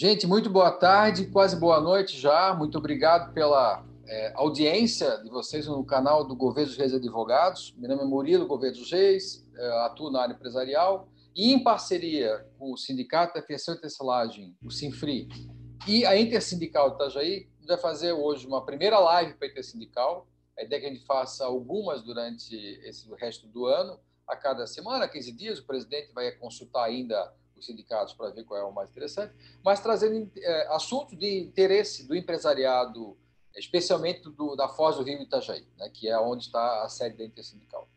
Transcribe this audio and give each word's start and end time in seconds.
Gente, 0.00 0.28
muito 0.28 0.48
boa 0.48 0.70
tarde, 0.70 1.26
quase 1.26 1.56
boa 1.56 1.80
noite 1.80 2.16
já. 2.16 2.54
Muito 2.54 2.78
obrigado 2.78 3.34
pela 3.34 3.84
é, 4.06 4.32
audiência 4.36 5.18
de 5.24 5.28
vocês 5.28 5.66
no 5.66 5.84
canal 5.84 6.24
do 6.24 6.36
Governo 6.36 6.68
dos 6.68 6.78
Reis 6.78 6.94
Advogados. 6.94 7.74
Meu 7.76 7.90
nome 7.90 8.04
é 8.04 8.06
Murilo 8.06 8.46
Governo 8.46 8.78
dos 8.78 8.92
Reis, 8.92 9.44
é, 9.56 9.68
atuo 9.86 10.08
na 10.08 10.22
área 10.22 10.34
empresarial 10.34 11.08
e 11.34 11.52
em 11.52 11.64
parceria 11.64 12.46
com 12.60 12.72
o 12.72 12.76
Sindicato 12.76 13.34
da 13.34 13.40
Aviação 13.40 13.74
e 13.74 13.80
Tecelagem, 13.80 14.56
o 14.64 14.70
Sinfri, 14.70 15.28
e 15.84 16.06
a 16.06 16.16
Intersindical 16.16 16.90
de 16.90 16.94
Itajaí, 16.94 17.48
vai 17.66 17.76
fazer 17.76 18.12
hoje 18.12 18.46
uma 18.46 18.64
primeira 18.64 19.00
live 19.00 19.34
para 19.34 19.48
a 19.48 19.50
Intersindical. 19.50 20.28
A 20.56 20.62
ideia 20.62 20.78
é 20.78 20.80
que 20.80 20.86
a 20.86 20.92
gente 20.94 21.06
faça 21.06 21.44
algumas 21.44 22.04
durante 22.04 22.54
esse 22.84 23.12
resto 23.16 23.48
do 23.48 23.66
ano, 23.66 23.98
a 24.28 24.36
cada 24.36 24.64
semana, 24.68 25.08
15 25.08 25.32
dias. 25.32 25.58
O 25.58 25.66
presidente 25.66 26.12
vai 26.12 26.30
consultar 26.30 26.84
ainda 26.84 27.34
os 27.58 27.66
sindicatos 27.66 28.14
para 28.14 28.30
ver 28.30 28.44
qual 28.44 28.60
é 28.60 28.64
o 28.64 28.72
mais 28.72 28.90
interessante, 28.90 29.34
mas 29.64 29.80
trazendo 29.80 30.30
é, 30.36 30.74
assuntos 30.74 31.18
de 31.18 31.40
interesse 31.40 32.06
do 32.06 32.14
empresariado, 32.14 33.16
especialmente 33.56 34.22
do, 34.30 34.54
da 34.56 34.68
Foz 34.68 34.96
do 34.96 35.02
Rio 35.02 35.20
Itajaí, 35.20 35.66
né, 35.76 35.88
que 35.90 36.08
é 36.08 36.18
onde 36.18 36.44
está 36.44 36.82
a 36.82 36.88
sede 36.88 37.16
da 37.16 37.24
Intersindical. 37.24 37.88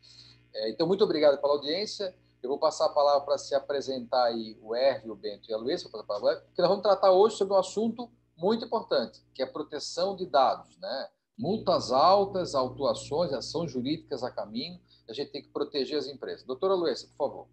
É, 0.54 0.70
então, 0.70 0.88
muito 0.88 1.04
obrigado 1.04 1.40
pela 1.40 1.54
audiência. 1.54 2.14
Eu 2.42 2.50
vou 2.50 2.58
passar 2.58 2.86
a 2.86 2.90
palavra 2.90 3.22
para 3.22 3.38
se 3.38 3.54
apresentar 3.54 4.26
aí 4.26 4.58
o 4.62 4.76
Herve, 4.76 5.12
o 5.12 5.16
Bento 5.16 5.50
e 5.50 5.54
a 5.54 5.58
Luísa, 5.58 5.88
porque 5.88 6.62
nós 6.62 6.70
vamos 6.70 6.82
tratar 6.82 7.12
hoje 7.12 7.38
sobre 7.38 7.54
um 7.54 7.58
assunto 7.58 8.10
muito 8.36 8.66
importante, 8.66 9.22
que 9.34 9.44
é 9.44 9.46
a 9.46 9.52
proteção 9.52 10.16
de 10.16 10.26
dados. 10.26 10.76
Né? 10.78 11.10
Multas 11.38 11.92
altas, 11.92 12.56
autuações, 12.56 13.32
ações 13.32 13.72
jurídicas 13.72 14.24
a 14.24 14.32
caminho, 14.32 14.80
a 15.08 15.14
gente 15.14 15.32
tem 15.32 15.42
que 15.42 15.50
proteger 15.50 16.00
as 16.00 16.08
empresas. 16.08 16.44
Doutora 16.44 16.74
Luísa, 16.74 17.08
por 17.08 17.30
favor. 17.30 17.48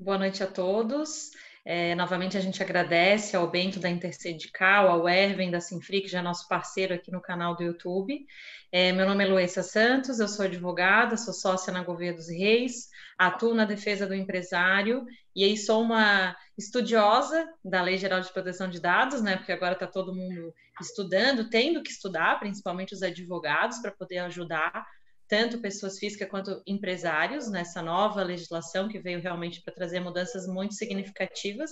Boa 0.00 0.16
noite 0.16 0.44
a 0.44 0.46
todos. 0.46 1.32
É, 1.64 1.92
novamente 1.96 2.38
a 2.38 2.40
gente 2.40 2.62
agradece 2.62 3.34
ao 3.34 3.50
Bento 3.50 3.80
da 3.80 3.90
Intersindical, 3.90 4.88
ao 4.88 5.08
Erwin 5.08 5.50
da 5.50 5.60
Sinfri, 5.60 6.02
que 6.02 6.06
já 6.06 6.20
é 6.20 6.22
nosso 6.22 6.46
parceiro 6.46 6.94
aqui 6.94 7.10
no 7.10 7.20
canal 7.20 7.56
do 7.56 7.64
YouTube. 7.64 8.24
É, 8.70 8.92
meu 8.92 9.04
nome 9.04 9.24
é 9.24 9.26
Luísa 9.26 9.64
Santos, 9.64 10.20
eu 10.20 10.28
sou 10.28 10.44
advogada, 10.44 11.16
sou 11.16 11.34
sócia 11.34 11.72
na 11.72 11.82
Gouveia 11.82 12.14
dos 12.14 12.28
Reis, 12.28 12.88
atuo 13.18 13.54
na 13.54 13.64
defesa 13.64 14.06
do 14.06 14.14
empresário 14.14 15.04
e 15.34 15.42
aí 15.42 15.56
sou 15.56 15.82
uma 15.82 16.36
estudiosa 16.56 17.52
da 17.64 17.82
Lei 17.82 17.98
Geral 17.98 18.20
de 18.20 18.32
Proteção 18.32 18.70
de 18.70 18.80
Dados, 18.80 19.20
né? 19.20 19.36
Porque 19.36 19.50
agora 19.50 19.72
está 19.72 19.88
todo 19.88 20.14
mundo 20.14 20.54
estudando, 20.80 21.50
tendo 21.50 21.82
que 21.82 21.90
estudar, 21.90 22.38
principalmente 22.38 22.94
os 22.94 23.02
advogados, 23.02 23.78
para 23.78 23.90
poder 23.90 24.18
ajudar 24.18 24.86
tanto 25.28 25.60
pessoas 25.60 25.98
físicas 25.98 26.28
quanto 26.28 26.62
empresários 26.66 27.50
nessa 27.50 27.82
nova 27.82 28.22
legislação 28.22 28.88
que 28.88 28.98
veio 28.98 29.20
realmente 29.20 29.60
para 29.60 29.74
trazer 29.74 30.00
mudanças 30.00 30.46
muito 30.46 30.74
significativas. 30.74 31.70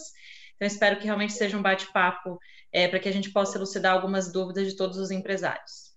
Então, 0.55 0.67
espero 0.67 0.99
que 0.99 1.07
realmente 1.07 1.33
seja 1.33 1.57
um 1.57 1.63
bate-papo 1.63 2.39
é, 2.71 2.87
para 2.87 3.01
que 3.01 3.09
a 3.09 3.13
gente 3.13 3.33
possa 3.33 3.57
elucidar 3.59 3.95
algumas 3.95 4.31
dúvidas 4.31 4.69
de 4.69 4.77
todos 4.77 4.99
os 4.99 5.11
empresários. 5.11 5.97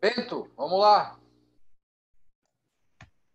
Bento, 0.00 0.50
vamos 0.56 0.80
lá. 0.80 1.18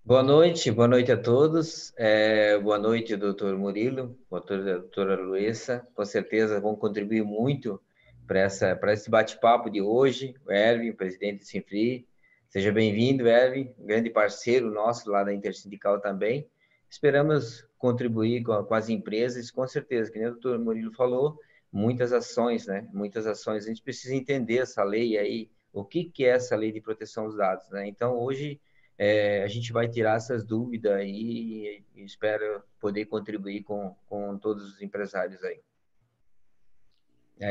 Boa 0.03 0.23
noite, 0.23 0.71
boa 0.71 0.87
noite 0.87 1.11
a 1.11 1.17
todos. 1.17 1.93
É, 1.95 2.57
boa 2.57 2.79
noite, 2.79 3.15
doutor 3.15 3.55
Murilo, 3.57 4.17
doutora, 4.29 4.79
doutora 4.79 5.15
Luísa. 5.15 5.87
Com 5.93 6.03
certeza 6.03 6.59
vão 6.59 6.75
contribuir 6.75 7.23
muito 7.23 7.81
para 8.25 8.93
esse 8.93 9.09
bate-papo 9.09 9.69
de 9.69 9.81
hoje. 9.81 10.35
O 10.45 10.51
Erwin, 10.51 10.93
presidente 10.93 11.39
do 11.39 11.45
Sinfri, 11.45 12.08
Seja 12.49 12.71
bem-vindo, 12.71 13.27
Erwin, 13.27 13.71
grande 13.77 14.09
parceiro 14.09 14.71
nosso 14.71 15.07
lá 15.07 15.23
da 15.23 15.31
Intersindical 15.31 16.01
também. 16.01 16.49
Esperamos 16.89 17.63
contribuir 17.77 18.41
com, 18.41 18.63
com, 18.63 18.73
as 18.73 18.89
empresas, 18.89 19.51
com 19.51 19.67
certeza, 19.67 20.11
que 20.11 20.17
nem 20.17 20.29
o 20.29 20.31
doutor 20.31 20.57
Murilo 20.57 20.91
falou, 20.91 21.39
muitas 21.71 22.11
ações, 22.11 22.65
né? 22.65 22.89
Muitas 22.91 23.27
ações. 23.27 23.65
A 23.65 23.67
gente 23.67 23.83
precisa 23.83 24.15
entender 24.15 24.57
essa 24.57 24.83
lei 24.83 25.15
aí, 25.15 25.51
o 25.71 25.85
que, 25.85 26.05
que 26.05 26.25
é 26.25 26.29
essa 26.29 26.55
lei 26.55 26.71
de 26.71 26.81
proteção 26.81 27.27
dos 27.27 27.37
dados, 27.37 27.69
né? 27.69 27.87
Então, 27.87 28.17
hoje, 28.17 28.59
é, 28.97 29.43
a 29.43 29.47
gente 29.47 29.71
vai 29.71 29.87
tirar 29.87 30.17
essas 30.17 30.43
dúvidas 30.43 30.93
aí 30.93 31.85
e 31.95 32.03
espero 32.03 32.63
poder 32.79 33.05
contribuir 33.05 33.61
com, 33.61 33.95
com 34.07 34.39
todos 34.39 34.73
os 34.73 34.81
empresários 34.81 35.43
aí. 35.43 35.61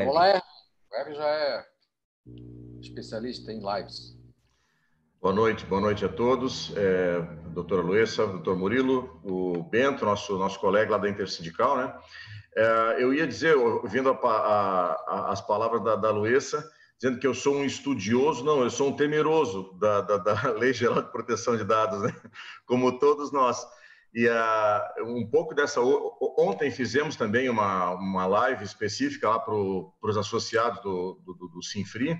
Olá, 0.05 0.27
Erwin. 0.27 0.41
O 0.91 0.95
Erwin 0.97 1.15
já 1.15 1.29
é 1.29 1.67
especialista 2.81 3.53
em 3.53 3.61
lives. 3.61 4.18
Boa 5.21 5.33
noite, 5.33 5.65
boa 5.65 5.81
noite 5.81 6.05
a 6.05 6.07
todos. 6.07 6.71
É, 6.77 7.19
doutora 7.49 7.81
Luessa, 7.81 8.25
doutor 8.25 8.55
Murilo, 8.55 9.19
o 9.21 9.61
Bento, 9.63 10.05
nosso, 10.05 10.37
nosso 10.37 10.57
colega 10.61 10.91
lá 10.91 10.97
da 10.97 11.09
Intersindical, 11.09 11.75
né? 11.75 11.93
É, 12.55 13.03
eu 13.03 13.13
ia 13.13 13.27
dizer, 13.27 13.53
ouvindo 13.57 14.09
a, 14.09 14.13
a, 14.13 14.91
a, 14.93 15.31
as 15.33 15.41
palavras 15.41 15.83
da, 15.83 15.97
da 15.97 16.09
Luessa, 16.09 16.65
dizendo 16.97 17.19
que 17.19 17.27
eu 17.27 17.33
sou 17.33 17.57
um 17.57 17.65
estudioso, 17.65 18.45
não, 18.45 18.63
eu 18.63 18.69
sou 18.69 18.87
um 18.87 18.95
temeroso 18.95 19.73
da, 19.77 19.99
da, 19.99 20.17
da 20.19 20.51
Lei 20.57 20.71
Geral 20.71 21.01
de 21.01 21.11
Proteção 21.11 21.57
de 21.57 21.65
Dados, 21.65 22.01
né? 22.01 22.15
Como 22.65 22.97
todos 22.97 23.29
nós. 23.29 23.67
E 24.15 24.25
um 25.01 25.29
pouco 25.29 25.53
dessa. 25.53 25.81
Ontem 25.81 26.71
fizemos 26.71 27.17
também 27.17 27.49
uma, 27.49 27.89
uma 27.91 28.25
live 28.25 28.63
específica 28.63 29.27
lá 29.27 29.37
para 29.37 29.53
os 29.53 30.17
associados 30.17 30.81
do, 30.81 31.19
do, 31.25 31.49
do 31.49 31.61
Sinfri 31.61 32.17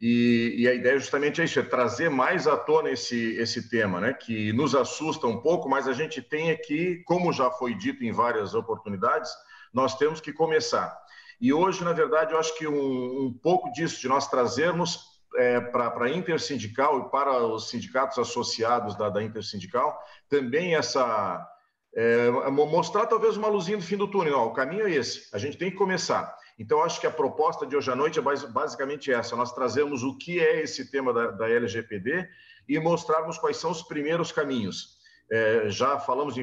e, 0.00 0.54
e, 0.58 0.68
a 0.68 0.74
ideia 0.74 0.98
justamente 0.98 1.40
é 1.40 1.44
isso, 1.44 1.58
é 1.58 1.62
trazer 1.62 2.08
mais 2.08 2.46
à 2.46 2.56
tona 2.56 2.90
esse, 2.90 3.34
esse 3.36 3.68
tema, 3.68 4.00
né, 4.00 4.12
que 4.12 4.52
nos 4.52 4.74
assusta 4.74 5.26
um 5.26 5.40
pouco, 5.40 5.68
mas 5.68 5.88
a 5.88 5.92
gente 5.92 6.22
tem 6.22 6.52
aqui, 6.52 7.02
como 7.04 7.32
já 7.32 7.50
foi 7.50 7.74
dito 7.74 8.04
em 8.04 8.12
várias 8.12 8.54
oportunidades, 8.54 9.30
nós 9.72 9.96
temos 9.96 10.20
que 10.20 10.32
começar. 10.32 10.96
E 11.40 11.52
hoje, 11.52 11.82
na 11.82 11.92
verdade, 11.92 12.32
eu 12.32 12.38
acho 12.38 12.56
que 12.56 12.66
um, 12.66 13.26
um 13.26 13.32
pouco 13.32 13.72
disso, 13.72 14.00
de 14.00 14.08
nós 14.08 14.28
trazermos 14.28 15.00
é, 15.36 15.60
para 15.60 16.04
a 16.04 16.10
Intersindical 16.10 17.00
e 17.00 17.10
para 17.10 17.44
os 17.44 17.68
sindicatos 17.68 18.18
associados 18.18 18.96
da, 18.96 19.08
da 19.08 19.22
Intersindical, 19.22 19.98
também 20.28 20.74
essa... 20.76 21.46
É, 21.94 22.30
mostrar 22.50 23.06
talvez 23.06 23.36
uma 23.36 23.48
luzinha 23.48 23.78
do 23.78 23.82
fim 23.82 23.96
do 23.96 24.06
túnel. 24.06 24.38
O 24.40 24.52
caminho 24.52 24.86
é 24.86 24.90
esse, 24.92 25.28
a 25.32 25.38
gente 25.38 25.56
tem 25.56 25.70
que 25.70 25.76
começar. 25.76 26.36
Então, 26.58 26.82
acho 26.82 27.00
que 27.00 27.06
a 27.06 27.10
proposta 27.10 27.64
de 27.64 27.76
hoje 27.76 27.90
à 27.90 27.94
noite 27.94 28.18
é 28.18 28.22
basicamente 28.22 29.12
essa: 29.12 29.36
nós 29.36 29.52
trazemos 29.52 30.02
o 30.02 30.16
que 30.18 30.40
é 30.40 30.60
esse 30.62 30.90
tema 30.90 31.12
da, 31.12 31.30
da 31.30 31.48
LGPD 31.48 32.28
e 32.68 32.78
mostrarmos 32.80 33.38
quais 33.38 33.56
são 33.56 33.70
os 33.70 33.82
primeiros 33.82 34.32
caminhos. 34.32 34.98
É, 35.30 35.68
já 35.68 36.00
falamos 36.00 36.36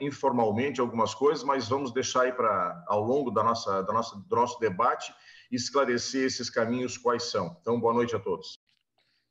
informalmente 0.00 0.80
algumas 0.80 1.14
coisas, 1.14 1.44
mas 1.44 1.68
vamos 1.68 1.92
deixar 1.92 2.22
aí 2.22 2.32
para, 2.32 2.84
ao 2.88 3.00
longo 3.00 3.30
da 3.30 3.44
nossa, 3.44 3.82
da 3.82 3.92
nossa, 3.92 4.16
do 4.16 4.36
nosso 4.36 4.58
debate, 4.58 5.14
esclarecer 5.50 6.26
esses 6.26 6.50
caminhos 6.50 6.98
quais 6.98 7.30
são. 7.30 7.56
Então, 7.60 7.80
boa 7.80 7.94
noite 7.94 8.14
a 8.16 8.18
todos. 8.18 8.58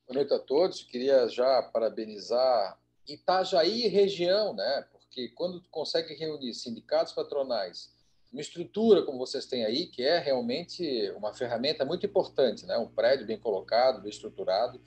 Boa 0.07 0.19
noite 0.19 0.33
a 0.33 0.39
todos. 0.39 0.83
Queria 0.83 1.27
já 1.27 1.61
parabenizar 1.63 2.79
Itajaí 3.05 3.87
região, 3.89 4.53
né? 4.55 4.85
Porque 4.89 5.29
quando 5.35 5.61
consegue 5.69 6.13
reunir 6.13 6.53
sindicatos 6.53 7.11
patronais, 7.11 7.93
uma 8.31 8.41
estrutura 8.41 9.03
como 9.03 9.17
vocês 9.17 9.45
têm 9.45 9.65
aí, 9.65 9.87
que 9.87 10.03
é 10.03 10.19
realmente 10.19 11.11
uma 11.15 11.33
ferramenta 11.33 11.85
muito 11.85 12.05
importante, 12.05 12.65
né? 12.65 12.77
um 12.77 12.87
prédio 12.87 13.25
bem 13.25 13.39
colocado, 13.39 14.01
bem 14.01 14.09
estruturado, 14.09 14.79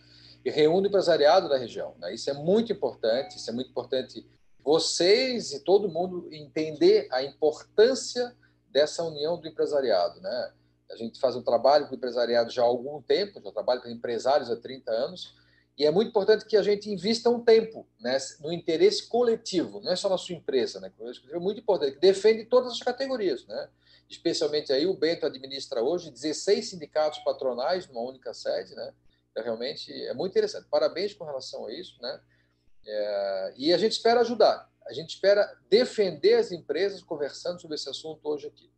e 0.45 0.51
reúne 0.51 0.87
o 0.87 0.89
empresariado 0.89 1.49
da 1.49 1.57
região. 1.57 1.95
Né? 1.99 2.15
Isso 2.15 2.31
é 2.31 2.35
muito 2.35 2.73
importante, 2.73 3.37
isso 3.37 3.51
é 3.51 3.53
muito 3.53 3.71
importante 3.71 4.27
vocês 4.63 5.53
e 5.53 5.61
todo 5.61 5.89
mundo 5.89 6.29
entender 6.33 7.09
a 7.11 7.23
importância 7.23 8.35
dessa 8.71 9.03
união 9.03 9.39
do 9.41 9.49
empresariado. 9.49 10.21
Né? 10.21 10.53
A 10.91 10.97
gente 10.97 11.19
faz 11.19 11.35
um 11.35 11.43
trabalho 11.43 11.87
com 11.87 11.95
o 11.95 11.97
empresariado 11.97 12.51
já 12.51 12.63
há 12.63 12.67
algum 12.67 13.01
tempo, 13.03 13.41
já 13.43 13.53
trabalho 13.53 13.81
com 13.81 13.89
empresários 13.89 14.51
há 14.51 14.57
30 14.57 14.91
anos, 14.91 15.35
e 15.79 15.85
é 15.87 15.91
muito 15.91 16.09
importante 16.09 16.45
que 16.45 16.57
a 16.57 16.63
gente 16.63 16.91
invista 16.91 17.31
um 17.31 17.43
tempo 17.43 17.87
né, 17.99 18.19
no 18.41 18.53
interesse 18.53 19.09
coletivo, 19.09 19.81
não 19.81 19.93
é 19.93 19.97
só 19.97 20.09
na 20.09 20.19
sua 20.19 20.35
empresa, 20.35 20.79
né? 20.79 20.93
É 21.31 21.39
muito 21.39 21.61
importante, 21.61 21.95
que 21.95 22.01
defende 22.01 22.45
todas 22.45 22.73
as 22.73 22.81
categorias, 22.81 23.47
né? 23.47 23.69
Especialmente 24.09 24.73
aí 24.73 24.87
o 24.87 24.95
Bento 24.95 25.25
administra 25.25 25.83
hoje 25.83 26.11
16 26.11 26.69
sindicatos 26.69 27.21
patronais 27.21 27.87
numa 27.89 28.03
única 28.03 28.35
sede, 28.35 28.75
né? 28.75 28.93
Então, 29.31 29.45
realmente 29.45 29.93
é 30.07 30.13
muito 30.13 30.33
interessante. 30.33 30.67
Parabéns 30.69 31.15
com 31.15 31.25
relação 31.25 31.67
a 31.67 31.73
isso, 31.73 31.97
né? 32.03 32.21
É, 32.87 33.55
e 33.57 33.73
a 33.73 33.79
gente 33.79 33.93
espera 33.93 34.21
ajudar, 34.21 34.71
a 34.87 34.93
gente 34.93 35.15
espera 35.15 35.57
defender 35.69 36.35
as 36.35 36.51
empresas 36.51 37.03
conversando 37.03 37.61
sobre 37.61 37.77
esse 37.77 37.89
assunto 37.89 38.21
hoje 38.29 38.49
aqui. 38.49 38.71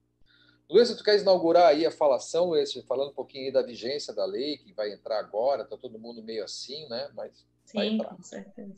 Luiz, 0.72 0.94
tu 0.96 1.04
queres 1.04 1.20
inaugurar 1.20 1.66
aí 1.66 1.84
a 1.84 1.90
falação, 1.90 2.46
Luiz, 2.46 2.72
falando 2.88 3.10
um 3.10 3.14
pouquinho 3.14 3.52
da 3.52 3.62
vigência 3.62 4.14
da 4.14 4.24
lei, 4.24 4.56
que 4.56 4.72
vai 4.72 4.90
entrar 4.90 5.18
agora, 5.18 5.64
está 5.64 5.76
todo 5.76 5.98
mundo 5.98 6.22
meio 6.22 6.42
assim, 6.42 6.88
né? 6.88 7.10
Mas 7.14 7.46
Sim, 7.66 7.98
com 7.98 8.22
certeza. 8.22 8.74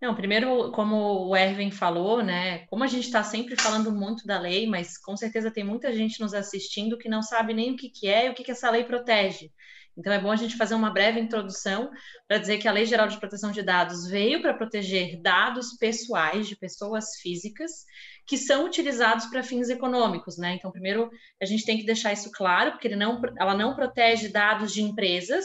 Não, 0.00 0.14
primeiro, 0.14 0.72
como 0.72 1.28
o 1.28 1.36
Erwin 1.36 1.70
falou, 1.70 2.22
né? 2.22 2.66
Como 2.66 2.82
a 2.82 2.86
gente 2.86 3.04
está 3.04 3.22
sempre 3.22 3.54
falando 3.54 3.92
muito 3.92 4.26
da 4.26 4.40
lei, 4.40 4.66
mas 4.66 4.96
com 4.96 5.16
certeza 5.16 5.50
tem 5.50 5.62
muita 5.62 5.92
gente 5.92 6.20
nos 6.20 6.32
assistindo 6.32 6.96
que 6.96 7.08
não 7.08 7.22
sabe 7.22 7.52
nem 7.52 7.72
o 7.72 7.76
que, 7.76 7.90
que 7.90 8.08
é 8.08 8.26
e 8.26 8.30
o 8.30 8.34
que, 8.34 8.42
que 8.42 8.50
essa 8.50 8.70
lei 8.70 8.82
protege. 8.82 9.52
Então, 10.00 10.14
é 10.14 10.18
bom 10.18 10.32
a 10.32 10.36
gente 10.36 10.56
fazer 10.56 10.74
uma 10.74 10.88
breve 10.88 11.20
introdução 11.20 11.90
para 12.26 12.38
dizer 12.38 12.56
que 12.56 12.66
a 12.66 12.72
Lei 12.72 12.86
Geral 12.86 13.06
de 13.06 13.20
Proteção 13.20 13.52
de 13.52 13.62
Dados 13.62 14.08
veio 14.08 14.40
para 14.40 14.54
proteger 14.54 15.20
dados 15.20 15.74
pessoais 15.74 16.48
de 16.48 16.56
pessoas 16.56 17.16
físicas 17.20 17.84
que 18.26 18.38
são 18.38 18.64
utilizados 18.64 19.26
para 19.26 19.42
fins 19.42 19.68
econômicos, 19.68 20.38
né? 20.38 20.54
Então, 20.54 20.72
primeiro, 20.72 21.10
a 21.38 21.44
gente 21.44 21.66
tem 21.66 21.76
que 21.76 21.84
deixar 21.84 22.14
isso 22.14 22.30
claro, 22.32 22.72
porque 22.72 22.88
não, 22.96 23.20
ela 23.38 23.54
não 23.54 23.74
protege 23.74 24.30
dados 24.30 24.72
de 24.72 24.80
empresas, 24.80 25.44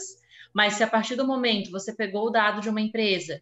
mas 0.53 0.75
se 0.75 0.83
a 0.83 0.87
partir 0.87 1.17
do 1.17 1.27
momento 1.27 1.69
você 1.69 1.93
pegou 1.93 2.27
o 2.27 2.31
dado 2.31 2.61
de 2.61 2.69
uma 2.69 2.79
empresa 2.79 3.41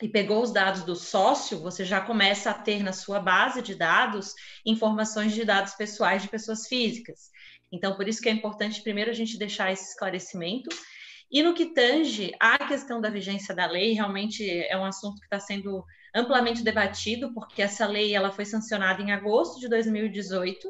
e 0.00 0.08
pegou 0.08 0.42
os 0.42 0.52
dados 0.52 0.84
do 0.84 0.96
sócio, 0.96 1.60
você 1.60 1.84
já 1.84 2.00
começa 2.00 2.50
a 2.50 2.54
ter 2.54 2.82
na 2.82 2.94
sua 2.94 3.20
base 3.20 3.60
de 3.60 3.74
dados 3.74 4.32
informações 4.64 5.34
de 5.34 5.44
dados 5.44 5.74
pessoais 5.74 6.22
de 6.22 6.28
pessoas 6.30 6.66
físicas. 6.66 7.30
Então, 7.76 7.94
por 7.94 8.08
isso 8.08 8.22
que 8.22 8.28
é 8.28 8.32
importante 8.32 8.82
primeiro 8.82 9.10
a 9.10 9.14
gente 9.14 9.38
deixar 9.38 9.70
esse 9.70 9.90
esclarecimento. 9.90 10.70
E 11.30 11.42
no 11.42 11.52
que 11.52 11.66
tange 11.66 12.32
à 12.40 12.56
questão 12.66 13.00
da 13.00 13.10
vigência 13.10 13.54
da 13.54 13.66
lei, 13.66 13.92
realmente 13.92 14.48
é 14.48 14.76
um 14.78 14.84
assunto 14.84 15.18
que 15.18 15.26
está 15.26 15.38
sendo 15.38 15.84
amplamente 16.14 16.62
debatido, 16.62 17.34
porque 17.34 17.60
essa 17.60 17.86
lei 17.86 18.14
ela 18.14 18.32
foi 18.32 18.46
sancionada 18.46 19.02
em 19.02 19.12
agosto 19.12 19.60
de 19.60 19.68
2018 19.68 20.66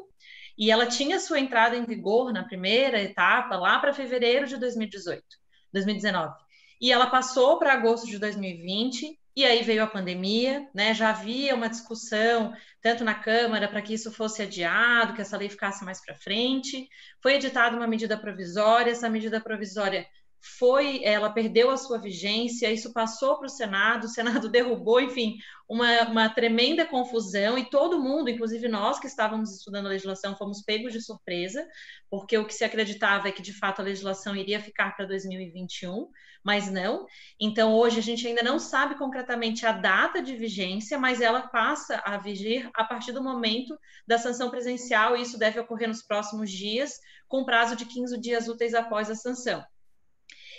e 0.57 0.69
ela 0.69 0.85
tinha 0.85 1.19
sua 1.19 1.39
entrada 1.39 1.77
em 1.77 1.85
vigor 1.85 2.33
na 2.33 2.43
primeira 2.43 3.01
etapa 3.01 3.55
lá 3.55 3.79
para 3.79 3.93
fevereiro 3.93 4.45
de 4.47 4.57
2018, 4.57 5.23
2019. 5.71 6.35
E 6.81 6.91
ela 6.91 7.07
passou 7.07 7.57
para 7.57 7.73
agosto 7.73 8.07
de 8.07 8.19
2020 8.19 9.17
e 9.37 9.45
aí 9.45 9.61
veio 9.61 9.83
a 9.83 9.87
pandemia, 9.87 10.67
né? 10.73 10.95
Já 10.95 11.11
havia 11.11 11.53
uma 11.53 11.69
discussão 11.69 12.55
tanto 12.81 13.03
na 13.03 13.13
Câmara 13.13 13.67
para 13.67 13.83
que 13.83 13.93
isso 13.93 14.11
fosse 14.11 14.41
adiado, 14.41 15.13
que 15.13 15.21
essa 15.21 15.37
lei 15.37 15.47
ficasse 15.47 15.85
mais 15.85 16.03
para 16.03 16.15
frente. 16.15 16.89
Foi 17.21 17.35
editada 17.35 17.77
uma 17.77 17.85
medida 17.85 18.17
provisória, 18.17 18.89
essa 18.89 19.07
medida 19.07 19.39
provisória 19.39 20.07
foi, 20.47 21.03
ela 21.03 21.29
perdeu 21.29 21.69
a 21.69 21.77
sua 21.77 21.97
vigência, 21.97 22.71
isso 22.71 22.93
passou 22.93 23.37
para 23.37 23.47
o 23.47 23.49
Senado, 23.49 24.05
o 24.05 24.09
Senado 24.09 24.49
derrubou, 24.49 25.01
enfim, 25.01 25.37
uma, 25.67 26.03
uma 26.03 26.29
tremenda 26.29 26.85
confusão, 26.85 27.57
e 27.57 27.69
todo 27.69 28.01
mundo, 28.01 28.29
inclusive 28.29 28.67
nós 28.67 28.99
que 28.99 29.07
estávamos 29.07 29.53
estudando 29.55 29.87
a 29.87 29.89
legislação, 29.89 30.35
fomos 30.35 30.61
pegos 30.61 30.93
de 30.93 31.01
surpresa, 31.01 31.67
porque 32.09 32.37
o 32.37 32.45
que 32.45 32.53
se 32.53 32.63
acreditava 32.63 33.27
é 33.27 33.31
que 33.31 33.41
de 33.41 33.53
fato 33.53 33.81
a 33.81 33.85
legislação 33.85 34.35
iria 34.35 34.59
ficar 34.59 34.95
para 34.95 35.05
2021, 35.05 36.09
mas 36.43 36.71
não. 36.71 37.05
Então, 37.39 37.73
hoje 37.73 37.99
a 37.99 38.03
gente 38.03 38.25
ainda 38.25 38.41
não 38.41 38.57
sabe 38.57 38.95
concretamente 38.95 39.65
a 39.65 39.73
data 39.73 40.21
de 40.21 40.35
vigência, 40.35 40.97
mas 40.97 41.19
ela 41.19 41.47
passa 41.47 42.01
a 42.05 42.17
vigir 42.17 42.69
a 42.73 42.85
partir 42.85 43.11
do 43.11 43.21
momento 43.21 43.77
da 44.07 44.17
sanção 44.17 44.49
presencial, 44.49 45.17
e 45.17 45.21
isso 45.21 45.37
deve 45.37 45.59
ocorrer 45.59 45.89
nos 45.89 46.01
próximos 46.01 46.49
dias, 46.49 46.99
com 47.27 47.43
prazo 47.43 47.75
de 47.75 47.85
15 47.85 48.17
dias 48.19 48.47
úteis 48.47 48.73
após 48.73 49.09
a 49.09 49.15
sanção. 49.15 49.63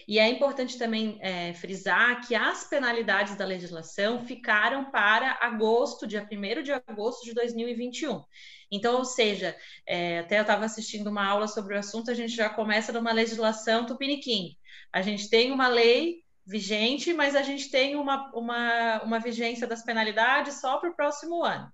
E 0.08 0.18
é 0.18 0.26
importante 0.26 0.78
também 0.78 1.18
é, 1.20 1.52
frisar 1.52 2.26
que 2.26 2.34
as 2.34 2.64
penalidades 2.64 3.36
da 3.36 3.44
legislação 3.44 4.24
ficaram 4.24 4.90
para 4.90 5.36
agosto, 5.38 6.06
dia 6.06 6.26
1 6.32 6.62
de 6.62 6.72
agosto 6.72 7.26
de 7.26 7.34
2021. 7.34 8.24
Então, 8.72 8.96
ou 8.96 9.04
seja, 9.04 9.54
é, 9.86 10.20
até 10.20 10.38
eu 10.38 10.42
estava 10.42 10.64
assistindo 10.64 11.08
uma 11.08 11.26
aula 11.26 11.46
sobre 11.46 11.74
o 11.74 11.78
assunto, 11.78 12.10
a 12.10 12.14
gente 12.14 12.34
já 12.34 12.48
começa 12.48 12.90
numa 12.90 13.12
legislação 13.12 13.84
tupiniquim. 13.84 14.56
A 14.90 15.02
gente 15.02 15.28
tem 15.28 15.52
uma 15.52 15.68
lei 15.68 16.22
vigente, 16.46 17.12
mas 17.12 17.36
a 17.36 17.42
gente 17.42 17.70
tem 17.70 17.94
uma, 17.94 18.30
uma, 18.34 19.02
uma 19.02 19.18
vigência 19.18 19.66
das 19.66 19.84
penalidades 19.84 20.58
só 20.58 20.78
para 20.78 20.88
o 20.88 20.96
próximo 20.96 21.44
ano. 21.44 21.70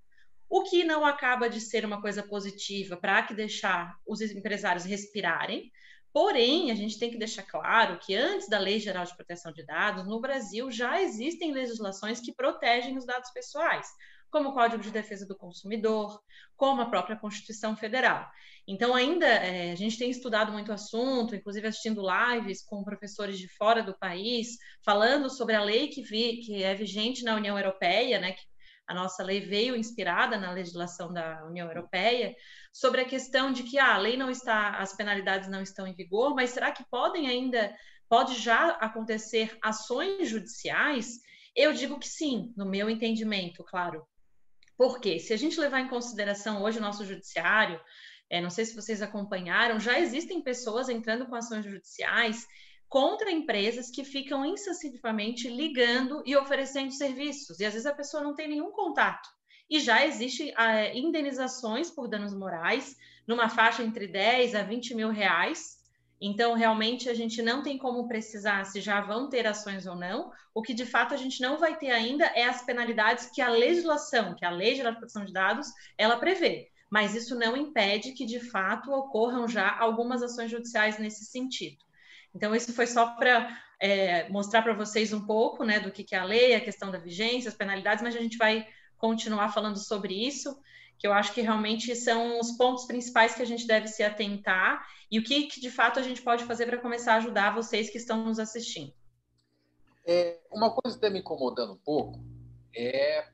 O 0.49 0.63
que 0.63 0.83
não 0.83 1.05
acaba 1.05 1.49
de 1.49 1.61
ser 1.61 1.85
uma 1.85 2.01
coisa 2.01 2.21
positiva 2.21 2.97
para 2.97 3.23
que 3.23 3.33
deixar 3.33 3.95
os 4.05 4.19
empresários 4.19 4.83
respirarem, 4.83 5.71
Porém, 6.15 6.71
a 6.71 6.75
gente 6.75 6.97
tem 6.97 7.11
que 7.11 7.17
deixar 7.17 7.43
claro 7.43 7.99
que 7.99 8.15
antes 8.15 8.47
da 8.47 8.57
Lei 8.57 8.79
Geral 8.79 9.03
de 9.03 9.13
Proteção 9.13 9.51
de 9.51 9.65
Dados, 9.65 10.07
no 10.07 10.21
Brasil 10.21 10.71
já 10.71 11.01
existem 11.01 11.51
legislações 11.51 12.21
que 12.21 12.33
protegem 12.33 12.97
os 12.97 13.05
dados 13.05 13.29
pessoais, 13.31 13.85
como 14.31 14.47
o 14.47 14.53
Código 14.53 14.81
de 14.81 14.91
Defesa 14.91 15.27
do 15.27 15.37
Consumidor, 15.37 16.17
como 16.55 16.81
a 16.81 16.89
própria 16.89 17.17
Constituição 17.17 17.75
Federal. 17.75 18.25
Então, 18.65 18.95
ainda 18.95 19.27
é, 19.27 19.73
a 19.73 19.75
gente 19.75 19.97
tem 19.97 20.09
estudado 20.09 20.53
muito 20.53 20.69
o 20.69 20.73
assunto, 20.73 21.35
inclusive 21.35 21.67
assistindo 21.67 22.01
lives 22.01 22.63
com 22.63 22.81
professores 22.81 23.37
de 23.37 23.49
fora 23.49 23.83
do 23.83 23.97
país, 23.97 24.57
falando 24.85 25.29
sobre 25.29 25.53
a 25.53 25.61
lei 25.61 25.89
que, 25.89 26.01
vi, 26.01 26.37
que 26.37 26.63
é 26.63 26.73
vigente 26.73 27.25
na 27.25 27.35
União 27.35 27.59
Europeia, 27.59 28.21
né, 28.21 28.31
que 28.31 28.41
a 28.87 28.93
nossa 28.93 29.23
lei 29.23 29.41
veio 29.41 29.75
inspirada 29.75 30.37
na 30.37 30.51
legislação 30.51 31.11
da 31.11 31.45
União 31.45 31.67
Europeia, 31.67 32.35
sobre 32.71 33.01
a 33.01 33.05
questão 33.05 33.51
de 33.51 33.63
que 33.63 33.79
ah, 33.79 33.95
a 33.95 33.97
lei 33.97 34.17
não 34.17 34.29
está, 34.29 34.77
as 34.77 34.95
penalidades 34.95 35.49
não 35.49 35.61
estão 35.61 35.87
em 35.87 35.95
vigor, 35.95 36.35
mas 36.35 36.51
será 36.51 36.71
que 36.71 36.83
podem 36.89 37.27
ainda, 37.27 37.75
pode 38.07 38.35
já 38.39 38.69
acontecer 38.71 39.57
ações 39.61 40.29
judiciais? 40.29 41.19
Eu 41.55 41.73
digo 41.73 41.97
que 41.97 42.07
sim, 42.07 42.53
no 42.55 42.65
meu 42.65 42.89
entendimento, 42.89 43.63
claro. 43.63 44.05
Porque 44.77 45.19
se 45.19 45.33
a 45.33 45.37
gente 45.37 45.59
levar 45.59 45.79
em 45.79 45.87
consideração 45.87 46.61
hoje 46.61 46.79
o 46.79 46.81
nosso 46.81 47.05
judiciário, 47.05 47.79
é, 48.29 48.41
não 48.41 48.49
sei 48.49 48.65
se 48.65 48.75
vocês 48.75 49.01
acompanharam, 49.01 49.79
já 49.79 49.99
existem 49.99 50.41
pessoas 50.41 50.89
entrando 50.89 51.25
com 51.27 51.35
ações 51.35 51.65
judiciais 51.65 52.45
contra 52.95 53.29
empresas 53.29 53.91
que 53.91 54.05
ficam 54.05 54.45
insensivelmente 54.45 55.49
ligando 55.49 56.23
e 56.25 56.33
oferecendo 56.33 56.93
serviços. 56.93 57.59
E 57.59 57.65
às 57.65 57.73
vezes 57.73 57.85
a 57.85 57.93
pessoa 57.93 58.23
não 58.23 58.33
tem 58.33 58.47
nenhum 58.47 58.71
contato. 58.71 59.27
E 59.69 59.81
já 59.81 60.05
existem 60.05 60.53
é, 60.57 60.97
indenizações 60.97 61.91
por 61.91 62.07
danos 62.07 62.33
morais 62.33 62.95
numa 63.27 63.49
faixa 63.49 63.83
entre 63.83 64.07
10 64.07 64.55
a 64.55 64.63
20 64.63 64.95
mil 64.95 65.09
reais. 65.09 65.83
Então, 66.21 66.53
realmente, 66.53 67.09
a 67.09 67.13
gente 67.13 67.41
não 67.41 67.61
tem 67.61 67.77
como 67.77 68.07
precisar 68.07 68.63
se 68.63 68.79
já 68.79 69.01
vão 69.01 69.27
ter 69.27 69.45
ações 69.45 69.85
ou 69.85 69.95
não. 69.97 70.31
O 70.53 70.61
que, 70.61 70.73
de 70.73 70.85
fato, 70.85 71.13
a 71.13 71.17
gente 71.17 71.41
não 71.41 71.57
vai 71.57 71.77
ter 71.77 71.91
ainda 71.91 72.23
é 72.27 72.45
as 72.45 72.63
penalidades 72.63 73.29
que 73.29 73.41
a 73.41 73.49
legislação, 73.49 74.35
que 74.35 74.45
a 74.45 74.49
Lei 74.49 74.73
de 74.73 74.83
Proteção 74.83 75.25
de 75.25 75.33
Dados, 75.33 75.67
ela 75.97 76.15
prevê. 76.15 76.69
Mas 76.89 77.13
isso 77.13 77.37
não 77.37 77.57
impede 77.57 78.13
que, 78.13 78.25
de 78.25 78.39
fato, 78.39 78.89
ocorram 78.89 79.49
já 79.49 79.77
algumas 79.77 80.23
ações 80.23 80.49
judiciais 80.49 80.97
nesse 80.97 81.25
sentido. 81.25 81.84
Então, 82.35 82.53
isso 82.53 82.73
foi 82.73 82.85
só 82.85 83.15
para 83.15 83.57
é, 83.79 84.27
mostrar 84.29 84.61
para 84.61 84.73
vocês 84.73 85.13
um 85.13 85.25
pouco 85.25 85.63
né, 85.63 85.79
do 85.79 85.91
que, 85.91 86.03
que 86.03 86.13
é 86.13 86.19
a 86.19 86.25
lei, 86.25 86.53
a 86.53 86.61
questão 86.61 86.91
da 86.91 86.97
vigência, 86.97 87.49
as 87.49 87.55
penalidades, 87.55 88.03
mas 88.03 88.15
a 88.15 88.19
gente 88.19 88.37
vai 88.37 88.67
continuar 88.97 89.53
falando 89.53 89.77
sobre 89.77 90.13
isso, 90.13 90.57
que 90.97 91.07
eu 91.07 91.13
acho 91.13 91.33
que 91.33 91.41
realmente 91.41 91.95
são 91.95 92.39
os 92.39 92.51
pontos 92.51 92.85
principais 92.85 93.35
que 93.35 93.41
a 93.41 93.45
gente 93.45 93.65
deve 93.65 93.87
se 93.87 94.03
atentar 94.03 94.85
e 95.11 95.19
o 95.19 95.23
que, 95.23 95.43
que 95.43 95.59
de 95.59 95.69
fato 95.69 95.99
a 95.99 96.01
gente 96.01 96.21
pode 96.21 96.43
fazer 96.45 96.65
para 96.65 96.77
começar 96.77 97.13
a 97.13 97.17
ajudar 97.17 97.53
vocês 97.53 97.89
que 97.89 97.97
estão 97.97 98.23
nos 98.23 98.39
assistindo. 98.39 98.93
É, 100.05 100.39
uma 100.51 100.69
coisa 100.71 100.97
que 100.97 101.05
está 101.05 101.09
me 101.09 101.19
incomodando 101.19 101.73
um 101.73 101.77
pouco 101.77 102.19
é, 102.75 103.27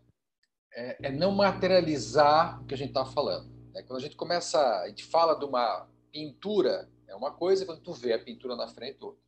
é, 0.73 1.07
é 1.07 1.11
não 1.11 1.31
materializar 1.31 2.61
o 2.61 2.65
que 2.65 2.73
a 2.73 2.77
gente 2.77 2.89
está 2.89 3.05
falando. 3.05 3.49
Né? 3.73 3.83
Quando 3.83 3.99
a 3.99 4.01
gente 4.01 4.15
começa, 4.15 4.59
a 4.81 4.87
gente 4.87 5.03
fala 5.03 5.37
de 5.37 5.45
uma 5.45 5.87
pintura 6.11 6.89
é 7.11 7.15
uma 7.15 7.31
coisa 7.31 7.65
quando 7.65 7.81
tu 7.81 7.93
vê 7.93 8.13
a 8.13 8.19
pintura 8.19 8.55
na 8.55 8.67
frente 8.67 9.03
outra. 9.03 9.21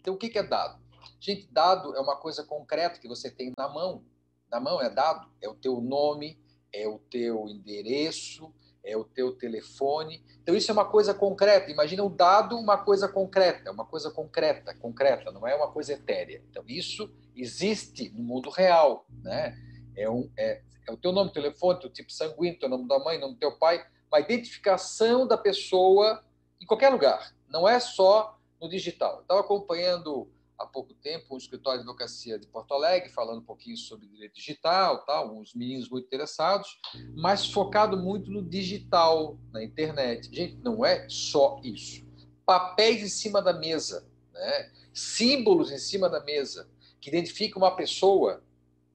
Então, 0.00 0.14
o 0.14 0.16
que 0.16 0.38
é 0.38 0.42
dado? 0.42 0.80
Gente, 1.20 1.48
dado 1.50 1.94
é 1.96 2.00
uma 2.00 2.16
coisa 2.16 2.44
concreta 2.44 3.00
que 3.00 3.08
você 3.08 3.30
tem 3.30 3.52
na 3.58 3.68
mão. 3.68 4.04
Na 4.50 4.60
mão 4.60 4.80
é 4.80 4.88
dado, 4.88 5.28
é 5.42 5.48
o 5.48 5.54
teu 5.54 5.80
nome, 5.80 6.38
é 6.72 6.86
o 6.86 6.98
teu 6.98 7.48
endereço, 7.48 8.54
é 8.84 8.96
o 8.96 9.04
teu 9.04 9.32
telefone. 9.36 10.24
Então, 10.42 10.54
isso 10.54 10.70
é 10.70 10.74
uma 10.74 10.84
coisa 10.84 11.12
concreta. 11.12 11.70
Imagina 11.70 12.04
o 12.04 12.08
dado 12.08 12.56
uma 12.56 12.78
coisa 12.78 13.08
concreta, 13.08 13.72
uma 13.72 13.84
coisa 13.84 14.10
concreta, 14.10 14.74
concreta, 14.74 15.32
não 15.32 15.46
é 15.46 15.56
uma 15.56 15.72
coisa 15.72 15.94
etérea. 15.94 16.42
Então, 16.48 16.62
isso 16.68 17.12
existe 17.34 18.10
no 18.10 18.22
mundo 18.22 18.48
real. 18.48 19.06
Né? 19.22 19.58
É, 19.96 20.08
um, 20.08 20.30
é, 20.36 20.62
é 20.86 20.92
o 20.92 20.96
teu 20.96 21.10
nome, 21.10 21.32
telefone, 21.32 21.80
teu 21.80 21.90
tipo 21.90 22.12
sanguíneo, 22.12 22.60
teu 22.60 22.68
nome 22.68 22.86
da 22.86 22.98
mãe, 23.00 23.18
nome 23.18 23.34
do 23.34 23.40
teu 23.40 23.58
pai, 23.58 23.84
uma 24.08 24.20
identificação 24.20 25.26
da 25.26 25.36
pessoa 25.36 26.22
em 26.60 26.66
qualquer 26.66 26.90
lugar, 26.90 27.34
não 27.48 27.68
é 27.68 27.78
só 27.78 28.38
no 28.60 28.68
digital. 28.68 29.20
estava 29.20 29.40
acompanhando 29.40 30.28
há 30.58 30.66
pouco 30.66 30.94
tempo 30.94 31.34
um 31.34 31.36
escritório 31.36 31.80
de 31.80 31.84
advocacia 31.84 32.38
de 32.38 32.46
Porto 32.46 32.72
Alegre, 32.74 33.08
falando 33.10 33.40
um 33.40 33.44
pouquinho 33.44 33.76
sobre 33.76 34.06
direito 34.06 34.34
digital, 34.34 35.04
tal, 35.04 35.34
uns 35.34 35.54
meninos 35.54 35.88
muito 35.88 36.06
interessados, 36.06 36.78
mas 37.14 37.50
focado 37.50 37.96
muito 37.96 38.30
no 38.30 38.42
digital, 38.42 39.38
na 39.52 39.62
internet. 39.62 40.34
Gente, 40.34 40.56
não 40.56 40.84
é 40.84 41.06
só 41.08 41.60
isso. 41.62 42.04
Papéis 42.46 43.02
em 43.02 43.08
cima 43.08 43.42
da 43.42 43.52
mesa, 43.52 44.06
né? 44.32 44.70
símbolos 44.92 45.70
em 45.70 45.78
cima 45.78 46.08
da 46.08 46.22
mesa, 46.22 46.68
que 47.00 47.10
identificam 47.10 47.60
uma 47.60 47.74
pessoa, 47.74 48.42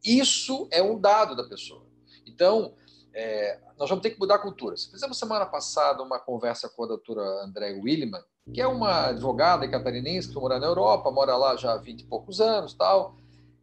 isso 0.04 0.68
é 0.72 0.82
um 0.82 1.00
dado 1.00 1.36
da 1.36 1.44
pessoa. 1.44 1.86
Então, 2.25 2.74
é, 3.13 3.60
nós 3.78 3.89
vamos 3.89 4.01
ter 4.01 4.12
que 4.12 4.20
mudar 4.20 4.36
a 4.36 4.39
cultura. 4.39 4.75
Fizemos 4.75 5.18
semana 5.18 5.46
passada 5.46 6.04
uma 6.04 6.20
conversa 6.20 6.70
com 6.70 6.84
a 6.84 6.88
doutora 6.88 7.22
André 7.44 7.72
Williman, 7.74 8.24
que 8.54 8.62
é 8.62 8.68
uma 8.68 9.08
advogada 9.08 9.68
catarinense 9.68 10.30
que 10.30 10.36
mora 10.36 10.60
na 10.60 10.68
Europa, 10.68 11.12
mora 11.12 11.36
lá 11.36 11.56
já 11.56 11.74
há 11.74 11.78
20 11.78 12.01
e 12.01 12.06
poucos 12.06 12.42
anos, 12.42 12.74
tal, 12.74 13.16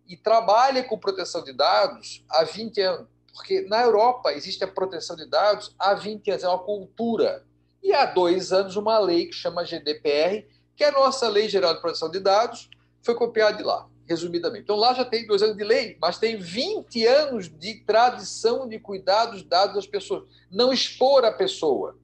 e 0.06 0.16
trabalha 0.16 0.84
com 0.84 0.98
proteção 0.98 1.42
de 1.42 1.52
dados 1.52 2.24
há 2.30 2.44
20 2.44 2.80
anos. 2.80 3.08
Porque 3.32 3.62
na 3.62 3.82
Europa 3.82 4.32
existe 4.32 4.64
a 4.64 4.68
proteção 4.68 5.14
de 5.14 5.28
dados 5.28 5.74
há 5.78 5.94
20 5.94 6.30
anos, 6.30 6.44
é 6.44 6.48
uma 6.48 6.58
cultura. 6.58 7.44
E 7.82 7.92
há 7.92 8.06
dois 8.06 8.52
anos 8.52 8.76
uma 8.76 8.98
lei 8.98 9.26
que 9.26 9.34
chama 9.34 9.64
GDPR 9.64 10.46
que 10.76 10.84
a 10.84 10.92
nossa 10.92 11.28
Lei 11.28 11.48
Geral 11.48 11.74
de 11.74 11.80
Proteção 11.80 12.10
de 12.10 12.20
Dados 12.20 12.68
foi 13.02 13.14
copiada 13.14 13.56
de 13.56 13.62
lá, 13.62 13.88
resumidamente. 14.08 14.64
Então, 14.64 14.76
lá 14.76 14.94
já 14.94 15.04
tem 15.04 15.26
dois 15.26 15.42
anos 15.42 15.56
de 15.56 15.64
lei, 15.64 15.96
mas 16.00 16.18
tem 16.18 16.36
20 16.36 17.06
anos 17.06 17.48
de 17.48 17.74
tradição 17.80 18.68
de 18.68 18.78
cuidar 18.78 19.26
dos 19.26 19.42
dados 19.42 19.74
das 19.74 19.86
pessoas. 19.86 20.24
Não 20.50 20.72
expor 20.72 21.24
a 21.24 21.32
pessoa. 21.32 21.96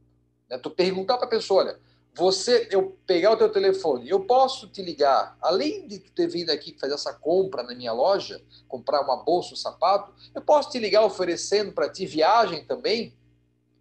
Né? 0.48 0.58
Tu 0.58 0.70
perguntar 0.70 1.16
para 1.16 1.26
a 1.26 1.30
pessoa, 1.30 1.64
olha, 1.64 1.80
você, 2.14 2.68
eu 2.70 2.98
pegar 3.06 3.32
o 3.32 3.36
teu 3.36 3.48
telefone, 3.48 4.08
eu 4.08 4.20
posso 4.20 4.68
te 4.68 4.82
ligar, 4.82 5.36
além 5.40 5.86
de 5.86 5.98
ter 5.98 6.26
vindo 6.26 6.50
aqui 6.50 6.76
fazer 6.78 6.94
essa 6.94 7.14
compra 7.14 7.62
na 7.62 7.74
minha 7.74 7.92
loja, 7.92 8.42
comprar 8.68 9.00
uma 9.00 9.24
bolsa, 9.24 9.54
um 9.54 9.56
sapato, 9.56 10.12
eu 10.34 10.42
posso 10.42 10.70
te 10.70 10.78
ligar 10.78 11.04
oferecendo 11.04 11.72
para 11.72 11.90
ti 11.90 12.04
viagem 12.04 12.66
também? 12.66 13.16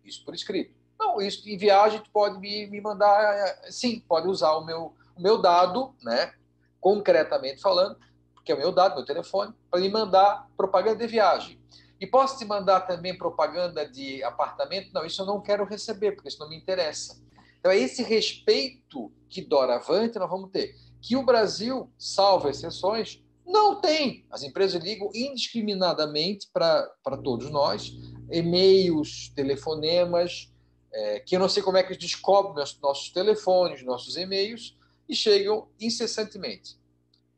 Isso 0.06 0.24
por 0.24 0.34
escrito. 0.34 0.74
Não, 0.98 1.20
isso 1.22 1.48
em 1.50 1.58
viagem 1.58 2.00
tu 2.00 2.10
pode 2.10 2.40
me, 2.40 2.68
me 2.68 2.80
mandar, 2.80 3.60
sim, 3.70 4.00
pode 4.08 4.28
usar 4.30 4.54
o 4.54 4.66
meu, 4.66 4.94
o 5.18 5.22
meu 5.22 5.38
dado, 5.42 5.94
né, 6.02 6.34
concretamente 6.80 7.60
falando, 7.60 7.98
que 8.44 8.52
é 8.52 8.56
o 8.56 8.58
meu 8.58 8.72
dado, 8.72 8.96
meu 8.96 9.06
telefone, 9.06 9.54
para 9.70 9.80
me 9.80 9.90
mandar 9.90 10.50
propaganda 10.58 10.96
de 10.98 11.08
viagem. 11.08 11.60
E 12.00 12.08
posso 12.08 12.38
te 12.38 12.46
mandar 12.46 12.82
também 12.82 13.16
propaganda 13.16 13.88
de 13.88 14.24
apartamento? 14.24 14.92
Não, 14.92 15.06
isso 15.06 15.22
eu 15.22 15.26
não 15.26 15.40
quero 15.40 15.64
receber, 15.64 16.14
porque 16.14 16.30
isso 16.30 16.40
não 16.40 16.50
me 16.50 16.58
interessa. 16.58 17.22
Então, 17.60 17.72
é 17.72 17.78
esse 17.78 18.02
respeito 18.02 19.12
que 19.30 19.42
doravante 19.42 20.18
nós 20.18 20.30
vamos 20.30 20.50
ter. 20.50 20.76
Que 21.00 21.16
o 21.16 21.24
Brasil, 21.24 21.92
salvo 22.00 22.50
exceções, 22.50 23.24
não 23.46 23.80
tem. 23.80 24.26
As 24.32 24.42
empresas 24.42 24.82
ligam 24.84 25.12
indiscriminadamente 25.14 26.48
para 26.52 27.18
todos 27.24 27.52
nós, 27.52 27.94
e-mails, 28.32 29.32
telefonemas, 29.36 30.52
é, 30.92 31.20
que 31.20 31.36
eu 31.36 31.40
não 31.40 31.48
sei 31.48 31.62
como 31.62 31.78
é 31.78 31.84
que 31.84 31.90
eles 31.90 32.02
descobrem 32.02 32.66
nossos 32.82 33.10
telefones, 33.12 33.84
nossos 33.84 34.18
e-mails, 34.18 34.76
e 35.08 35.16
chegam 35.16 35.68
incessantemente. 35.80 36.81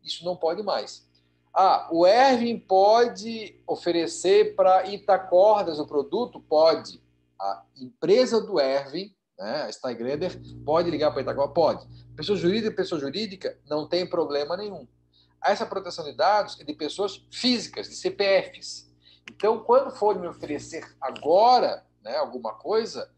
Isso 0.03 0.25
não 0.25 0.35
pode 0.35 0.61
mais. 0.63 1.07
Ah, 1.53 1.87
o 1.91 2.05
Erwin 2.05 2.59
pode 2.59 3.61
oferecer 3.67 4.55
para 4.55 4.87
Itacordas 4.87 5.79
o 5.79 5.85
produto? 5.85 6.39
Pode. 6.39 7.01
A 7.39 7.63
empresa 7.77 8.41
do 8.41 8.59
Erwin 8.59 9.13
né? 9.37 9.63
A 9.63 9.71
Steigreder 9.71 10.39
pode 10.65 10.89
ligar 10.89 11.11
para 11.11 11.21
Itaquá? 11.21 11.47
Pode. 11.47 11.87
Pessoa 12.15 12.37
jurídica, 12.37 12.75
pessoa 12.75 12.99
jurídica, 12.99 13.57
não 13.67 13.87
tem 13.87 14.07
problema 14.07 14.55
nenhum. 14.55 14.87
Essa 15.43 15.65
proteção 15.65 16.05
de 16.05 16.13
dados 16.13 16.59
é 16.59 16.63
de 16.63 16.73
pessoas 16.73 17.25
físicas, 17.31 17.89
de 17.89 17.95
CPFs. 17.95 18.89
Então, 19.29 19.59
quando 19.59 19.91
for 19.91 20.17
me 20.17 20.27
oferecer 20.27 20.85
agora 21.01 21.85
né, 22.01 22.15
alguma 22.17 22.53
coisa, 22.53 23.09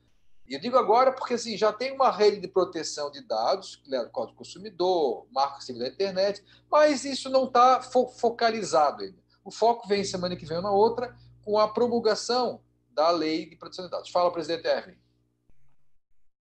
e 0.47 0.53
eu 0.53 0.59
digo 0.59 0.77
agora 0.77 1.11
porque 1.11 1.33
assim, 1.33 1.57
já 1.57 1.73
tem 1.73 1.91
uma 1.91 2.11
rede 2.11 2.39
de 2.39 2.47
proteção 2.47 3.09
de 3.09 3.21
dados, 3.25 3.81
é 3.91 4.05
Código 4.05 4.37
Consumidor, 4.37 5.27
Marco 5.31 5.63
Civil 5.63 5.81
da 5.81 5.87
Internet, 5.87 6.43
mas 6.69 7.03
isso 7.03 7.29
não 7.29 7.45
está 7.45 7.81
fo 7.81 8.07
focalizado 8.07 9.03
ainda. 9.03 9.17
O 9.43 9.51
foco 9.51 9.87
vem 9.87 10.03
semana 10.03 10.35
que 10.35 10.45
vem 10.45 10.57
ou 10.57 10.63
na 10.63 10.71
outra 10.71 11.15
com 11.43 11.57
a 11.59 11.67
promulgação 11.67 12.61
da 12.89 13.09
lei 13.09 13.47
de 13.47 13.55
proteção 13.55 13.85
de 13.85 13.91
dados. 13.91 14.09
Fala, 14.09 14.31
presidente 14.31 14.67
Erwin. 14.67 14.97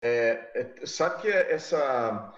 É, 0.02 0.52
é, 0.54 0.86
sabe 0.86 1.22
que 1.22 1.30
essa. 1.30 2.34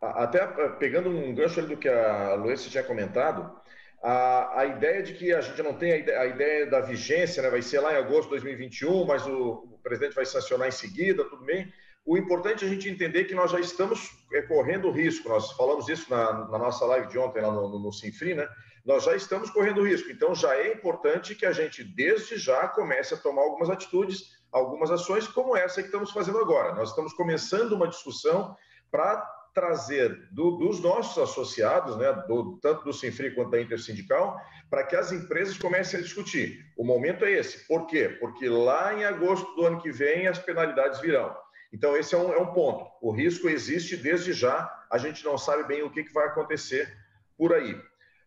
Até 0.00 0.46
pegando 0.78 1.08
um 1.08 1.34
gancho 1.34 1.60
ali 1.60 1.68
do 1.68 1.80
que 1.80 1.88
a 1.88 2.34
Luísa 2.34 2.68
tinha 2.68 2.82
comentado, 2.82 3.58
a, 4.02 4.60
a 4.60 4.66
ideia 4.66 5.02
de 5.02 5.14
que 5.14 5.32
a 5.32 5.40
gente 5.40 5.62
não 5.62 5.74
tem 5.74 5.92
a 5.92 5.96
ideia, 5.96 6.20
a 6.20 6.26
ideia 6.26 6.66
da 6.66 6.80
vigência, 6.80 7.42
né, 7.42 7.48
vai 7.48 7.62
ser 7.62 7.80
lá 7.80 7.94
em 7.94 7.96
agosto 7.96 8.24
de 8.24 8.30
2021, 8.30 9.06
mas 9.06 9.26
o, 9.26 9.32
o, 9.32 9.75
presidente 9.88 10.14
vai 10.14 10.26
sancionar 10.26 10.68
em 10.68 10.72
seguida, 10.72 11.24
tudo 11.24 11.44
bem. 11.44 11.72
O 12.04 12.16
importante 12.18 12.64
é 12.64 12.68
a 12.68 12.70
gente 12.70 12.88
entender 12.88 13.24
que 13.24 13.34
nós 13.34 13.50
já 13.50 13.60
estamos 13.60 14.10
é, 14.32 14.42
correndo 14.42 14.90
risco, 14.90 15.28
nós 15.28 15.52
falamos 15.52 15.88
isso 15.88 16.10
na, 16.10 16.48
na, 16.48 16.58
nossa 16.58 16.84
live 16.86 17.08
de 17.08 17.18
ontem 17.18 17.40
lá 17.40 17.52
no, 17.52 17.68
no, 17.68 17.78
no 17.78 17.92
Sinfri, 17.92 18.34
né? 18.34 18.48
Nós 18.84 19.04
já 19.04 19.16
estamos 19.16 19.50
correndo 19.50 19.82
risco, 19.82 20.10
então 20.10 20.34
já 20.34 20.54
é 20.56 20.72
importante 20.72 21.34
que 21.34 21.44
a 21.44 21.52
gente, 21.52 21.82
desde 21.82 22.36
já, 22.36 22.68
comece 22.68 23.14
a 23.14 23.16
tomar 23.16 23.42
algumas 23.42 23.68
atitudes 23.70 24.36
algumas 24.52 24.90
ações 24.90 25.28
como 25.28 25.56
essa 25.56 25.82
que 25.82 25.88
estamos 25.88 26.10
fazendo 26.10 26.38
agora. 26.38 26.74
Nós 26.74 26.90
estamos 26.90 27.12
começando 27.12 27.72
uma 27.72 27.88
discussão 27.88 28.56
para 28.90 29.16
trazer 29.52 30.28
do, 30.32 30.52
dos 30.52 30.80
nossos 30.80 31.22
associados, 31.22 31.96
né, 31.96 32.12
do, 32.28 32.58
tanto 32.60 32.84
do 32.84 32.92
Sinfri 32.92 33.34
quanto 33.34 33.50
da 33.50 33.60
Intersindical, 33.60 34.38
para 34.70 34.84
que 34.84 34.96
as 34.96 35.12
empresas 35.12 35.56
comecem 35.56 36.00
a 36.00 36.02
discutir. 36.02 36.64
O 36.76 36.84
momento 36.84 37.24
é 37.24 37.32
esse. 37.32 37.66
Por 37.66 37.86
quê? 37.86 38.08
Porque 38.20 38.48
lá 38.48 38.94
em 38.94 39.04
agosto 39.04 39.54
do 39.54 39.66
ano 39.66 39.80
que 39.80 39.90
vem 39.90 40.26
as 40.26 40.38
penalidades 40.38 41.00
virão. 41.00 41.36
Então, 41.72 41.96
esse 41.96 42.14
é 42.14 42.18
um, 42.18 42.32
é 42.32 42.38
um 42.38 42.52
ponto. 42.52 42.86
O 43.00 43.12
risco 43.12 43.48
existe 43.48 43.96
desde 43.96 44.32
já, 44.32 44.72
a 44.90 44.98
gente 44.98 45.24
não 45.24 45.36
sabe 45.36 45.64
bem 45.64 45.82
o 45.82 45.90
que, 45.90 46.04
que 46.04 46.12
vai 46.12 46.26
acontecer 46.26 46.88
por 47.36 47.52
aí. 47.52 47.80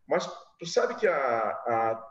Mas 0.07 0.29
tu 0.59 0.65
sabe 0.65 0.95
que 0.95 1.07
a, 1.07 1.15
a 1.15 2.05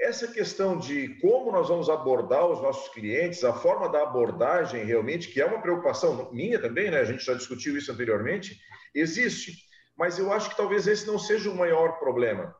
essa 0.00 0.28
questão 0.28 0.78
de 0.78 1.18
como 1.20 1.50
nós 1.50 1.68
vamos 1.68 1.90
abordar 1.90 2.46
os 2.46 2.62
nossos 2.62 2.92
clientes, 2.92 3.42
a 3.42 3.52
forma 3.52 3.88
da 3.88 4.02
abordagem 4.02 4.84
realmente, 4.84 5.28
que 5.28 5.40
é 5.40 5.44
uma 5.44 5.60
preocupação 5.60 6.30
minha 6.32 6.60
também, 6.60 6.90
né? 6.90 7.00
A 7.00 7.04
gente 7.04 7.24
já 7.24 7.34
discutiu 7.34 7.76
isso 7.76 7.90
anteriormente, 7.90 8.56
existe. 8.94 9.56
Mas 9.96 10.18
eu 10.18 10.32
acho 10.32 10.50
que 10.50 10.56
talvez 10.56 10.86
esse 10.86 11.06
não 11.06 11.18
seja 11.18 11.50
o 11.50 11.56
maior 11.56 11.98
problema, 11.98 12.54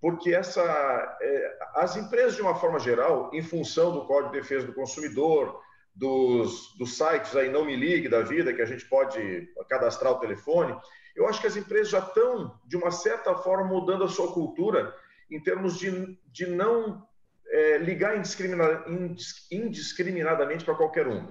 porque 0.00 0.34
essa, 0.34 0.62
é, 1.20 1.58
as 1.74 1.96
empresas 1.96 2.36
de 2.36 2.42
uma 2.42 2.54
forma 2.54 2.78
geral, 2.78 3.30
em 3.32 3.42
função 3.42 3.92
do 3.92 4.04
Código 4.06 4.32
de 4.32 4.40
Defesa 4.40 4.66
do 4.66 4.74
Consumidor, 4.74 5.60
dos, 5.94 6.76
dos 6.76 6.96
sites 6.96 7.34
aí 7.34 7.48
não 7.50 7.64
me 7.64 7.74
ligue 7.74 8.08
da 8.08 8.20
vida 8.20 8.52
que 8.52 8.60
a 8.60 8.66
gente 8.66 8.84
pode 8.84 9.48
cadastrar 9.68 10.12
o 10.12 10.20
telefone, 10.20 10.78
eu 11.14 11.26
acho 11.26 11.40
que 11.40 11.46
as 11.46 11.56
empresas 11.56 11.88
já 11.88 12.00
estão 12.00 12.60
de 12.66 12.76
uma 12.76 12.90
certa 12.90 13.34
forma 13.34 13.64
mudando 13.64 14.04
a 14.04 14.08
sua 14.08 14.32
cultura 14.32 14.94
em 15.30 15.42
termos 15.42 15.78
de, 15.78 16.18
de 16.26 16.46
não 16.46 17.02
é, 17.48 17.78
ligar 17.78 18.14
indiscriminadamente 19.50 20.64
para 20.64 20.74
qualquer 20.74 21.08
um. 21.08 21.26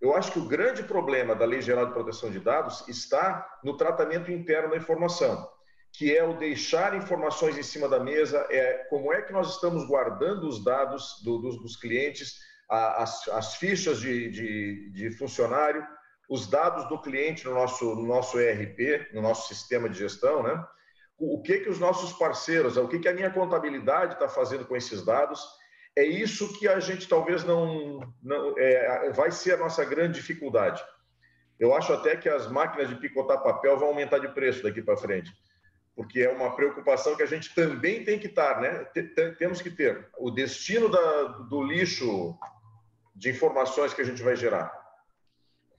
Eu 0.00 0.16
acho 0.16 0.32
que 0.32 0.38
o 0.38 0.46
grande 0.46 0.82
problema 0.82 1.34
da 1.34 1.44
Lei 1.44 1.60
Geral 1.60 1.86
de 1.86 1.92
Proteção 1.92 2.30
de 2.30 2.40
Dados 2.40 2.88
está 2.88 3.58
no 3.62 3.76
tratamento 3.76 4.30
interno 4.30 4.70
da 4.70 4.76
informação, 4.76 5.46
que 5.98 6.16
é 6.16 6.22
o 6.22 6.38
deixar 6.38 6.96
informações 6.96 7.58
em 7.58 7.62
cima 7.64 7.88
da 7.88 7.98
mesa, 7.98 8.46
é 8.50 8.86
como 8.88 9.12
é 9.12 9.20
que 9.20 9.32
nós 9.32 9.52
estamos 9.52 9.84
guardando 9.84 10.46
os 10.46 10.62
dados 10.62 11.20
do, 11.24 11.38
dos, 11.38 11.60
dos, 11.60 11.76
clientes, 11.76 12.38
as, 12.70 13.26
as 13.26 13.56
fichas 13.56 13.98
de, 14.00 14.30
de, 14.30 14.90
de, 14.92 15.10
funcionário, 15.10 15.84
os 16.30 16.46
dados 16.46 16.88
do 16.88 17.02
cliente 17.02 17.44
no 17.46 17.52
nosso, 17.52 17.96
no 17.96 18.06
nosso 18.06 18.38
ERP, 18.38 19.12
no 19.12 19.20
nosso 19.20 19.52
sistema 19.52 19.88
de 19.88 19.98
gestão, 19.98 20.40
né? 20.40 20.64
o 21.18 21.42
que 21.42 21.58
que 21.58 21.68
os 21.68 21.80
nossos 21.80 22.12
parceiros, 22.12 22.76
o 22.76 22.86
que 22.86 23.00
que 23.00 23.08
a 23.08 23.14
minha 23.14 23.30
contabilidade 23.32 24.12
está 24.12 24.28
fazendo 24.28 24.64
com 24.64 24.76
esses 24.76 25.04
dados. 25.04 25.44
É 25.96 26.04
isso 26.04 26.56
que 26.60 26.68
a 26.68 26.78
gente 26.78 27.08
talvez 27.08 27.42
não, 27.42 27.98
não 28.22 28.54
é, 28.56 29.10
vai 29.10 29.32
ser 29.32 29.54
a 29.54 29.56
nossa 29.56 29.84
grande 29.84 30.20
dificuldade. 30.20 30.80
Eu 31.58 31.74
acho 31.74 31.92
até 31.92 32.16
que 32.16 32.28
as 32.28 32.46
máquinas 32.48 32.88
de 32.88 32.94
picotar 32.94 33.42
papel 33.42 33.76
vão 33.76 33.88
aumentar 33.88 34.20
de 34.20 34.28
preço 34.28 34.62
daqui 34.62 34.80
para 34.80 34.96
frente, 34.96 35.32
porque 35.98 36.20
é 36.20 36.30
uma 36.30 36.54
preocupação 36.54 37.16
que 37.16 37.24
a 37.24 37.26
gente 37.26 37.52
também 37.52 38.04
tem 38.04 38.20
que 38.20 38.28
estar, 38.28 38.60
né? 38.60 38.84
Temos 39.36 39.60
que 39.60 39.68
ter 39.68 40.08
o 40.16 40.30
destino 40.30 40.88
da, 40.88 41.22
do 41.50 41.60
lixo 41.60 42.38
de 43.16 43.30
informações 43.30 43.92
que 43.92 44.00
a 44.00 44.04
gente 44.04 44.22
vai 44.22 44.36
gerar. 44.36 44.72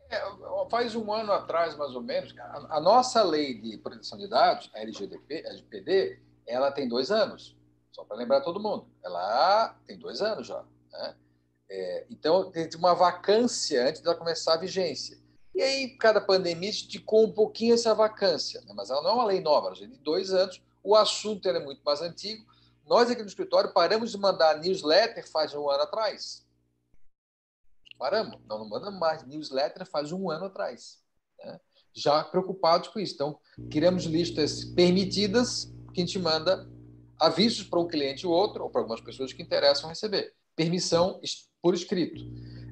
É, 0.09 0.21
faz 0.69 0.93
um 0.93 1.09
ano 1.13 1.31
atrás, 1.31 1.77
mais 1.77 1.95
ou 1.95 2.01
menos, 2.01 2.37
a, 2.37 2.75
a, 2.75 2.81
nossa 2.81 3.23
lei 3.23 3.61
de 3.61 3.77
proteção 3.77 4.17
de 4.17 4.27
dados, 4.27 4.69
a 4.73 4.79
a 4.79 4.81
LGPD, 4.81 6.19
ela 6.45 6.69
tem 6.69 6.89
dois 6.89 7.11
anos. 7.11 7.57
Só 7.93 8.03
para 8.03 8.17
lembrar 8.17 8.41
todo 8.41 8.59
mundo. 8.59 8.89
Ela 9.01 9.73
tem 9.87 9.97
dois 9.97 10.21
anos 10.21 10.47
já. 10.47 10.61
Né? 10.91 11.15
É, 11.69 12.05
então, 12.09 12.51
tem 12.51 12.67
uma 12.75 12.93
vacância 12.93 13.87
antes 13.87 14.01
dela 14.01 14.17
começar 14.17 14.55
a 14.55 14.57
vigência. 14.57 15.17
E 15.53 15.61
aí, 15.61 15.89
cada 15.97 16.21
pandemia 16.21 16.69
esticou 16.69 17.25
um 17.25 17.31
pouquinho 17.31 17.73
essa 17.73 17.93
vacância. 17.93 18.61
Né? 18.61 18.73
Mas 18.75 18.89
ela 18.89 19.01
não 19.01 19.09
é 19.11 19.13
uma 19.13 19.25
lei 19.25 19.41
nova, 19.41 19.73
já 19.75 19.87
tem 19.87 19.97
dois 20.01 20.31
anos. 20.31 20.61
O 20.83 20.95
assunto 20.95 21.47
é 21.47 21.63
muito 21.63 21.81
mais 21.83 22.01
antigo. 22.01 22.45
Nós 22.87 23.09
aqui 23.09 23.21
no 23.21 23.27
escritório 23.27 23.73
paramos 23.73 24.11
de 24.11 24.17
mandar 24.17 24.59
newsletter 24.59 25.29
faz 25.29 25.53
um 25.53 25.69
ano 25.69 25.83
atrás. 25.83 26.45
Paramos, 27.97 28.39
não, 28.47 28.59
não 28.59 28.69
mandamos 28.69 28.99
mais 28.99 29.23
newsletter 29.27 29.85
faz 29.85 30.11
um 30.11 30.29
ano 30.29 30.45
atrás. 30.45 30.99
Né? 31.43 31.59
Já 31.93 32.23
preocupados 32.23 32.87
com 32.87 32.99
isso. 32.99 33.13
Então, 33.15 33.39
criamos 33.69 34.05
listas 34.05 34.63
permitidas 34.63 35.65
que 35.93 36.01
a 36.01 36.05
gente 36.05 36.17
manda 36.17 36.67
avisos 37.19 37.67
para 37.67 37.79
um 37.79 37.87
cliente 37.87 38.25
ou 38.25 38.33
outro, 38.33 38.63
ou 38.63 38.69
para 38.69 38.81
algumas 38.81 39.01
pessoas 39.01 39.33
que 39.33 39.43
interessam 39.43 39.89
receber. 39.89 40.33
Permissão 40.55 41.19
por 41.61 41.73
escrito. 41.73 42.23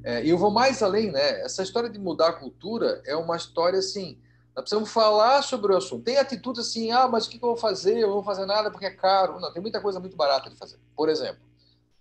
É, 0.08 0.24
e 0.24 0.30
eu 0.30 0.38
vou 0.38 0.50
mais 0.50 0.82
além, 0.82 1.12
né? 1.12 1.42
Essa 1.42 1.62
história 1.62 1.90
de 1.90 2.00
mudar 2.00 2.30
a 2.30 2.34
cultura 2.34 3.02
é 3.06 3.14
uma 3.14 3.36
história 3.36 3.80
assim. 3.80 4.18
Nós 4.56 4.64
precisamos 4.64 4.90
falar 4.90 5.42
sobre 5.42 5.74
o 5.74 5.76
assunto. 5.76 6.06
Tem 6.06 6.16
atitude 6.16 6.62
assim, 6.62 6.92
ah, 6.92 7.10
mas 7.10 7.26
o 7.26 7.30
que 7.30 7.36
eu 7.36 7.42
vou 7.42 7.58
fazer? 7.58 7.98
Eu 7.98 8.08
não 8.08 8.14
vou 8.14 8.24
fazer 8.24 8.46
nada 8.46 8.72
porque 8.72 8.86
é 8.86 8.90
caro. 8.90 9.38
Não, 9.38 9.52
tem 9.52 9.62
muita 9.62 9.82
coisa 9.82 10.00
muito 10.00 10.16
barata 10.16 10.50
de 10.50 10.56
fazer. 10.56 10.80
Por 10.96 11.10
exemplo, 11.10 11.42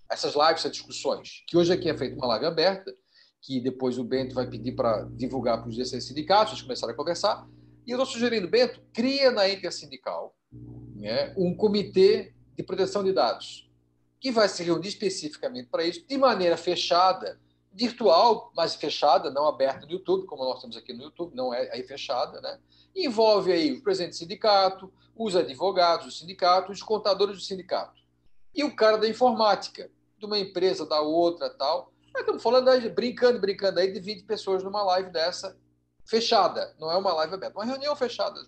essas 0.08 0.34
lives, 0.34 0.60
essas 0.60 0.70
discussões, 0.70 1.42
que 1.48 1.56
hoje 1.56 1.72
aqui 1.72 1.90
é 1.90 1.98
feita 1.98 2.14
uma 2.14 2.28
live 2.28 2.46
aberta, 2.46 2.94
que 3.42 3.60
depois 3.60 3.98
o 3.98 4.04
Bento 4.04 4.36
vai 4.36 4.48
pedir 4.48 4.76
para 4.76 5.02
divulgar 5.10 5.58
para 5.58 5.68
os 5.68 5.74
16 5.74 6.04
sindicatos, 6.04 6.52
eles 6.52 6.62
começaram 6.62 6.92
a 6.92 6.96
conversar. 6.96 7.44
E 7.84 7.90
eu 7.90 7.96
estou 7.96 8.06
sugerindo, 8.06 8.46
Bento, 8.46 8.80
cria 8.94 9.32
na 9.32 9.48
Intersindical 9.48 10.32
né, 10.94 11.34
um 11.36 11.52
comitê 11.56 12.32
de 12.56 12.62
proteção 12.62 13.02
de 13.02 13.12
dados, 13.12 13.68
que 14.20 14.30
vai 14.30 14.48
se 14.48 14.62
reunir 14.62 14.86
especificamente 14.86 15.68
para 15.68 15.82
isso, 15.82 16.06
de 16.06 16.16
maneira 16.16 16.56
fechada, 16.56 17.36
virtual, 17.76 18.50
mas 18.56 18.74
fechada, 18.74 19.30
não 19.30 19.46
aberta 19.46 19.84
no 19.84 19.92
YouTube, 19.92 20.26
como 20.26 20.44
nós 20.44 20.60
temos 20.60 20.76
aqui 20.76 20.92
no 20.92 21.04
YouTube, 21.04 21.34
não 21.34 21.52
é 21.52 21.70
aí 21.72 21.82
fechada, 21.82 22.40
né? 22.40 22.58
Envolve 22.94 23.52
aí 23.52 23.72
o 23.72 23.82
presidente 23.82 24.12
do 24.12 24.16
sindicato, 24.16 24.92
os 25.14 25.36
advogados 25.36 26.06
do 26.06 26.12
sindicato, 26.12 26.72
os 26.72 26.82
contadores 26.82 27.36
do 27.36 27.42
sindicato. 27.42 28.00
E 28.54 28.64
o 28.64 28.74
cara 28.74 28.96
da 28.96 29.08
informática, 29.08 29.90
de 30.18 30.24
uma 30.24 30.38
empresa, 30.38 30.86
da 30.86 31.00
outra, 31.00 31.50
tal. 31.50 31.92
Nós 32.14 32.22
estamos 32.22 32.42
falando, 32.42 32.90
brincando, 32.94 33.38
brincando 33.38 33.78
aí, 33.78 33.92
de 33.92 34.00
20 34.00 34.24
pessoas 34.24 34.62
numa 34.64 34.82
live 34.82 35.10
dessa, 35.10 35.56
fechada, 36.06 36.74
não 36.78 36.90
é 36.90 36.96
uma 36.96 37.12
live 37.12 37.34
aberta, 37.34 37.58
uma 37.58 37.64
reunião 37.64 37.94
fechada 37.94 38.40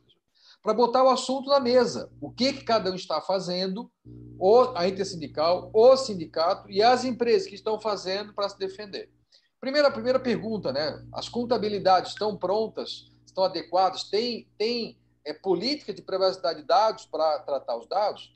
para 0.62 0.74
botar 0.74 1.04
o 1.04 1.08
assunto 1.08 1.48
na 1.48 1.60
mesa. 1.60 2.10
O 2.20 2.30
que, 2.30 2.52
que 2.52 2.64
cada 2.64 2.90
um 2.90 2.94
está 2.94 3.20
fazendo, 3.20 3.90
ou 4.38 4.76
a 4.76 4.88
intersindical, 4.88 5.70
o 5.72 5.96
sindicato 5.96 6.70
e 6.70 6.82
as 6.82 7.04
empresas 7.04 7.46
que 7.46 7.54
estão 7.54 7.80
fazendo 7.80 8.32
para 8.34 8.48
se 8.48 8.58
defender. 8.58 9.10
Primeira, 9.60 9.90
primeira 9.90 10.20
pergunta, 10.20 10.72
né? 10.72 11.04
As 11.12 11.28
contabilidades 11.28 12.12
estão 12.12 12.36
prontas, 12.36 13.10
estão 13.26 13.42
adequadas? 13.42 14.04
Tem, 14.04 14.48
tem 14.56 14.96
é, 15.24 15.34
política 15.34 15.92
de 15.92 16.00
privacidade 16.00 16.60
de 16.60 16.66
dados 16.66 17.06
para 17.06 17.40
tratar 17.40 17.76
os 17.76 17.88
dados? 17.88 18.32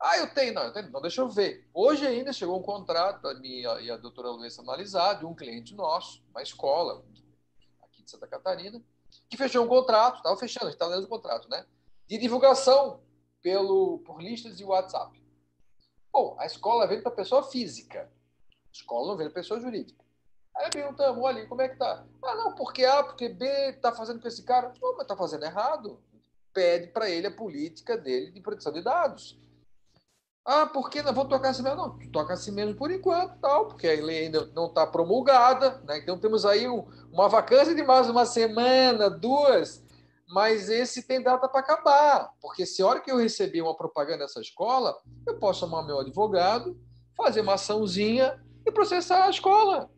Ah, 0.00 0.16
eu 0.16 0.32
tenho, 0.32 0.54
não, 0.54 0.62
eu 0.62 0.72
tenho, 0.72 0.88
então 0.88 1.00
deixa 1.02 1.20
eu 1.20 1.28
ver. 1.28 1.68
Hoje 1.74 2.06
ainda 2.06 2.32
chegou 2.32 2.58
um 2.58 2.62
contrato 2.62 3.20
para 3.20 3.34
mim 3.34 3.62
e 3.82 3.90
a 3.90 3.96
doutora 3.96 4.30
Luísa 4.30 4.62
analisar 4.62 5.14
de 5.14 5.26
um 5.26 5.34
cliente 5.34 5.74
nosso, 5.74 6.22
uma 6.30 6.40
escola 6.40 7.04
aqui 7.82 8.02
de 8.02 8.10
Santa 8.10 8.26
Catarina, 8.26 8.80
que 9.28 9.36
fechou 9.36 9.64
um 9.64 9.68
contrato, 9.68 10.18
estava 10.18 10.36
fechando, 10.38 10.66
a 10.66 10.68
gente 10.70 10.76
estava 10.76 10.92
dentro 10.92 11.06
do 11.06 11.10
contrato, 11.10 11.48
né? 11.50 11.66
De 12.06 12.16
divulgação 12.16 13.02
pelo, 13.42 13.98
por 13.98 14.22
listas 14.22 14.56
de 14.56 14.64
WhatsApp. 14.64 15.20
Bom, 16.12 16.36
a 16.38 16.46
escola 16.46 16.86
vende 16.86 17.02
para 17.02 17.12
pessoa 17.12 17.42
física. 17.42 18.10
A 18.50 18.72
escola 18.72 19.08
não 19.08 19.16
vende 19.16 19.30
para 19.30 19.42
pessoa 19.42 19.60
jurídica. 19.60 20.02
Aí 20.60 20.68
perguntamos, 20.70 21.24
olha, 21.24 21.46
como 21.46 21.62
é 21.62 21.68
que 21.70 21.76
tá? 21.76 22.04
Ah, 22.22 22.34
não, 22.34 22.54
porque 22.54 22.84
A, 22.84 23.02
porque 23.02 23.30
B 23.30 23.46
está 23.70 23.92
fazendo 23.92 24.20
com 24.20 24.28
esse 24.28 24.42
cara. 24.42 24.72
Não, 24.80 24.92
mas 24.92 25.02
está 25.02 25.16
fazendo 25.16 25.44
errado. 25.44 25.98
Pede 26.52 26.88
para 26.88 27.08
ele 27.08 27.28
a 27.28 27.34
política 27.34 27.96
dele 27.96 28.30
de 28.30 28.42
proteção 28.42 28.70
de 28.70 28.82
dados. 28.82 29.40
Ah, 30.44 30.66
por 30.66 30.90
que 30.90 31.00
não 31.00 31.14
vou 31.14 31.26
tocar 31.26 31.50
assim 31.50 31.62
mesmo? 31.62 31.78
Não, 31.78 31.98
toca 32.10 32.34
assim 32.34 32.50
mesmo 32.50 32.74
por 32.74 32.90
enquanto, 32.90 33.38
tal, 33.40 33.68
porque 33.68 33.86
a 33.86 34.04
lei 34.04 34.24
ainda 34.24 34.46
não 34.54 34.66
está 34.66 34.86
promulgada, 34.86 35.80
né? 35.86 35.98
Então 35.98 36.18
temos 36.18 36.44
aí 36.44 36.68
um, 36.68 36.86
uma 37.10 37.28
vacância 37.28 37.74
de 37.74 37.82
mais 37.82 38.10
uma 38.10 38.26
semana, 38.26 39.08
duas, 39.08 39.82
mas 40.28 40.68
esse 40.68 41.06
tem 41.06 41.22
data 41.22 41.48
para 41.48 41.60
acabar, 41.60 42.32
porque 42.40 42.66
se 42.66 42.82
a 42.82 42.86
hora 42.86 43.00
que 43.00 43.10
eu 43.10 43.18
receber 43.18 43.62
uma 43.62 43.76
propaganda 43.76 44.24
dessa 44.24 44.40
escola, 44.40 44.96
eu 45.26 45.38
posso 45.38 45.60
chamar 45.60 45.84
meu 45.84 46.00
advogado, 46.00 46.76
fazer 47.16 47.42
uma 47.42 47.54
açãozinha 47.54 48.42
e 48.66 48.72
processar 48.72 49.24
a 49.24 49.30
escola. 49.30 49.90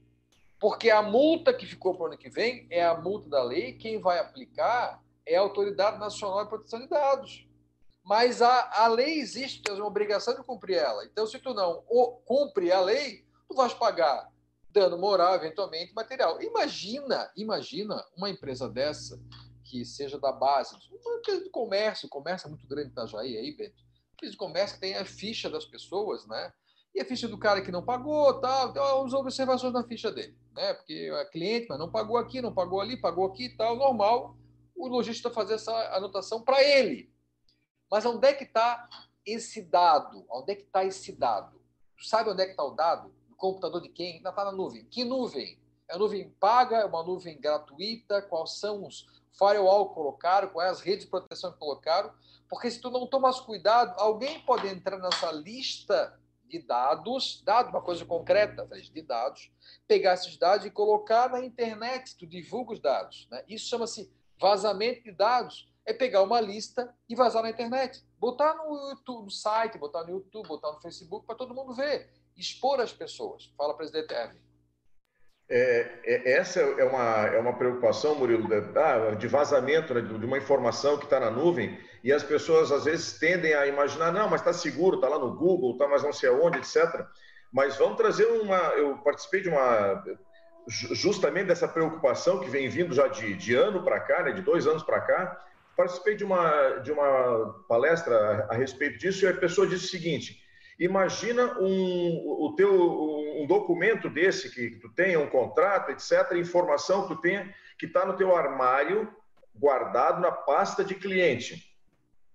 Porque 0.63 0.89
a 0.89 1.03
multa 1.03 1.53
que 1.53 1.67
ficou 1.67 1.95
para 1.95 2.05
o 2.05 2.07
ano 2.07 2.17
que 2.17 2.31
vem 2.31 2.67
é 2.71 2.83
a 2.83 2.97
multa 2.97 3.29
da 3.29 3.43
lei, 3.43 3.75
quem 3.75 4.01
vai 4.01 4.19
aplicar 4.19 5.03
é 5.27 5.37
a 5.37 5.41
Autoridade 5.41 5.99
Nacional 5.99 6.45
de 6.45 6.49
Proteção 6.49 6.81
de 6.81 6.89
Dados 6.89 7.47
mas 8.05 8.43
a, 8.43 8.83
a 8.83 8.89
lei 8.89 9.21
existe, 9.21 9.63
tens 9.63 9.79
uma 9.79 9.87
obrigação 9.87 10.35
de 10.35 10.43
cumprir 10.43 10.77
ela. 10.77 11.05
Então, 11.05 11.27
se 11.27 11.39
tu 11.39 11.55
não 11.55 11.83
cumpre 12.25 12.73
a 12.73 12.81
lei, 12.81 13.25
tu 13.49 13.55
vais 13.55 13.73
pagar 13.73 14.29
dano 14.71 14.99
moral, 14.99 15.35
eventualmente 15.37 15.95
material. 15.95 16.43
Imagina, 16.43 17.31
imagina 17.37 18.05
uma 18.17 18.29
empresa 18.29 18.69
dessa 18.69 19.21
que 19.65 19.85
seja 19.85 20.19
da 20.19 20.33
base, 20.33 20.77
uma 20.91 21.19
empresa 21.19 21.45
de 21.45 21.51
comércio, 21.51 22.09
comércio 22.09 22.47
é 22.47 22.51
muito 22.51 22.67
grande 22.67 22.89
em 22.89 22.93
Itajaí, 22.93 23.37
aí, 23.37 23.57
Beto. 23.57 23.83
Empresa 24.15 24.33
de 24.33 24.39
comércio 24.39 24.75
que 24.75 24.81
tem 24.81 24.97
a 24.97 25.05
ficha 25.05 25.49
das 25.49 25.65
pessoas, 25.65 26.27
né? 26.27 26.53
E 26.95 27.01
a 27.01 27.05
ficha 27.05 27.27
do 27.27 27.39
cara 27.39 27.63
que 27.63 27.73
não 27.73 27.83
pagou, 27.83 28.41
tal, 28.41 28.69
então, 28.69 29.05
as 29.05 29.13
observações 29.15 29.73
na 29.73 29.83
ficha 29.83 30.11
dele, 30.11 30.37
né? 30.55 30.75
Porque 30.75 31.11
é 31.13 31.25
cliente, 31.27 31.67
mas 31.69 31.79
não 31.79 31.91
pagou 31.91 32.19
aqui, 32.19 32.43
não 32.43 32.53
pagou 32.53 32.81
ali, 32.81 33.01
pagou 33.01 33.27
aqui 33.27 33.47
e 33.47 33.57
tal, 33.57 33.77
normal. 33.77 34.37
O 34.77 34.89
lojista 34.89 35.31
fazer 35.31 35.55
essa 35.55 35.73
anotação 35.97 36.43
para 36.43 36.63
ele, 36.63 37.11
mas 37.91 38.05
onde 38.07 38.27
é 38.27 38.33
que 38.33 38.45
está 38.45 38.89
esse 39.25 39.63
dado? 39.63 40.25
Onde 40.31 40.53
é 40.53 40.55
que 40.57 40.63
está 40.63 40.85
esse 40.85 41.13
dado? 41.13 41.61
Tu 41.97 42.07
sabe 42.07 42.31
onde 42.31 42.43
é 42.43 42.47
que 42.47 42.53
está 42.53 42.65
o 42.65 42.75
dado? 42.75 43.15
No 43.29 43.37
computador 43.37 43.81
de 43.81 43.89
quem? 43.89 44.17
Ainda 44.17 44.31
está 44.31 44.45
na 44.45 44.53
nuvem. 44.53 44.85
Que 44.87 45.05
nuvem? 45.05 45.59
É 45.89 45.93
uma 45.95 46.01
nuvem 46.01 46.31
paga? 46.41 46.79
É 46.79 46.85
uma 46.85 47.03
nuvem 47.03 47.39
gratuita? 47.39 48.23
Quais 48.23 48.59
são 48.59 48.87
os 48.87 49.07
firewall 49.39 49.91
que 49.91 49.95
colocaram? 49.95 50.49
Quais 50.49 50.73
as 50.73 50.81
redes 50.81 51.05
de 51.05 51.11
proteção 51.11 51.53
que 51.53 51.59
colocaram? 51.59 52.13
Porque 52.49 52.71
se 52.71 52.81
tu 52.81 52.91
não 52.91 53.07
tomas 53.07 53.41
cuidado, 53.41 53.95
alguém 53.99 54.41
pode 54.41 54.67
entrar 54.69 54.99
nessa 54.99 55.31
lista 55.31 56.19
de 56.53 56.59
dados, 56.59 57.43
dado 57.45 57.71
uma 57.71 57.81
coisa 57.81 58.05
concreta, 58.05 58.67
de 58.67 59.03
dados, 59.03 59.51
pegar 59.89 60.13
esses 60.13 60.37
dados 60.37 60.67
e 60.67 60.71
colocar 60.71 61.31
na 61.31 61.43
internet, 61.43 62.15
tu 62.17 62.27
divulga 62.27 62.75
os 62.75 62.81
dados. 62.81 63.27
Né? 63.31 63.43
Isso 63.49 63.69
chama-se 63.69 64.13
vazamento 64.39 65.03
de 65.03 65.13
dados 65.13 65.73
é 65.85 65.93
pegar 65.93 66.23
uma 66.23 66.41
lista 66.41 66.95
e 67.09 67.15
vazar 67.15 67.43
na 67.43 67.51
internet. 67.51 68.05
Botar 68.19 68.55
no, 68.55 68.91
YouTube, 68.91 69.25
no 69.25 69.31
site, 69.31 69.79
botar 69.79 70.05
no 70.05 70.11
YouTube, 70.11 70.47
botar 70.47 70.73
no 70.73 70.81
Facebook, 70.81 71.27
para 71.27 71.35
todo 71.35 71.55
mundo 71.55 71.75
ver. 71.75 72.13
Expor 72.37 72.81
as 72.81 72.93
pessoas. 72.93 73.53
Fala, 73.57 73.75
presidente 73.75 74.13
Erwin. 74.13 74.52
É, 75.55 76.01
é, 76.05 76.33
essa 76.33 76.61
é 76.61 76.85
uma, 76.85 77.27
é 77.27 77.39
uma 77.39 77.53
preocupação, 77.53 78.15
Murilo, 78.15 78.49
de, 78.49 79.17
de 79.19 79.29
vazamento 79.29 79.93
né, 79.93 80.01
de 80.01 80.25
uma 80.25 80.39
informação 80.39 80.97
que 80.97 81.05
está 81.05 81.21
na 81.21 81.31
nuvem 81.31 81.79
e 82.03 82.11
as 82.11 82.23
pessoas 82.23 82.73
às 82.73 82.85
vezes 82.85 83.19
tendem 83.19 83.53
a 83.53 83.67
imaginar, 83.67 84.11
não, 84.13 84.31
mas 84.31 84.41
está 84.41 84.55
seguro, 84.55 84.97
está 84.97 85.11
lá 85.11 85.19
no 85.19 85.37
Google, 85.37 85.73
está 85.73 85.87
mais 85.87 86.03
não 86.03 86.11
sei 86.11 86.31
aonde, 86.31 86.57
etc. 86.57 87.05
Mas 87.53 87.77
vamos 87.77 87.99
trazer 87.99 88.25
uma. 88.25 88.57
Eu 88.79 88.97
participei 88.99 89.43
de 89.43 89.51
uma. 89.51 90.03
Justamente 90.67 91.49
dessa 91.49 91.69
preocupação 91.69 92.41
que 92.41 92.49
vem 92.49 92.71
vindo 92.71 92.95
já 92.95 93.09
de, 93.09 93.35
de 93.35 93.55
ano 93.55 93.85
para 93.85 94.01
cá, 94.01 94.23
né, 94.23 94.33
de 94.33 94.41
dois 94.41 94.67
anos 94.67 94.83
para 94.83 95.03
cá, 95.03 95.45
participei 95.77 96.17
de 96.17 96.25
uma, 96.25 96.79
de 96.79 96.91
uma 96.91 97.63
palestra 97.69 98.47
a, 98.49 98.55
respeito 98.55 98.97
disso 98.99 99.27
e 99.27 99.29
a 99.29 99.35
pessoa 99.35 99.67
disse 99.67 99.85
o 99.85 99.91
seguinte: 99.91 100.42
imagina 100.79 101.59
um, 101.59 102.45
o 102.45 102.55
teu, 102.57 102.73
um 103.41 103.47
documento 103.47 104.09
desse 104.09 104.51
que 104.51 104.79
tu 104.79 104.89
tenha, 104.95 105.21
um 105.21 105.29
contrato, 105.29 105.91
etc., 105.91 106.37
informação 106.37 107.03
que 107.03 107.15
tu 107.15 107.21
tenha, 107.21 107.55
que 107.79 107.87
está 107.87 108.05
no 108.05 108.17
teu 108.17 108.35
armário, 108.37 109.13
guardado 109.55 110.21
na 110.21 110.31
pasta 110.31 110.85
de 110.85 110.95
cliente. 110.95 111.73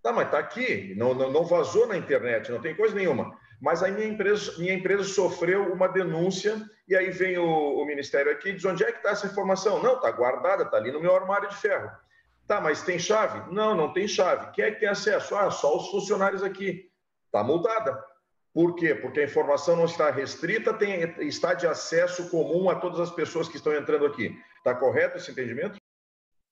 Tá, 0.01 0.13
mas 0.13 0.27
está 0.27 0.39
aqui, 0.39 0.93
não, 0.95 1.13
não, 1.13 1.31
não 1.31 1.43
vazou 1.43 1.87
na 1.87 1.97
internet, 1.97 2.51
não 2.51 2.61
tem 2.61 2.75
coisa 2.75 2.95
nenhuma. 2.95 3.37
Mas 3.59 3.81
a 3.81 3.89
minha 3.89 4.07
empresa, 4.07 4.57
minha 4.59 4.73
empresa 4.73 5.03
sofreu 5.03 5.73
uma 5.73 5.87
denúncia 5.87 6.61
e 6.87 6.95
aí 6.95 7.09
vem 7.09 7.37
o, 7.37 7.45
o 7.45 7.85
Ministério 7.85 8.31
aqui 8.31 8.49
e 8.49 8.53
diz 8.53 8.65
onde 8.65 8.83
é 8.83 8.91
que 8.91 8.97
está 8.97 9.09
essa 9.09 9.27
informação? 9.27 9.81
Não, 9.81 9.95
está 9.95 10.11
guardada, 10.11 10.63
está 10.63 10.77
ali 10.77 10.91
no 10.91 11.01
meu 11.01 11.15
armário 11.15 11.49
de 11.49 11.55
ferro. 11.55 11.89
Tá, 12.47 12.61
mas 12.61 12.83
tem 12.83 12.97
chave? 12.97 13.51
Não, 13.51 13.75
não 13.75 13.91
tem 13.91 14.07
chave. 14.07 14.51
Quem 14.51 14.65
é 14.65 14.71
que 14.71 14.79
tem 14.79 14.87
acesso? 14.87 15.35
Ah, 15.35 15.51
só 15.51 15.75
os 15.75 15.89
funcionários 15.89 16.43
aqui. 16.43 16.89
Está 17.25 17.43
multada. 17.43 18.01
Por 18.57 18.73
quê? 18.73 18.95
Porque 18.95 19.19
a 19.19 19.23
informação 19.23 19.75
não 19.75 19.85
está 19.85 20.09
restrita, 20.09 20.73
tem, 20.73 21.03
está 21.27 21.53
de 21.53 21.67
acesso 21.67 22.27
comum 22.31 22.71
a 22.71 22.75
todas 22.79 22.99
as 22.99 23.11
pessoas 23.11 23.47
que 23.47 23.55
estão 23.55 23.71
entrando 23.71 24.07
aqui. 24.07 24.35
Está 24.57 24.73
correto 24.73 25.15
esse 25.15 25.29
entendimento? 25.29 25.77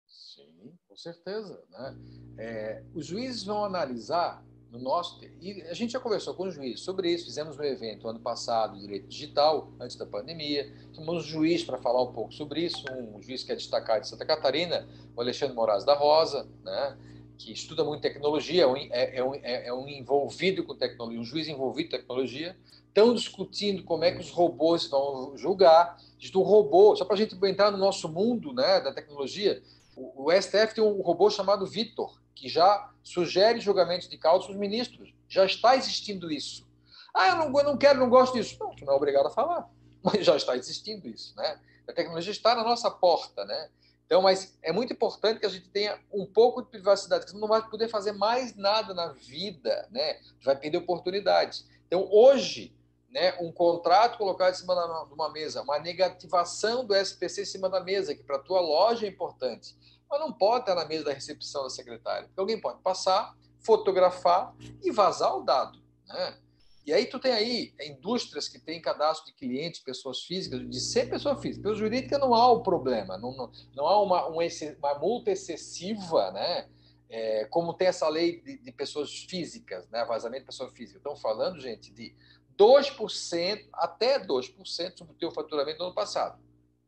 Sim, 0.08 0.78
com 0.88 0.96
certeza. 0.96 1.60
Né? 1.68 1.98
É, 2.38 2.84
os 2.94 3.08
juízes 3.08 3.44
vão 3.44 3.66
analisar 3.66 4.46
no 4.70 4.78
nosso. 4.78 5.20
E 5.42 5.64
a 5.64 5.74
gente 5.74 5.94
já 5.94 6.00
conversou 6.00 6.36
com 6.36 6.44
o 6.44 6.52
juiz 6.52 6.82
sobre 6.82 7.12
isso, 7.12 7.26
fizemos 7.26 7.58
um 7.58 7.64
evento 7.64 8.08
ano 8.08 8.20
passado, 8.20 8.78
direito 8.78 9.08
digital, 9.08 9.74
antes 9.80 9.96
da 9.96 10.06
pandemia. 10.06 10.72
Chamamos 10.94 11.26
um 11.26 11.28
juiz 11.28 11.64
para 11.64 11.80
falar 11.80 12.04
um 12.04 12.14
pouco 12.14 12.32
sobre 12.32 12.62
isso, 12.62 12.86
um 12.92 13.20
juiz 13.20 13.44
que 13.44 13.52
é 13.52 13.56
destacado 13.56 14.02
de 14.02 14.10
Santa 14.10 14.28
Catarina, 14.28 14.88
o 15.16 15.22
Alexandre 15.22 15.56
Moraes 15.56 15.84
da 15.84 15.96
Rosa, 15.96 16.48
né? 16.64 16.98
Que 17.38 17.52
estuda 17.52 17.84
muito 17.84 18.02
tecnologia, 18.02 18.66
é, 18.92 19.18
é 19.18 19.24
um, 19.24 19.36
é, 19.36 19.68
é 19.68 19.74
um 19.74 19.88
envolvido 19.88 20.64
com 20.64 20.76
tecnologia, 20.76 21.20
um 21.20 21.24
juiz 21.24 21.48
envolvido 21.48 21.90
com 21.90 21.98
tecnologia. 21.98 22.58
Estão 22.88 23.14
discutindo 23.14 23.84
como 23.84 24.06
é 24.06 24.12
que 24.12 24.20
os 24.20 24.30
robôs 24.30 24.88
vão 24.88 25.38
julgar. 25.38 25.98
Do 26.32 26.42
robô, 26.42 26.96
só 26.96 27.06
para 27.06 27.14
a 27.14 27.18
gente 27.18 27.36
entrar 27.46 27.70
no 27.70 27.78
nosso 27.78 28.10
mundo 28.10 28.52
né, 28.52 28.80
da 28.80 28.92
tecnologia, 28.92 29.62
o, 29.96 30.26
o 30.26 30.32
STF 30.32 30.74
tem 30.74 30.84
um 30.84 31.02
robô 31.02 31.30
chamado 31.30 31.68
Vitor, 31.68 32.20
que 32.34 32.50
já 32.50 32.92
sugere 33.04 33.60
julgamentos 33.60 34.10
de 34.10 34.18
causa 34.18 34.48
aos 34.48 34.56
ministros. 34.56 35.14
Já 35.30 35.46
está 35.46 35.76
existindo 35.76 36.32
isso. 36.32 36.66
Ah, 37.14 37.30
eu 37.30 37.36
não, 37.36 37.60
eu 37.60 37.64
não 37.64 37.78
quero, 37.78 38.00
não 38.00 38.10
gosto 38.10 38.34
disso. 38.34 38.58
Não, 38.60 38.76
tu 38.76 38.84
não 38.86 38.94
é 38.94 38.96
obrigado 38.96 39.28
a 39.28 39.30
falar. 39.30 39.70
Mas 40.02 40.26
já 40.26 40.36
está 40.36 40.56
existindo 40.56 41.08
isso, 41.08 41.36
né? 41.36 41.60
A 41.88 41.94
tecnologia 41.94 42.32
está 42.32 42.56
na 42.56 42.64
nossa 42.64 42.90
porta, 42.90 43.46
né? 43.46 43.70
Então, 44.06 44.22
mas 44.22 44.58
é 44.62 44.72
muito 44.72 44.94
importante 44.94 45.40
que 45.40 45.46
a 45.46 45.50
gente 45.50 45.68
tenha 45.70 46.00
um 46.14 46.26
pouco 46.26 46.62
de 46.62 46.70
privacidade, 46.70 47.22
porque 47.22 47.36
você 47.36 47.42
não 47.42 47.48
vai 47.48 47.68
poder 47.68 47.88
fazer 47.90 48.12
mais 48.12 48.56
nada 48.56 48.94
na 48.94 49.08
vida, 49.14 49.88
né? 49.92 50.20
Vai 50.44 50.56
perder 50.56 50.78
oportunidades. 50.78 51.68
Então, 51.88 52.08
hoje, 52.12 52.76
né, 53.10 53.36
um 53.40 53.52
contrato 53.52 54.18
colocado 54.18 54.54
em 54.54 54.58
cima 54.58 54.76
de 55.08 55.14
uma 55.14 55.32
mesa, 55.32 55.62
uma 55.64 55.80
negativação 55.80 56.86
do 56.86 56.94
SPC 56.94 57.42
em 57.42 57.46
cima 57.46 57.70
da 57.70 57.80
mesa, 57.80 58.14
que 58.14 58.24
para 58.24 58.36
a 58.36 58.40
tua 58.40 58.60
loja 58.60 59.06
é 59.08 59.10
importante, 59.10 59.76
mas 60.10 60.20
não 60.20 60.32
pode 60.32 60.62
estar 60.62 60.76
na 60.76 60.86
mesa 60.86 61.06
da 61.06 61.14
recepção 61.14 61.64
da 61.64 61.70
secretária. 61.70 62.28
Porque 62.28 62.40
alguém 62.40 62.62
pode 62.62 62.82
passar, 62.82 63.36
fotografar 63.60 64.54
e 64.84 64.92
vazar 64.92 65.36
o 65.36 65.44
dado. 65.44 65.80
Né? 66.08 66.38
E 66.86 66.94
aí 66.94 67.06
tu 67.08 67.20
tem 67.20 67.32
aí 67.32 67.74
indústrias 67.82 68.48
que 68.48 68.60
têm 68.60 68.82
cadastro 68.82 69.26
de 69.26 69.34
clientes, 69.34 69.80
pessoas 69.80 70.22
físicas, 70.22 70.68
de 70.70 70.80
ser 70.80 71.10
pessoa 71.10 71.36
física. 71.36 71.64
Pelo 71.64 71.76
jurídica 71.76 72.20
não 72.20 72.34
há 72.36 72.52
o 72.52 72.62
problema, 72.62 73.18
não, 73.18 73.36
não, 73.36 73.52
não 73.76 73.88
há 73.88 74.02
uma, 74.02 74.30
um, 74.30 74.38
uma 74.78 75.00
multa 75.00 75.32
excessiva, 75.32 76.32
né? 76.32 76.70
É, 77.10 77.46
como 77.46 77.74
tem 77.74 77.88
essa 77.88 78.08
lei 78.10 78.42
de, 78.42 78.58
de, 78.58 78.72
pessoas 78.72 79.24
físicas, 79.24 79.88
né? 79.90 80.04
vazamento 80.06 80.42
de 80.42 80.48
pessoa 80.48 80.70
física. 80.70 80.98
Estão 80.98 81.16
falando, 81.16 81.60
gente, 81.60 81.92
de 81.92 82.16
2% 82.58 83.68
até 83.74 84.20
2% 84.20 84.98
sobre 84.98 85.14
o 85.14 85.18
teu 85.18 85.32
faturamento 85.32 85.78
do 85.78 85.84
ano 85.86 85.94
passado. 85.94 86.40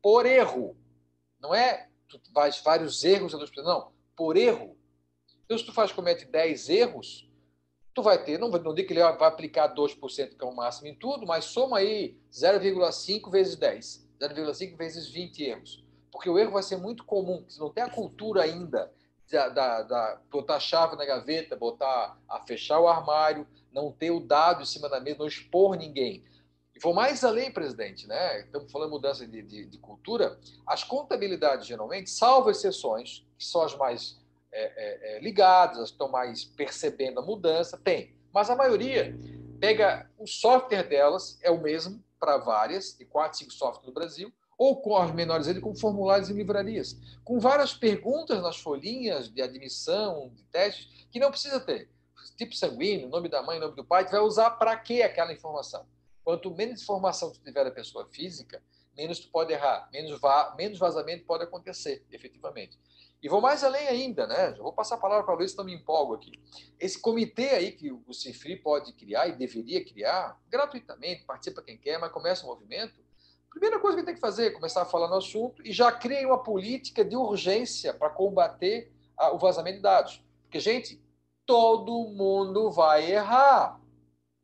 Por 0.01 0.25
erro. 0.25 0.75
Não 1.39 1.53
é 1.53 1.87
tu 2.07 2.19
faz 2.33 2.61
vários 2.61 3.03
erros 3.03 3.33
a 3.35 3.37
2%, 3.37 3.63
não. 3.63 3.91
Por 4.15 4.37
erro. 4.37 4.77
Então, 5.45 5.57
se 5.57 5.65
tu 5.65 5.73
faz, 5.73 5.91
comete 5.91 6.25
10 6.25 6.69
erros, 6.69 7.26
tu 7.97 8.03
vai 8.03 8.23
ter, 8.23 8.37
não, 8.37 8.47
não 8.47 8.75
digo 8.75 8.87
que 8.87 8.93
ele 8.93 9.01
vai 9.01 9.27
aplicar 9.27 9.73
2%, 9.73 10.37
que 10.37 10.45
é 10.45 10.47
o 10.47 10.55
máximo 10.55 10.87
em 10.87 10.93
tudo, 10.93 11.25
mas 11.25 11.45
soma 11.45 11.79
aí 11.79 12.15
0,5 12.31 13.31
vezes 13.31 13.55
10, 13.55 14.07
0,5 14.21 14.77
vezes 14.77 15.07
20 15.09 15.43
erros. 15.43 15.83
Porque 16.11 16.29
o 16.29 16.37
erro 16.37 16.51
vai 16.51 16.61
ser 16.61 16.77
muito 16.77 17.03
comum, 17.03 17.43
se 17.49 17.59
não 17.59 17.71
tem 17.71 17.83
a 17.83 17.89
cultura 17.89 18.43
ainda 18.43 18.93
da, 19.31 19.49
da, 19.49 19.81
da, 19.81 20.21
botar 20.29 20.57
a 20.57 20.59
chave 20.59 20.95
na 20.95 21.05
gaveta, 21.05 21.55
botar 21.55 22.15
a 22.29 22.39
fechar 22.41 22.79
o 22.79 22.87
armário, 22.87 23.47
não 23.73 23.91
ter 23.91 24.11
o 24.11 24.19
dado 24.19 24.61
em 24.61 24.65
cima 24.65 24.87
da 24.87 24.99
mesa, 24.99 25.17
não 25.17 25.25
expor 25.25 25.75
ninguém. 25.75 26.23
E 26.75 26.79
vou 26.79 26.93
mais 26.93 27.23
além, 27.23 27.51
presidente, 27.51 28.05
né? 28.05 28.41
Estamos 28.41 28.71
falando 28.71 28.91
mudança 28.91 29.25
de, 29.25 29.41
de, 29.41 29.65
de 29.65 29.77
cultura. 29.79 30.39
As 30.67 30.83
contabilidades, 30.83 31.65
geralmente, 31.65 32.11
salvo 32.11 32.51
exceções, 32.51 33.25
que 33.39 33.43
são 33.43 33.63
as 33.63 33.75
mais 33.75 34.19
é, 34.57 34.73
é, 34.75 35.17
é, 35.17 35.19
ligadas, 35.19 35.89
estão 35.89 36.09
mais 36.09 36.43
percebendo 36.43 37.19
a 37.19 37.23
mudança, 37.23 37.77
tem. 37.77 38.15
Mas 38.33 38.49
a 38.49 38.55
maioria 38.55 39.15
pega 39.59 40.09
o 40.17 40.25
software 40.25 40.83
delas, 40.83 41.37
é 41.43 41.51
o 41.51 41.61
mesmo 41.61 42.03
para 42.19 42.37
várias, 42.37 42.97
de 42.97 43.05
quatro, 43.05 43.37
cinco 43.37 43.53
softwares 43.53 43.87
no 43.87 43.93
Brasil, 43.93 44.33
ou 44.57 44.81
com 44.81 44.97
as 44.97 45.11
menores 45.13 45.45
ele 45.45 45.61
com 45.61 45.75
formulários 45.75 46.31
em 46.31 46.33
livrarias, 46.33 46.97
com 47.23 47.39
várias 47.39 47.75
perguntas 47.75 48.41
nas 48.41 48.57
folhinhas 48.57 49.31
de 49.31 49.43
admissão, 49.43 50.31
de 50.33 50.43
testes, 50.45 51.07
que 51.11 51.19
não 51.19 51.29
precisa 51.29 51.59
ter. 51.59 51.91
Tipo 52.35 52.55
sanguíneo, 52.55 53.09
nome 53.09 53.29
da 53.29 53.43
mãe, 53.43 53.59
nome 53.59 53.75
do 53.75 53.85
pai, 53.85 54.05
tu 54.05 54.11
vai 54.11 54.21
usar 54.21 54.51
para 54.51 54.75
quê 54.75 55.03
aquela 55.03 55.31
informação? 55.31 55.85
Quanto 56.23 56.49
menos 56.49 56.81
informação 56.81 57.31
tu 57.31 57.39
tiver 57.39 57.63
da 57.63 57.71
pessoa 57.71 58.07
física, 58.11 58.61
menos 58.97 59.19
tu 59.19 59.29
pode 59.29 59.53
errar, 59.53 59.87
menos, 59.93 60.19
va 60.19 60.55
menos 60.57 60.79
vazamento 60.79 61.25
pode 61.25 61.43
acontecer, 61.43 62.03
efetivamente. 62.11 62.77
E 63.21 63.27
vou 63.27 63.41
mais 63.41 63.63
além 63.63 63.87
ainda, 63.87 64.27
né? 64.27 64.53
Já 64.55 64.61
vou 64.61 64.73
passar 64.73 64.95
a 64.95 64.99
palavra 64.99 65.25
para 65.25 65.33
o 65.33 65.37
Luiz, 65.37 65.51
senão 65.51 65.65
me 65.65 65.73
empolgo 65.73 66.13
aqui. 66.13 66.31
Esse 66.79 66.99
comitê 66.99 67.49
aí 67.49 67.71
que 67.71 67.91
o 67.91 68.13
Cifri 68.13 68.55
pode 68.55 68.93
criar 68.93 69.27
e 69.27 69.35
deveria 69.35 69.83
criar, 69.83 70.39
gratuitamente, 70.47 71.23
participa 71.25 71.61
quem 71.61 71.77
quer, 71.77 71.99
mas 71.99 72.11
começa 72.11 72.43
o 72.43 72.47
movimento, 72.47 72.93
Primeira 73.57 73.79
coisa 73.79 73.97
que 73.97 74.03
tem 74.03 74.13
que 74.13 74.21
fazer 74.21 74.45
é 74.45 74.51
começar 74.51 74.83
a 74.83 74.85
falar 74.85 75.07
no 75.07 75.15
assunto 75.15 75.65
e 75.65 75.71
já 75.71 75.91
criar 75.91 76.27
uma 76.27 76.43
política 76.43 77.03
de 77.03 77.15
urgência 77.15 77.91
para 77.91 78.07
combater 78.07 78.93
a, 79.17 79.31
o 79.31 79.39
vazamento 79.39 79.77
de 79.77 79.81
dados. 79.81 80.23
Porque, 80.43 80.59
gente, 80.59 81.01
todo 81.43 82.07
mundo 82.09 82.69
vai 82.69 83.11
errar. 83.11 83.81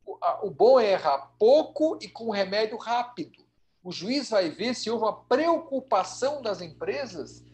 O, 0.04 0.18
a, 0.20 0.44
o 0.44 0.50
bom 0.50 0.80
é 0.80 0.90
errar 0.90 1.32
pouco 1.38 1.96
e 2.02 2.08
com 2.08 2.28
remédio 2.30 2.76
rápido. 2.76 3.44
O 3.84 3.92
juiz 3.92 4.30
vai 4.30 4.50
ver 4.50 4.74
se 4.74 4.90
houve 4.90 5.04
uma 5.04 5.24
preocupação 5.24 6.42
das 6.42 6.60
empresas 6.60 7.44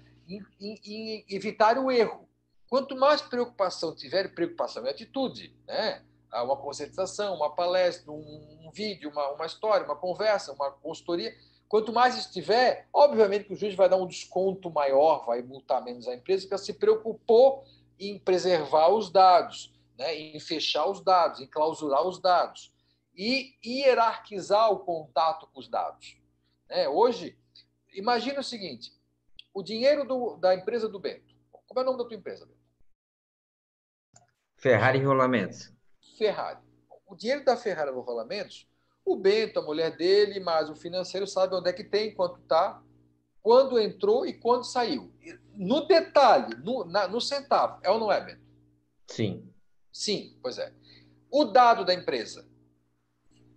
em, 0.60 1.24
evitar 1.28 1.78
o 1.78 1.90
erro. 1.90 2.28
Quanto 2.68 2.96
mais 2.96 3.20
preocupação 3.20 3.94
tiver, 3.94 4.34
preocupação 4.34 4.86
é 4.86 4.90
atitude, 4.90 5.54
né? 5.66 6.02
uma 6.32 6.56
conscientização, 6.56 7.34
uma 7.34 7.50
palestra, 7.50 8.12
um, 8.12 8.66
um 8.66 8.70
vídeo, 8.72 9.10
uma, 9.10 9.30
uma 9.30 9.46
história, 9.46 9.84
uma 9.84 9.96
conversa, 9.96 10.52
uma 10.52 10.70
consultoria, 10.70 11.34
Quanto 11.70 11.92
mais 11.92 12.18
estiver, 12.18 12.88
obviamente 12.92 13.44
que 13.44 13.52
o 13.52 13.56
juiz 13.56 13.76
vai 13.76 13.88
dar 13.88 13.96
um 13.96 14.08
desconto 14.08 14.68
maior, 14.72 15.24
vai 15.24 15.40
multar 15.40 15.80
menos 15.84 16.08
a 16.08 16.14
empresa, 16.16 16.42
porque 16.42 16.54
ela 16.54 16.62
se 16.64 16.72
preocupou 16.72 17.64
em 17.96 18.18
preservar 18.18 18.88
os 18.88 19.08
dados, 19.08 19.72
né, 19.96 20.12
em 20.12 20.40
fechar 20.40 20.86
os 20.86 21.00
dados, 21.00 21.38
em 21.40 21.46
clausurar 21.46 22.04
os 22.04 22.18
dados 22.18 22.72
e 23.16 23.54
hierarquizar 23.64 24.72
o 24.72 24.80
contato 24.80 25.46
com 25.46 25.60
os 25.60 25.68
dados. 25.68 26.16
Né? 26.68 26.88
Hoje, 26.88 27.38
imagine 27.94 28.40
o 28.40 28.42
seguinte: 28.42 28.92
o 29.52 29.62
dinheiro 29.62 30.04
do, 30.06 30.36
da 30.36 30.54
empresa 30.54 30.88
do 30.88 30.98
Bento. 30.98 31.34
Como 31.50 31.80
é 31.80 31.82
o 31.82 31.86
nome 31.86 31.98
da 31.98 32.04
tua 32.04 32.16
empresa, 32.16 32.46
Bento? 32.46 32.60
Ferrari 34.56 35.02
Rolamentos. 35.02 35.72
Ferrari. 36.18 36.60
O 37.06 37.14
dinheiro 37.16 37.44
da 37.44 37.56
Ferrari 37.56 37.90
Rolamentos 37.90 38.70
o 39.04 39.16
Bento, 39.16 39.58
a 39.58 39.62
mulher 39.62 39.96
dele, 39.96 40.40
mas 40.40 40.70
o 40.70 40.76
financeiro 40.76 41.26
sabe 41.26 41.54
onde 41.54 41.68
é 41.68 41.72
que 41.72 41.84
tem, 41.84 42.14
quanto 42.14 42.40
está, 42.40 42.82
quando 43.42 43.78
entrou 43.78 44.26
e 44.26 44.32
quando 44.32 44.64
saiu. 44.64 45.12
No 45.54 45.86
detalhe, 45.86 46.54
no, 46.56 46.84
na, 46.84 47.08
no 47.08 47.20
centavo. 47.20 47.80
É 47.82 47.90
ou 47.90 47.98
não 47.98 48.12
é, 48.12 48.24
Bento? 48.24 48.42
Sim. 49.08 49.52
Sim, 49.92 50.38
pois 50.40 50.58
é. 50.58 50.72
O 51.30 51.44
dado 51.44 51.84
da 51.84 51.94
empresa, 51.94 52.48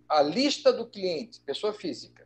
a 0.08 0.22
lista 0.22 0.72
do 0.72 0.86
cliente, 0.86 1.40
pessoa 1.40 1.72
física, 1.72 2.23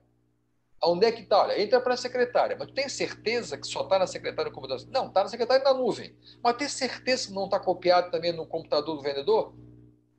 onde 0.82 1.06
é 1.06 1.12
que 1.12 1.22
está? 1.22 1.42
Olha, 1.42 1.60
entra 1.60 1.80
para 1.80 1.94
a 1.94 1.96
secretária, 1.96 2.56
mas 2.58 2.68
tu 2.68 2.74
tem 2.74 2.88
certeza 2.88 3.58
que 3.58 3.66
só 3.66 3.82
está 3.82 3.98
na 3.98 4.06
secretária 4.06 4.50
do 4.50 4.54
computador? 4.54 4.86
Não, 4.90 5.08
está 5.08 5.24
na 5.24 5.28
secretária 5.28 5.64
na 5.64 5.74
nuvem. 5.74 6.16
Mas 6.42 6.56
tem 6.56 6.68
certeza 6.68 7.28
que 7.28 7.34
não 7.34 7.46
está 7.46 7.58
copiado 7.58 8.10
também 8.10 8.32
no 8.32 8.46
computador 8.46 8.96
do 8.96 9.02
vendedor? 9.02 9.54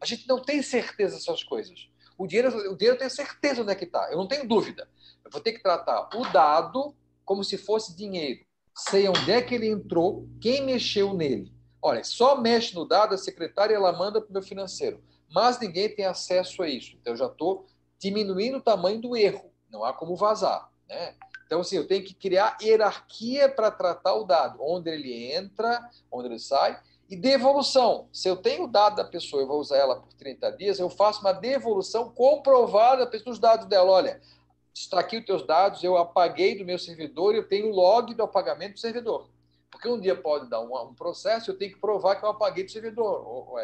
A 0.01 0.05
gente 0.05 0.27
não 0.27 0.41
tem 0.41 0.61
certeza 0.61 1.15
dessas 1.15 1.43
coisas. 1.43 1.89
O 2.17 2.27
dinheiro, 2.27 2.49
o 2.49 2.75
dinheiro 2.75 2.95
eu 2.95 2.97
tenho 2.97 3.09
certeza 3.09 3.61
onde 3.61 3.71
é 3.71 3.75
que 3.75 3.85
está, 3.85 4.09
eu 4.11 4.17
não 4.17 4.27
tenho 4.27 4.47
dúvida. 4.47 4.89
Eu 5.23 5.31
vou 5.31 5.41
ter 5.41 5.53
que 5.53 5.63
tratar 5.63 6.09
o 6.13 6.31
dado 6.31 6.95
como 7.23 7.43
se 7.43 7.57
fosse 7.57 7.95
dinheiro. 7.95 8.41
Sei 8.75 9.07
onde 9.07 9.31
é 9.31 9.41
que 9.41 9.55
ele 9.55 9.67
entrou, 9.67 10.27
quem 10.41 10.65
mexeu 10.65 11.13
nele. 11.13 11.53
Olha, 11.81 12.03
só 12.03 12.39
mexe 12.39 12.75
no 12.75 12.85
dado 12.85 13.13
a 13.13 13.17
secretária 13.17 13.73
ela 13.73 13.93
manda 13.93 14.19
para 14.19 14.29
o 14.29 14.33
meu 14.33 14.41
financeiro. 14.41 15.01
Mas 15.31 15.59
ninguém 15.59 15.93
tem 15.93 16.05
acesso 16.05 16.61
a 16.61 16.67
isso. 16.67 16.97
Então, 16.99 17.13
eu 17.13 17.17
já 17.17 17.27
estou 17.27 17.67
diminuindo 17.99 18.57
o 18.57 18.61
tamanho 18.61 18.99
do 18.99 19.15
erro. 19.15 19.51
Não 19.69 19.84
há 19.84 19.93
como 19.93 20.15
vazar. 20.15 20.69
Né? 20.88 21.15
Então, 21.45 21.62
assim, 21.62 21.77
eu 21.77 21.88
tenho 21.88 22.03
que 22.03 22.13
criar 22.13 22.58
hierarquia 22.62 23.49
para 23.49 23.71
tratar 23.71 24.13
o 24.15 24.23
dado. 24.23 24.60
Onde 24.62 24.89
ele 24.89 25.32
entra, 25.34 25.89
onde 26.12 26.27
ele 26.27 26.39
sai. 26.39 26.79
E 27.10 27.15
devolução. 27.15 28.08
Se 28.13 28.29
eu 28.29 28.38
tenho 28.38 28.65
o 28.65 28.67
dado 28.67 28.97
da 28.97 29.03
pessoa, 29.03 29.41
eu 29.41 29.47
vou 29.47 29.60
usar 29.60 29.77
ela 29.77 29.99
por 29.99 30.13
30 30.13 30.51
dias, 30.51 30.79
eu 30.79 30.91
faço 30.91 31.21
uma 31.21 31.34
devolução 31.34 32.12
comprovada 32.12 33.08
dos 33.08 33.39
dados 33.39 33.65
dela. 33.65 33.91
Olha, 33.91 34.21
está 34.71 34.99
aqui 34.99 35.17
os 35.17 35.25
teus 35.25 35.45
dados, 35.45 35.84
eu 35.84 35.97
apaguei 35.97 36.55
do 36.55 36.63
meu 36.63 36.77
servidor 36.77 37.34
e 37.34 37.39
eu 37.39 37.47
tenho 37.47 37.67
o 37.67 37.75
log 37.75 38.13
do 38.13 38.21
apagamento 38.21 38.73
do 38.73 38.79
servidor. 38.79 39.27
Porque 39.71 39.88
um 39.88 39.99
dia 39.99 40.15
pode 40.15 40.47
dar 40.49 40.62
um, 40.62 40.93
processo, 40.93 41.49
eu 41.49 41.58
tenho 41.58 41.73
que 41.73 41.79
provar 41.79 42.15
que 42.15 42.23
eu 42.23 42.29
apaguei 42.29 42.63
do 42.63 42.71
servidor, 42.71 43.25
o, 43.25 43.53
o 43.53 43.60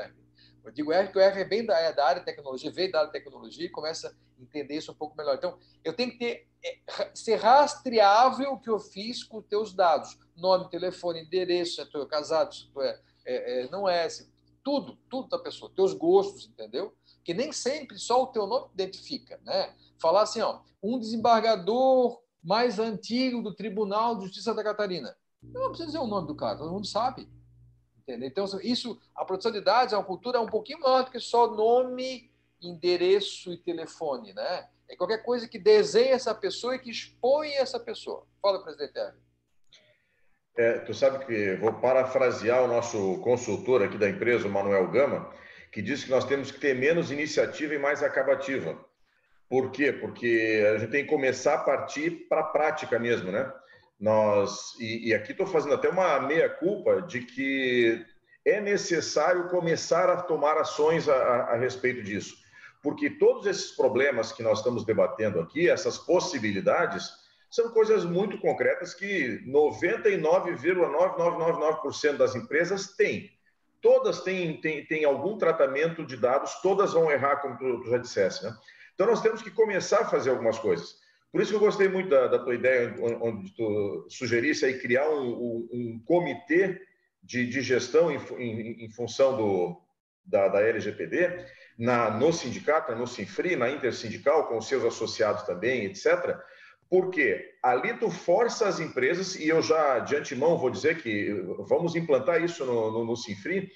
Eu 0.65 0.71
digo 0.71 0.91
R, 0.91 1.06
porque 1.06 1.19
o 1.19 1.21
R 1.21 1.41
é 1.41 1.45
bem 1.45 1.65
da, 1.65 1.78
é 1.80 1.93
da 1.93 2.06
área 2.06 2.19
de 2.19 2.25
tecnologia, 2.25 2.71
veio 2.71 2.91
da 2.91 2.99
área 2.99 3.12
de 3.12 3.17
tecnologia 3.17 3.65
e 3.65 3.69
começa 3.69 4.10
a 4.10 4.41
entender 4.41 4.78
isso 4.78 4.91
um 4.91 4.95
pouco 4.95 5.15
melhor. 5.15 5.36
Então, 5.36 5.58
eu 5.84 5.93
tenho 5.93 6.12
que 6.12 6.17
ter, 6.17 6.47
é, 6.63 7.12
ser 7.13 7.36
rastreável 7.36 8.54
o 8.54 8.60
que 8.60 8.69
eu 8.69 8.80
fiz 8.80 9.23
com 9.23 9.38
os 9.38 9.45
teus 9.45 9.73
dados. 9.73 10.17
Nome, 10.36 10.69
telefone, 10.69 11.21
endereço, 11.21 11.75
se 11.75 11.82
eu 11.82 11.86
estou 11.86 12.06
casado, 12.06 12.54
se 12.54 12.67
tu 12.71 12.82
é 12.82 12.99
é, 13.25 13.63
é, 13.63 13.69
não 13.69 13.89
é 13.89 14.06
assim, 14.06 14.30
tudo, 14.63 14.97
tudo 15.10 15.28
da 15.30 15.39
pessoa, 15.39 15.71
teus 15.75 15.93
gostos, 15.93 16.47
entendeu? 16.47 16.95
Que 17.23 17.34
nem 17.34 17.51
sempre 17.51 17.97
só 17.97 18.23
o 18.23 18.28
teu 18.28 18.45
nome 18.45 18.69
identifica, 18.73 19.39
né? 19.43 19.73
Falar 19.99 20.21
assim, 20.21 20.41
ó, 20.41 20.62
um 20.82 20.99
desembargador 20.99 22.21
mais 22.43 22.78
antigo 22.78 23.41
do 23.41 23.56
Tribunal 23.56 24.15
de 24.15 24.25
Justiça 24.25 24.54
da 24.54 24.63
Catarina. 24.63 25.15
Não 25.41 25.69
precisa 25.69 25.88
dizer 25.88 25.99
o 25.99 26.08
nome 26.08 26.28
do 26.28 26.36
cara, 26.36 26.58
todo 26.58 26.71
mundo 26.71 26.86
sabe. 26.86 27.28
Entendeu? 28.08 28.28
Então, 28.28 28.46
isso, 28.62 29.02
a 29.15 29.26
produção 29.26 29.52
de 29.52 29.62
dados, 29.62 29.94
a 29.94 30.04
cultura 30.04 30.38
é 30.38 30.41
um 30.41 30.46
pouquinho 30.46 30.80
maior 30.80 31.04
do 31.04 31.12
que 31.12 31.20
só 31.20 31.50
nome, 31.50 32.30
endereço 32.62 33.52
e 33.52 33.58
telefone, 33.58 34.32
né? 34.34 34.68
É 34.88 34.96
qualquer 34.96 35.24
coisa 35.24 35.48
que 35.48 35.58
desenhe 35.58 36.10
essa 36.10 36.34
pessoa 36.34 36.76
e 36.76 36.80
que 36.80 36.91
expõe 36.91 37.54
essa 37.54 37.80
pessoa. 37.80 38.28
Fala, 38.39 38.63
presidente 38.63 38.96
Hermes. 38.98 39.26
É, 40.56 40.80
tu 40.80 40.94
sabe 40.94 41.26
que 41.26 41.56
vou 41.56 41.74
parafrasear 41.74 42.63
o 42.63 42.68
nosso 42.68 43.20
consultor 43.22 43.82
aqui 43.82 43.98
da 43.98 44.08
empresa, 44.08 44.48
o 44.48 44.52
Manuel 44.52 44.89
Gama, 44.89 45.30
que 45.72 45.82
disse 45.82 46.06
que 46.06 46.12
nós 46.12 46.24
temos 46.26 46.52
que 46.52 46.60
ter 46.60 46.76
menos 46.76 47.12
iniciativa 47.12 47.74
e 47.74 47.80
mais 47.80 48.04
acabativa. 48.04 48.78
Por 49.50 49.72
quê? 49.72 49.91
Porque 49.91 50.63
a 50.74 50.78
gente 50.78 50.91
tem 50.91 51.04
que 51.04 51.10
começar 51.10 51.56
a 51.56 51.63
partir 51.63 52.28
para 52.30 52.41
a 52.41 52.46
prática 52.46 52.98
mesmo, 52.98 53.32
né? 53.32 53.52
Nós, 53.99 54.73
e, 54.79 55.10
e 55.10 55.13
aqui 55.13 55.31
estou 55.31 55.47
fazendo 55.47 55.75
até 55.75 55.89
uma 55.89 56.19
meia-culpa 56.19 57.01
de 57.01 57.21
que 57.21 58.05
é 58.45 58.62
necessário 58.62 59.49
começar 59.49 60.10
a 60.10 60.21
tomar 60.21 60.58
ações 60.58 61.10
a, 61.10 61.15
a, 61.15 61.53
a 61.53 61.55
respeito 61.55 62.03
disso. 62.03 62.36
Porque 62.81 63.10
todos 63.10 63.47
esses 63.47 63.71
problemas 63.71 64.31
que 64.31 64.43
nós 64.43 64.60
estamos 64.60 64.86
debatendo 64.86 65.39
aqui, 65.39 65.67
essas 65.69 65.97
possibilidades, 65.97 67.10
são 67.49 67.71
coisas 67.71 68.05
muito 68.05 68.38
concretas 68.38 68.93
que 68.93 69.41
99,9999% 69.47 72.17
das 72.17 72.36
empresas 72.36 72.95
têm. 72.95 73.31
Todas 73.81 74.21
têm, 74.21 74.62
têm, 74.62 74.86
têm 74.86 75.05
algum 75.05 75.38
tratamento 75.38 76.05
de 76.05 76.17
dados, 76.17 76.62
todas 76.62 76.93
vão 76.93 77.10
errar, 77.10 77.38
como 77.38 77.58
tu, 77.58 77.81
tu 77.81 77.89
já 77.89 77.97
dissesse. 77.97 78.43
Né? 78.43 78.53
Então, 78.93 79.08
nós 79.08 79.21
temos 79.21 79.41
que 79.41 79.51
começar 79.51 80.01
a 80.01 80.10
fazer 80.10 80.31
algumas 80.31 80.60
coisas. 80.60 80.97
Por 81.36 81.41
isso 81.41 81.52
que 81.52 81.58
eu 81.58 81.60
gostei 81.60 81.89
muito 81.89 82.08
da, 82.08 82.28
da 82.28 82.39
tua 82.39 82.56
ideia, 82.56 82.95
onde 83.19 83.54
tu 83.58 84.08
sugerisse 84.08 84.63
aí 84.63 84.80
criar 84.80 85.10
um, 85.10 85.28
um, 85.28 85.69
um 85.69 86.02
comitê 86.06 86.82
de, 87.21 87.45
de 87.45 87.62
gestão 87.62 88.10
em, 88.10 88.17
em, 88.38 88.86
em, 88.86 88.89
função 88.89 89.36
do, 89.36 89.82
da, 90.24 90.48
da 90.48 90.62
LGPD, 90.62 91.45
na, 91.78 92.10
no 92.10 92.32
sindicato, 92.32 92.95
no 92.95 93.06
Sinfri, 93.06 93.58
na 93.58 93.69
Intersindical, 93.69 94.48
com 94.48 94.58
os 94.58 94.69
seus 94.69 94.86
associados 94.86 95.43
também, 95.43 95.84
etc., 95.84 96.39
porque 96.89 97.52
ali 97.62 97.93
tu 97.98 98.10
força 98.10 98.69
as 98.69 98.80
empresas, 98.80 99.36
e 99.36 99.50
eu 99.50 99.62
já 99.62 100.00
de 100.00 100.15
antemão 100.15 100.58
vou 100.58 100.69
dizer 100.69 101.02
que 101.02 101.34
vamos 101.67 101.98
implantar 101.98 102.41
isso 102.41 102.63
no, 102.63 102.93
no, 102.93 103.04
no 103.04 103.17
Sinfri, 103.17 103.69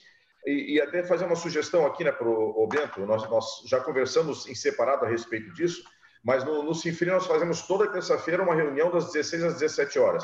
e, 0.47 0.75
e, 0.75 0.81
até 0.81 1.03
fazer 1.03 1.25
uma 1.25 1.35
sugestão 1.35 1.85
aqui 1.85 2.05
né, 2.05 2.13
para 2.13 2.25
o 2.25 2.65
Bento, 2.67 3.05
nós, 3.05 3.29
nós, 3.29 3.63
já 3.67 3.81
conversamos 3.81 4.47
em 4.47 4.55
separado 4.55 5.03
a 5.03 5.09
respeito 5.09 5.53
disso, 5.53 5.83
mas 6.23 6.43
no, 6.43 6.63
no 6.63 6.75
Sinfri 6.75 7.07
nós 7.07 7.25
fazemos 7.25 7.61
toda 7.63 7.91
terça-feira 7.91 8.43
uma 8.43 8.55
reunião 8.55 8.91
das 8.91 9.11
16 9.11 9.43
às 9.43 9.53
17 9.53 9.99
horas. 9.99 10.23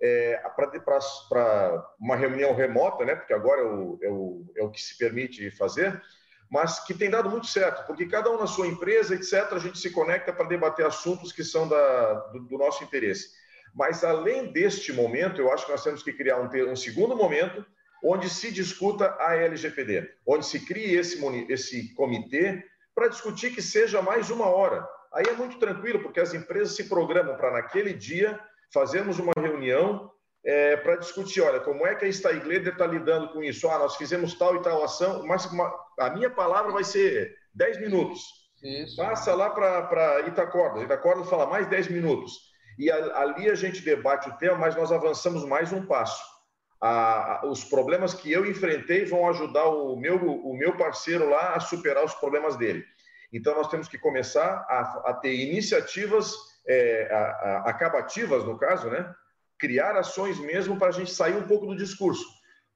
É, 0.00 0.42
para 0.84 1.86
uma 1.98 2.16
reunião 2.16 2.54
remota, 2.54 3.04
né, 3.04 3.14
porque 3.14 3.32
agora 3.32 3.62
é 3.62 3.64
o, 3.64 3.98
é, 4.02 4.10
o, 4.10 4.52
é 4.56 4.62
o 4.62 4.70
que 4.70 4.80
se 4.80 4.98
permite 4.98 5.50
fazer, 5.50 6.02
mas 6.50 6.84
que 6.84 6.94
tem 6.94 7.10
dado 7.10 7.30
muito 7.30 7.46
certo, 7.46 7.86
porque 7.86 8.06
cada 8.06 8.30
um 8.30 8.38
na 8.38 8.46
sua 8.46 8.66
empresa, 8.66 9.14
etc., 9.14 9.52
a 9.52 9.58
gente 9.58 9.78
se 9.78 9.90
conecta 9.90 10.32
para 10.32 10.46
debater 10.46 10.86
assuntos 10.86 11.32
que 11.32 11.42
são 11.42 11.66
da, 11.66 12.14
do, 12.32 12.40
do, 12.40 12.58
nosso 12.58 12.84
interesse. 12.84 13.30
Mas, 13.74 14.04
além 14.04 14.52
deste 14.52 14.92
momento, 14.92 15.40
eu 15.40 15.52
acho 15.52 15.66
que 15.66 15.72
nós 15.72 15.82
temos 15.82 16.02
que 16.02 16.12
criar 16.12 16.40
um, 16.40 16.70
um 16.70 16.76
segundo 16.76 17.16
momento 17.16 17.64
onde 18.02 18.28
se 18.30 18.52
discuta 18.52 19.16
a 19.18 19.34
LGPD, 19.34 20.08
onde 20.26 20.46
se 20.46 20.64
crie 20.64 20.94
esse, 20.94 21.18
esse 21.48 21.94
comitê 21.94 22.64
para 22.94 23.08
discutir 23.08 23.54
que 23.54 23.60
seja 23.60 24.00
mais 24.00 24.30
uma 24.30 24.46
hora. 24.46 24.86
Aí 25.12 25.24
é 25.28 25.32
muito 25.32 25.58
tranquilo, 25.58 26.02
porque 26.02 26.20
as 26.20 26.34
empresas 26.34 26.74
se 26.76 26.88
programam 26.88 27.36
para, 27.36 27.52
naquele 27.52 27.92
dia, 27.92 28.38
fazermos 28.72 29.18
uma 29.18 29.32
reunião 29.38 30.10
é, 30.44 30.76
para 30.76 30.96
discutir, 30.96 31.40
olha, 31.40 31.60
como 31.60 31.86
é 31.86 31.94
que 31.94 32.04
a 32.04 32.12
Steigleder 32.12 32.72
está 32.72 32.86
lidando 32.86 33.30
com 33.30 33.42
isso? 33.42 33.68
Ah, 33.68 33.78
nós 33.78 33.96
fizemos 33.96 34.34
tal 34.34 34.56
e 34.56 34.62
tal 34.62 34.84
ação, 34.84 35.26
mas 35.26 35.44
uma, 35.46 35.72
a 35.98 36.10
minha 36.10 36.30
palavra 36.30 36.72
vai 36.72 36.84
ser 36.84 37.34
10 37.54 37.80
minutos. 37.80 38.22
Isso. 38.62 38.96
Passa 38.96 39.34
lá 39.34 39.50
para 39.50 40.20
Itacorda. 40.28 40.82
Itacorda 40.82 41.24
fala 41.24 41.46
mais 41.46 41.66
10 41.66 41.88
minutos. 41.88 42.32
E 42.78 42.90
a, 42.90 43.20
ali 43.20 43.50
a 43.50 43.54
gente 43.54 43.82
debate 43.82 44.28
o 44.28 44.36
tema, 44.36 44.56
mas 44.56 44.76
nós 44.76 44.92
avançamos 44.92 45.44
mais 45.44 45.72
um 45.72 45.84
passo. 45.84 46.22
A, 46.80 47.40
a, 47.40 47.46
os 47.46 47.64
problemas 47.64 48.14
que 48.14 48.30
eu 48.30 48.46
enfrentei 48.46 49.04
vão 49.04 49.28
ajudar 49.28 49.66
o 49.66 49.96
meu, 49.96 50.16
o 50.16 50.56
meu 50.56 50.76
parceiro 50.76 51.28
lá 51.28 51.54
a 51.54 51.60
superar 51.60 52.04
os 52.04 52.14
problemas 52.14 52.56
dele. 52.56 52.84
Então, 53.32 53.54
nós 53.54 53.68
temos 53.68 53.88
que 53.88 53.98
começar 53.98 54.66
a, 54.68 55.10
a 55.10 55.14
ter 55.14 55.34
iniciativas 55.34 56.34
é, 56.66 57.08
acabativas, 57.64 58.44
no 58.44 58.58
caso, 58.58 58.88
né? 58.90 59.14
criar 59.58 59.96
ações 59.96 60.38
mesmo 60.38 60.78
para 60.78 60.88
a 60.88 60.92
gente 60.92 61.10
sair 61.10 61.36
um 61.36 61.46
pouco 61.46 61.66
do 61.66 61.76
discurso, 61.76 62.24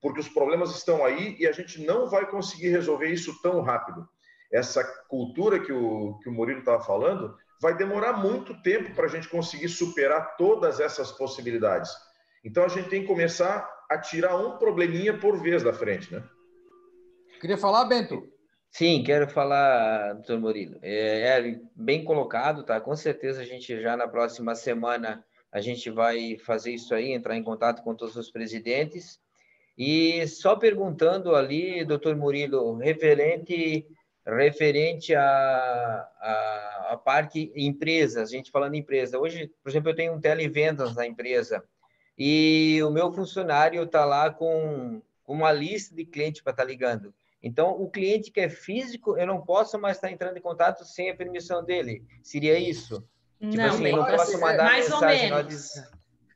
porque 0.00 0.20
os 0.20 0.28
problemas 0.28 0.74
estão 0.74 1.04
aí 1.04 1.36
e 1.38 1.46
a 1.46 1.52
gente 1.52 1.84
não 1.84 2.08
vai 2.08 2.26
conseguir 2.26 2.68
resolver 2.68 3.08
isso 3.08 3.40
tão 3.42 3.60
rápido. 3.60 4.08
Essa 4.52 4.82
cultura 5.08 5.60
que 5.60 5.72
o, 5.72 6.18
que 6.18 6.28
o 6.28 6.32
Murilo 6.32 6.60
estava 6.60 6.82
falando 6.82 7.36
vai 7.60 7.76
demorar 7.76 8.14
muito 8.14 8.60
tempo 8.62 8.94
para 8.94 9.04
a 9.04 9.08
gente 9.08 9.28
conseguir 9.28 9.68
superar 9.68 10.36
todas 10.36 10.80
essas 10.80 11.12
possibilidades. 11.12 11.90
Então 12.42 12.64
a 12.64 12.68
gente 12.68 12.88
tem 12.88 13.02
que 13.02 13.06
começar 13.06 13.68
a 13.88 13.98
tirar 13.98 14.36
um 14.36 14.56
probleminha 14.56 15.16
por 15.18 15.40
vez 15.40 15.62
da 15.62 15.72
frente, 15.72 16.12
né? 16.12 16.22
Queria 17.40 17.58
falar, 17.58 17.84
Bento? 17.84 18.26
Sim, 18.70 19.02
quero 19.02 19.28
falar, 19.28 20.14
doutor 20.14 20.38
Murilo. 20.40 20.78
É, 20.80 21.38
é, 21.38 21.60
bem 21.74 22.04
colocado, 22.04 22.62
tá? 22.62 22.80
Com 22.80 22.94
certeza 22.96 23.42
a 23.42 23.44
gente 23.44 23.80
já 23.80 23.96
na 23.96 24.06
próxima 24.06 24.54
semana 24.54 25.24
a 25.52 25.60
gente 25.60 25.90
vai 25.90 26.38
fazer 26.38 26.72
isso 26.72 26.94
aí, 26.94 27.12
entrar 27.12 27.36
em 27.36 27.42
contato 27.42 27.82
com 27.82 27.94
todos 27.94 28.16
os 28.16 28.30
presidentes. 28.30 29.20
E 29.76 30.26
só 30.28 30.56
perguntando 30.56 31.34
ali, 31.34 31.84
doutor 31.84 32.14
Murilo, 32.16 32.76
referente 32.76 33.86
referente 34.26 35.14
a, 35.14 35.22
a, 35.22 36.88
a 36.90 36.96
parte 36.96 37.52
empresas, 37.56 38.28
a 38.28 38.36
gente 38.36 38.50
falando 38.50 38.74
em 38.74 38.80
empresa. 38.80 39.18
Hoje, 39.18 39.50
por 39.62 39.70
exemplo, 39.70 39.90
eu 39.90 39.96
tenho 39.96 40.12
um 40.12 40.20
televendas 40.20 40.94
na 40.94 41.06
empresa 41.06 41.64
e 42.16 42.80
o 42.82 42.90
meu 42.90 43.10
funcionário 43.12 43.82
está 43.82 44.04
lá 44.04 44.30
com, 44.30 45.02
com 45.24 45.32
uma 45.32 45.50
lista 45.50 45.94
de 45.94 46.04
clientes 46.04 46.42
para 46.42 46.52
estar 46.52 46.62
tá 46.62 46.68
ligando. 46.68 47.14
Então, 47.42 47.70
o 47.70 47.90
cliente 47.90 48.30
que 48.30 48.40
é 48.40 48.48
físico, 48.48 49.16
eu 49.16 49.26
não 49.26 49.40
posso 49.40 49.78
mais 49.78 49.96
estar 49.96 50.10
entrando 50.10 50.36
em 50.36 50.42
contato 50.42 50.84
sem 50.84 51.10
a 51.10 51.16
permissão 51.16 51.64
dele. 51.64 52.04
Seria 52.22 52.58
isso? 52.58 53.02
Tipo 53.40 53.56
não, 53.56 53.64
assim, 53.66 53.92
não 53.92 54.04
posso 54.04 54.38
mandar 54.38 54.64
mais 54.64 54.90
mensagem, 54.90 55.32
ou 55.32 55.38
menos. 55.38 55.70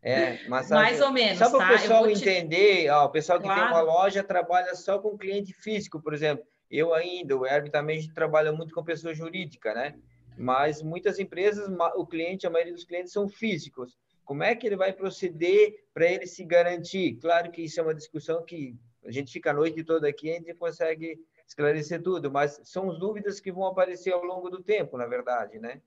É, 0.02 0.48
mais 0.48 1.00
ou 1.00 1.12
menos. 1.12 1.38
Só 1.38 1.50
para 1.50 1.58
tá? 1.58 1.66
o 1.66 1.78
pessoal 1.78 2.10
entender, 2.10 2.90
ó, 2.90 3.04
o 3.04 3.10
pessoal 3.10 3.38
que 3.38 3.44
claro. 3.44 3.60
tem 3.60 3.70
uma 3.70 3.80
loja 3.80 4.22
trabalha 4.22 4.74
só 4.74 4.98
com 4.98 5.16
cliente 5.16 5.52
físico, 5.52 6.00
por 6.00 6.14
exemplo. 6.14 6.44
Eu 6.70 6.94
ainda, 6.94 7.36
o 7.36 7.46
Herb 7.46 7.70
também 7.70 7.98
a 7.98 8.00
gente 8.00 8.14
trabalha 8.14 8.52
muito 8.52 8.74
com 8.74 8.82
pessoa 8.82 9.14
jurídica, 9.14 9.74
né? 9.74 9.94
Mas 10.36 10.82
muitas 10.82 11.18
empresas, 11.18 11.70
o 11.96 12.06
cliente, 12.06 12.46
a 12.46 12.50
maioria 12.50 12.72
dos 12.72 12.84
clientes 12.84 13.12
são 13.12 13.28
físicos. 13.28 13.96
Como 14.24 14.42
é 14.42 14.54
que 14.54 14.66
ele 14.66 14.76
vai 14.76 14.92
proceder 14.92 15.74
para 15.92 16.06
ele 16.06 16.26
se 16.26 16.44
garantir? 16.44 17.16
Claro 17.20 17.50
que 17.50 17.62
isso 17.62 17.78
é 17.78 17.82
uma 17.82 17.94
discussão 17.94 18.42
que 18.44 18.74
a 19.04 19.10
gente 19.10 19.32
fica 19.32 19.50
a 19.50 19.54
noite 19.54 19.84
toda 19.84 20.08
aqui 20.08 20.28
e 20.28 20.32
a 20.32 20.34
gente 20.34 20.54
consegue 20.54 21.18
esclarecer 21.46 22.02
tudo, 22.02 22.30
mas 22.30 22.60
são 22.64 22.90
as 22.90 22.98
dúvidas 22.98 23.40
que 23.40 23.52
vão 23.52 23.66
aparecer 23.66 24.12
ao 24.12 24.24
longo 24.24 24.48
do 24.48 24.62
tempo, 24.62 24.96
na 24.96 25.06
verdade, 25.06 25.58
né? 25.58 25.80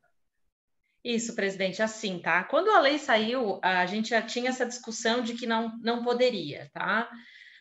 Isso, 1.04 1.36
presidente, 1.36 1.82
assim, 1.82 2.20
tá? 2.20 2.44
Quando 2.44 2.70
a 2.70 2.80
lei 2.80 2.98
saiu, 2.98 3.60
a 3.62 3.86
gente 3.86 4.10
já 4.10 4.22
tinha 4.22 4.50
essa 4.50 4.66
discussão 4.66 5.22
de 5.22 5.36
que 5.36 5.46
não, 5.46 5.78
não 5.80 6.04
poderia, 6.04 6.70
tá? 6.74 7.10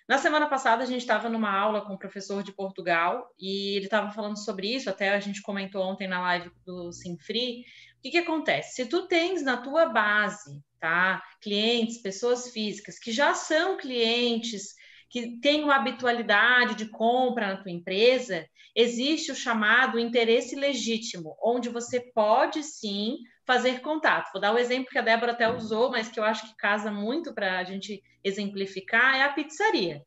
Na 0.08 0.18
semana 0.18 0.48
passada, 0.48 0.84
a 0.84 0.86
gente 0.86 1.00
estava 1.00 1.28
numa 1.28 1.50
aula 1.50 1.80
com 1.84 1.94
um 1.94 1.98
professor 1.98 2.42
de 2.42 2.52
Portugal 2.52 3.28
e 3.38 3.76
ele 3.76 3.86
estava 3.86 4.12
falando 4.12 4.38
sobre 4.38 4.72
isso, 4.74 4.88
até 4.88 5.10
a 5.10 5.20
gente 5.20 5.42
comentou 5.42 5.82
ontem 5.82 6.06
na 6.06 6.20
live 6.20 6.50
do 6.64 6.92
Sinfree. 6.92 7.64
O 7.98 8.02
que, 8.02 8.10
que 8.10 8.18
acontece? 8.18 8.74
Se 8.76 8.86
tu 8.86 9.08
tens 9.08 9.42
na 9.42 9.56
tua 9.56 9.86
base, 9.86 10.62
tá, 10.78 11.22
clientes, 11.40 11.98
pessoas 11.98 12.50
físicas 12.50 12.98
que 13.00 13.10
já 13.10 13.34
são 13.34 13.76
clientes, 13.76 14.76
que 15.08 15.38
têm 15.40 15.64
uma 15.64 15.76
habitualidade 15.76 16.74
de 16.74 16.88
compra 16.90 17.48
na 17.48 17.56
tua 17.56 17.70
empresa, 17.70 18.46
existe 18.74 19.32
o 19.32 19.36
chamado 19.36 19.98
interesse 19.98 20.54
legítimo, 20.54 21.36
onde 21.42 21.68
você 21.68 22.00
pode 22.12 22.62
sim 22.62 23.18
fazer 23.46 23.80
contato. 23.80 24.32
Vou 24.32 24.40
dar 24.40 24.52
o 24.52 24.58
exemplo 24.58 24.90
que 24.90 24.98
a 24.98 25.02
Débora 25.02 25.32
até 25.32 25.50
usou, 25.50 25.90
mas 25.90 26.08
que 26.08 26.18
eu 26.18 26.24
acho 26.24 26.48
que 26.48 26.56
casa 26.56 26.90
muito 26.90 27.32
para 27.32 27.58
a 27.58 27.64
gente 27.64 28.02
exemplificar, 28.22 29.16
é 29.16 29.22
a 29.22 29.32
pizzaria. 29.32 30.02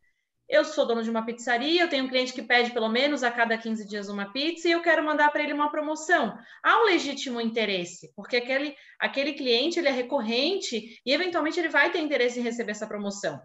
Eu 0.47 0.65
sou 0.65 0.85
dono 0.85 1.03
de 1.03 1.09
uma 1.09 1.25
pizzaria, 1.25 1.83
eu 1.83 1.87
tenho 1.87 2.05
um 2.05 2.07
cliente 2.07 2.33
que 2.33 2.41
pede 2.41 2.71
pelo 2.71 2.89
menos 2.89 3.23
a 3.23 3.29
cada 3.29 3.55
15 3.55 3.87
dias 3.87 4.09
uma 4.09 4.33
pizza 4.33 4.67
e 4.67 4.71
eu 4.71 4.81
quero 4.81 5.05
mandar 5.05 5.31
para 5.31 5.43
ele 5.43 5.53
uma 5.53 5.69
promoção. 5.69 6.35
Há 6.63 6.81
um 6.81 6.85
legítimo 6.85 7.39
interesse, 7.39 8.11
porque 8.15 8.37
aquele, 8.37 8.75
aquele 8.99 9.33
cliente 9.33 9.77
ele 9.77 9.87
é 9.87 9.91
recorrente 9.91 10.99
e 11.05 11.13
eventualmente 11.13 11.59
ele 11.59 11.69
vai 11.69 11.91
ter 11.91 11.99
interesse 11.99 12.39
em 12.39 12.43
receber 12.43 12.71
essa 12.71 12.87
promoção. 12.87 13.39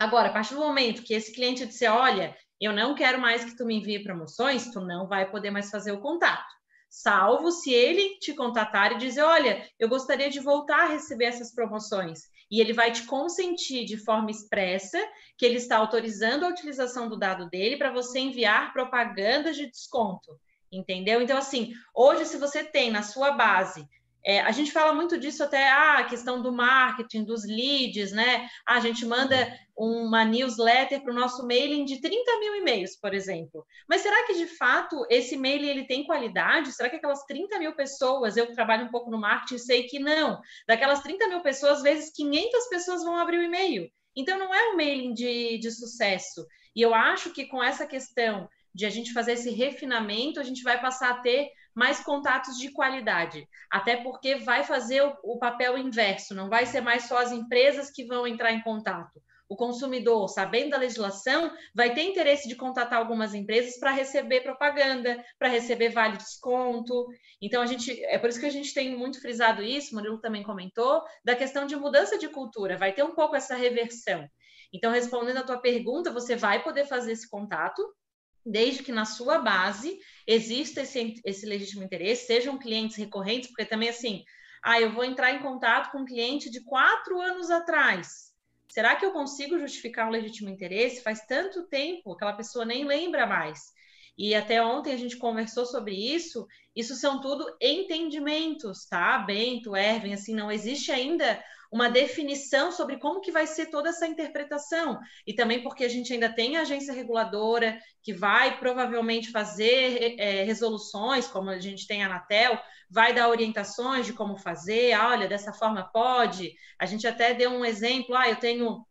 Agora, 0.00 0.28
a 0.28 0.32
partir 0.32 0.54
do 0.54 0.60
momento 0.60 1.04
que 1.04 1.14
esse 1.14 1.32
cliente 1.32 1.66
disser, 1.66 1.92
olha, 1.92 2.36
eu 2.60 2.72
não 2.72 2.94
quero 2.94 3.20
mais 3.20 3.44
que 3.44 3.56
tu 3.56 3.64
me 3.64 3.76
envie 3.76 4.02
promoções, 4.02 4.70
tu 4.72 4.80
não 4.80 5.06
vai 5.06 5.30
poder 5.30 5.50
mais 5.50 5.70
fazer 5.70 5.92
o 5.92 6.00
contato 6.00 6.60
salvo 6.90 7.52
se 7.52 7.72
ele 7.72 8.18
te 8.18 8.34
contatar 8.34 8.92
e 8.92 8.98
dizer: 8.98 9.22
Olha, 9.22 9.64
eu 9.78 9.88
gostaria 9.88 10.28
de 10.28 10.40
voltar 10.40 10.84
a 10.84 10.88
receber 10.88 11.26
essas 11.26 11.54
promoções. 11.54 12.22
E 12.50 12.60
ele 12.60 12.72
vai 12.72 12.90
te 12.90 13.04
consentir 13.04 13.84
de 13.84 13.96
forma 13.96 14.28
expressa 14.28 14.98
que 15.38 15.46
ele 15.46 15.56
está 15.56 15.76
autorizando 15.76 16.44
a 16.44 16.48
utilização 16.48 17.08
do 17.08 17.16
dado 17.16 17.48
dele 17.48 17.76
para 17.76 17.92
você 17.92 18.18
enviar 18.18 18.72
propagandas 18.72 19.56
de 19.56 19.70
desconto. 19.70 20.36
Entendeu? 20.72 21.22
Então, 21.22 21.38
assim, 21.38 21.72
hoje, 21.94 22.24
se 22.24 22.36
você 22.36 22.64
tem 22.64 22.90
na 22.90 23.02
sua 23.04 23.32
base 23.32 23.88
é, 24.24 24.40
a 24.40 24.50
gente 24.50 24.70
fala 24.70 24.92
muito 24.92 25.18
disso 25.18 25.42
até 25.42 25.68
ah, 25.68 25.98
a 25.98 26.04
questão 26.04 26.42
do 26.42 26.52
marketing, 26.52 27.24
dos 27.24 27.44
leads, 27.44 28.12
né? 28.12 28.48
Ah, 28.66 28.76
a 28.76 28.80
gente 28.80 29.04
manda 29.06 29.52
uma 29.76 30.24
newsletter 30.24 31.02
para 31.02 31.12
o 31.12 31.16
nosso 31.16 31.46
mailing 31.46 31.86
de 31.86 32.00
30 32.00 32.38
mil 32.38 32.54
e-mails, 32.56 32.96
por 33.00 33.14
exemplo. 33.14 33.64
Mas 33.88 34.02
será 34.02 34.26
que 34.26 34.34
de 34.34 34.46
fato 34.46 35.06
esse 35.08 35.36
mailing 35.38 35.68
ele 35.68 35.86
tem 35.86 36.04
qualidade? 36.04 36.72
Será 36.72 36.90
que 36.90 36.96
aquelas 36.96 37.24
30 37.24 37.58
mil 37.58 37.74
pessoas, 37.74 38.36
eu 38.36 38.52
trabalho 38.54 38.86
um 38.86 38.90
pouco 38.90 39.10
no 39.10 39.18
marketing, 39.18 39.58
sei 39.58 39.84
que 39.84 39.98
não. 39.98 40.38
Daquelas 40.68 41.00
30 41.00 41.28
mil 41.28 41.40
pessoas, 41.40 41.82
vezes 41.82 42.12
500 42.14 42.68
pessoas 42.68 43.02
vão 43.02 43.16
abrir 43.16 43.38
o 43.38 43.42
e-mail. 43.42 43.90
Então 44.14 44.38
não 44.38 44.54
é 44.54 44.70
um 44.70 44.76
mailing 44.76 45.14
de, 45.14 45.58
de 45.58 45.70
sucesso. 45.70 46.46
E 46.76 46.82
eu 46.82 46.94
acho 46.94 47.32
que 47.32 47.46
com 47.46 47.62
essa 47.62 47.86
questão 47.86 48.48
de 48.74 48.86
a 48.86 48.90
gente 48.90 49.12
fazer 49.12 49.32
esse 49.32 49.50
refinamento, 49.50 50.38
a 50.38 50.44
gente 50.44 50.62
vai 50.62 50.80
passar 50.80 51.10
a 51.10 51.20
ter 51.20 51.50
mais 51.74 52.00
contatos 52.00 52.58
de 52.58 52.70
qualidade, 52.70 53.48
até 53.70 53.96
porque 53.96 54.36
vai 54.36 54.64
fazer 54.64 55.02
o, 55.02 55.16
o 55.22 55.38
papel 55.38 55.78
inverso, 55.78 56.34
não 56.34 56.48
vai 56.48 56.66
ser 56.66 56.80
mais 56.80 57.04
só 57.04 57.18
as 57.18 57.32
empresas 57.32 57.90
que 57.90 58.04
vão 58.04 58.26
entrar 58.26 58.52
em 58.52 58.62
contato 58.62 59.20
o 59.50 59.56
consumidor, 59.56 60.28
sabendo 60.28 60.70
da 60.70 60.78
legislação, 60.78 61.52
vai 61.74 61.92
ter 61.92 62.02
interesse 62.02 62.48
de 62.48 62.54
contatar 62.54 63.00
algumas 63.00 63.34
empresas 63.34 63.76
para 63.80 63.90
receber 63.90 64.42
propaganda, 64.42 65.22
para 65.40 65.48
receber 65.48 65.88
vale 65.88 66.16
desconto. 66.16 67.08
Então, 67.42 67.60
a 67.60 67.66
gente 67.66 68.00
é 68.04 68.16
por 68.16 68.30
isso 68.30 68.38
que 68.38 68.46
a 68.46 68.50
gente 68.50 68.72
tem 68.72 68.96
muito 68.96 69.20
frisado 69.20 69.60
isso, 69.60 69.92
Murilo 69.92 70.20
também 70.20 70.44
comentou, 70.44 71.02
da 71.24 71.34
questão 71.34 71.66
de 71.66 71.74
mudança 71.74 72.16
de 72.16 72.28
cultura, 72.28 72.78
vai 72.78 72.92
ter 72.92 73.02
um 73.02 73.12
pouco 73.12 73.34
essa 73.34 73.56
reversão. 73.56 74.24
Então, 74.72 74.92
respondendo 74.92 75.38
a 75.38 75.42
tua 75.42 75.58
pergunta, 75.58 76.12
você 76.12 76.36
vai 76.36 76.62
poder 76.62 76.86
fazer 76.86 77.10
esse 77.10 77.28
contato, 77.28 77.82
desde 78.44 78.82
que 78.82 78.92
na 78.92 79.04
sua 79.04 79.38
base 79.38 79.98
exista 80.26 80.82
esse, 80.82 81.14
esse 81.24 81.46
legítimo 81.46 81.82
interesse, 81.82 82.26
sejam 82.26 82.58
clientes 82.58 82.96
recorrentes, 82.96 83.48
porque 83.48 83.64
também 83.64 83.88
assim, 83.88 84.24
ah, 84.62 84.80
eu 84.80 84.92
vou 84.92 85.04
entrar 85.04 85.32
em 85.32 85.40
contato 85.40 85.90
com 85.90 85.98
um 85.98 86.04
cliente 86.04 86.50
de 86.50 86.62
quatro 86.64 87.20
anos 87.20 87.50
atrás 87.50 88.30
Será 88.70 88.94
que 88.94 89.04
eu 89.04 89.10
consigo 89.10 89.58
justificar 89.58 90.06
um 90.06 90.12
legítimo 90.12 90.48
interesse? 90.48 91.02
Faz 91.02 91.26
tanto 91.26 91.66
tempo, 91.66 92.12
aquela 92.12 92.32
pessoa 92.32 92.64
nem 92.64 92.84
lembra 92.84 93.26
mais. 93.26 93.72
E 94.16 94.32
até 94.32 94.62
ontem 94.62 94.92
a 94.92 94.96
gente 94.96 95.16
conversou 95.16 95.66
sobre 95.66 95.92
isso. 95.92 96.46
Isso 96.74 96.94
são 96.94 97.20
tudo 97.20 97.44
entendimentos, 97.60 98.86
tá? 98.86 99.18
Bento, 99.18 99.74
Erwin, 99.74 100.12
assim, 100.12 100.34
não 100.34 100.52
existe 100.52 100.92
ainda 100.92 101.42
uma 101.70 101.88
definição 101.88 102.72
sobre 102.72 102.98
como 102.98 103.20
que 103.20 103.30
vai 103.30 103.46
ser 103.46 103.66
toda 103.66 103.90
essa 103.90 104.06
interpretação. 104.06 104.98
E 105.26 105.32
também 105.32 105.62
porque 105.62 105.84
a 105.84 105.88
gente 105.88 106.12
ainda 106.12 106.28
tem 106.28 106.56
a 106.56 106.62
agência 106.62 106.92
reguladora 106.92 107.78
que 108.02 108.12
vai 108.12 108.58
provavelmente 108.58 109.30
fazer 109.30 110.16
é, 110.18 110.42
resoluções, 110.42 111.28
como 111.28 111.48
a 111.48 111.60
gente 111.60 111.86
tem 111.86 112.02
a 112.02 112.06
Anatel, 112.06 112.58
vai 112.90 113.14
dar 113.14 113.28
orientações 113.28 114.04
de 114.04 114.12
como 114.12 114.36
fazer, 114.36 114.92
ah, 114.94 115.10
olha, 115.10 115.28
dessa 115.28 115.52
forma 115.52 115.84
pode. 115.92 116.52
A 116.76 116.86
gente 116.86 117.06
até 117.06 117.32
deu 117.32 117.50
um 117.50 117.64
exemplo, 117.64 118.16
ah, 118.16 118.28
eu 118.28 118.36
tenho 118.36 118.84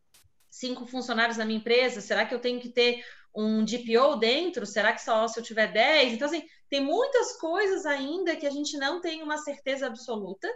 cinco 0.50 0.86
funcionários 0.86 1.38
na 1.38 1.46
minha 1.46 1.60
empresa, 1.60 2.00
será 2.00 2.26
que 2.26 2.34
eu 2.34 2.40
tenho 2.40 2.62
que 2.62 2.70
ter 2.70 3.04
um 3.36 3.64
DPO 3.64 4.16
dentro? 4.18 4.66
Será 4.66 4.94
que 4.94 5.02
só 5.02 5.28
se 5.28 5.38
eu 5.38 5.44
tiver 5.44 5.72
10? 5.72 6.14
Então, 6.14 6.28
assim, 6.28 6.44
tem 6.70 6.82
muitas 6.82 7.38
coisas 7.38 7.86
ainda 7.86 8.36
que 8.36 8.48
a 8.48 8.50
gente 8.50 8.78
não 8.78 9.02
tem 9.02 9.22
uma 9.22 9.38
certeza 9.38 9.88
absoluta, 9.88 10.48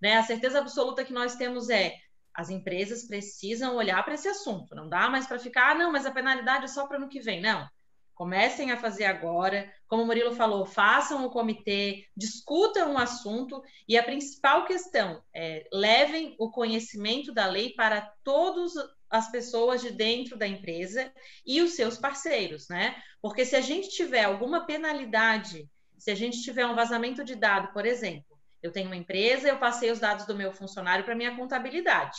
né? 0.00 0.16
A 0.16 0.22
certeza 0.22 0.58
absoluta 0.58 1.04
que 1.04 1.12
nós 1.12 1.36
temos 1.36 1.68
é 1.70 1.94
as 2.34 2.48
empresas 2.48 3.06
precisam 3.06 3.76
olhar 3.76 4.02
para 4.04 4.14
esse 4.14 4.28
assunto. 4.28 4.74
Não 4.74 4.88
dá 4.88 5.08
mais 5.10 5.26
para 5.26 5.38
ficar, 5.38 5.72
ah, 5.72 5.74
não, 5.74 5.92
mas 5.92 6.06
a 6.06 6.10
penalidade 6.10 6.64
é 6.64 6.68
só 6.68 6.86
para 6.86 6.96
ano 6.96 7.08
que 7.08 7.20
vem. 7.20 7.40
Não. 7.40 7.68
Comecem 8.14 8.70
a 8.70 8.76
fazer 8.76 9.04
agora. 9.04 9.72
Como 9.88 10.02
o 10.02 10.06
Murilo 10.06 10.34
falou, 10.34 10.64
façam 10.66 11.24
o 11.24 11.30
comitê, 11.30 12.04
discutam 12.16 12.94
o 12.94 12.98
assunto 12.98 13.62
e 13.88 13.98
a 13.98 14.02
principal 14.02 14.64
questão 14.64 15.22
é 15.34 15.66
levem 15.72 16.36
o 16.38 16.50
conhecimento 16.50 17.32
da 17.32 17.46
lei 17.46 17.70
para 17.70 18.12
todas 18.22 18.72
as 19.08 19.30
pessoas 19.30 19.80
de 19.80 19.90
dentro 19.90 20.36
da 20.36 20.46
empresa 20.46 21.12
e 21.44 21.60
os 21.60 21.72
seus 21.72 21.98
parceiros, 21.98 22.68
né? 22.68 22.94
Porque 23.20 23.44
se 23.44 23.56
a 23.56 23.60
gente 23.60 23.88
tiver 23.88 24.24
alguma 24.24 24.66
penalidade, 24.66 25.68
se 25.98 26.10
a 26.10 26.14
gente 26.14 26.42
tiver 26.42 26.66
um 26.66 26.76
vazamento 26.76 27.24
de 27.24 27.34
dado, 27.34 27.72
por 27.72 27.84
exemplo, 27.84 28.29
eu 28.62 28.72
tenho 28.72 28.86
uma 28.86 28.96
empresa, 28.96 29.48
eu 29.48 29.58
passei 29.58 29.90
os 29.90 30.00
dados 30.00 30.26
do 30.26 30.34
meu 30.34 30.52
funcionário 30.52 31.04
para 31.04 31.14
minha 31.14 31.36
contabilidade. 31.36 32.18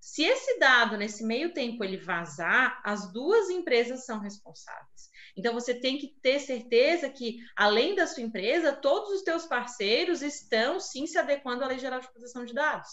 Se 0.00 0.22
esse 0.22 0.58
dado 0.58 0.98
nesse 0.98 1.24
meio 1.24 1.54
tempo 1.54 1.82
ele 1.82 1.96
vazar, 1.96 2.80
as 2.84 3.10
duas 3.10 3.48
empresas 3.48 4.04
são 4.04 4.18
responsáveis. 4.18 5.08
Então 5.36 5.54
você 5.54 5.74
tem 5.74 5.96
que 5.96 6.14
ter 6.20 6.38
certeza 6.38 7.08
que 7.08 7.38
além 7.56 7.94
da 7.94 8.06
sua 8.06 8.22
empresa, 8.22 8.72
todos 8.72 9.10
os 9.10 9.22
teus 9.22 9.46
parceiros 9.46 10.20
estão 10.20 10.78
sim 10.78 11.06
se 11.06 11.18
adequando 11.18 11.64
à 11.64 11.68
Lei 11.68 11.78
Geral 11.78 12.00
de 12.00 12.12
Proteção 12.12 12.44
de 12.44 12.52
Dados. 12.52 12.90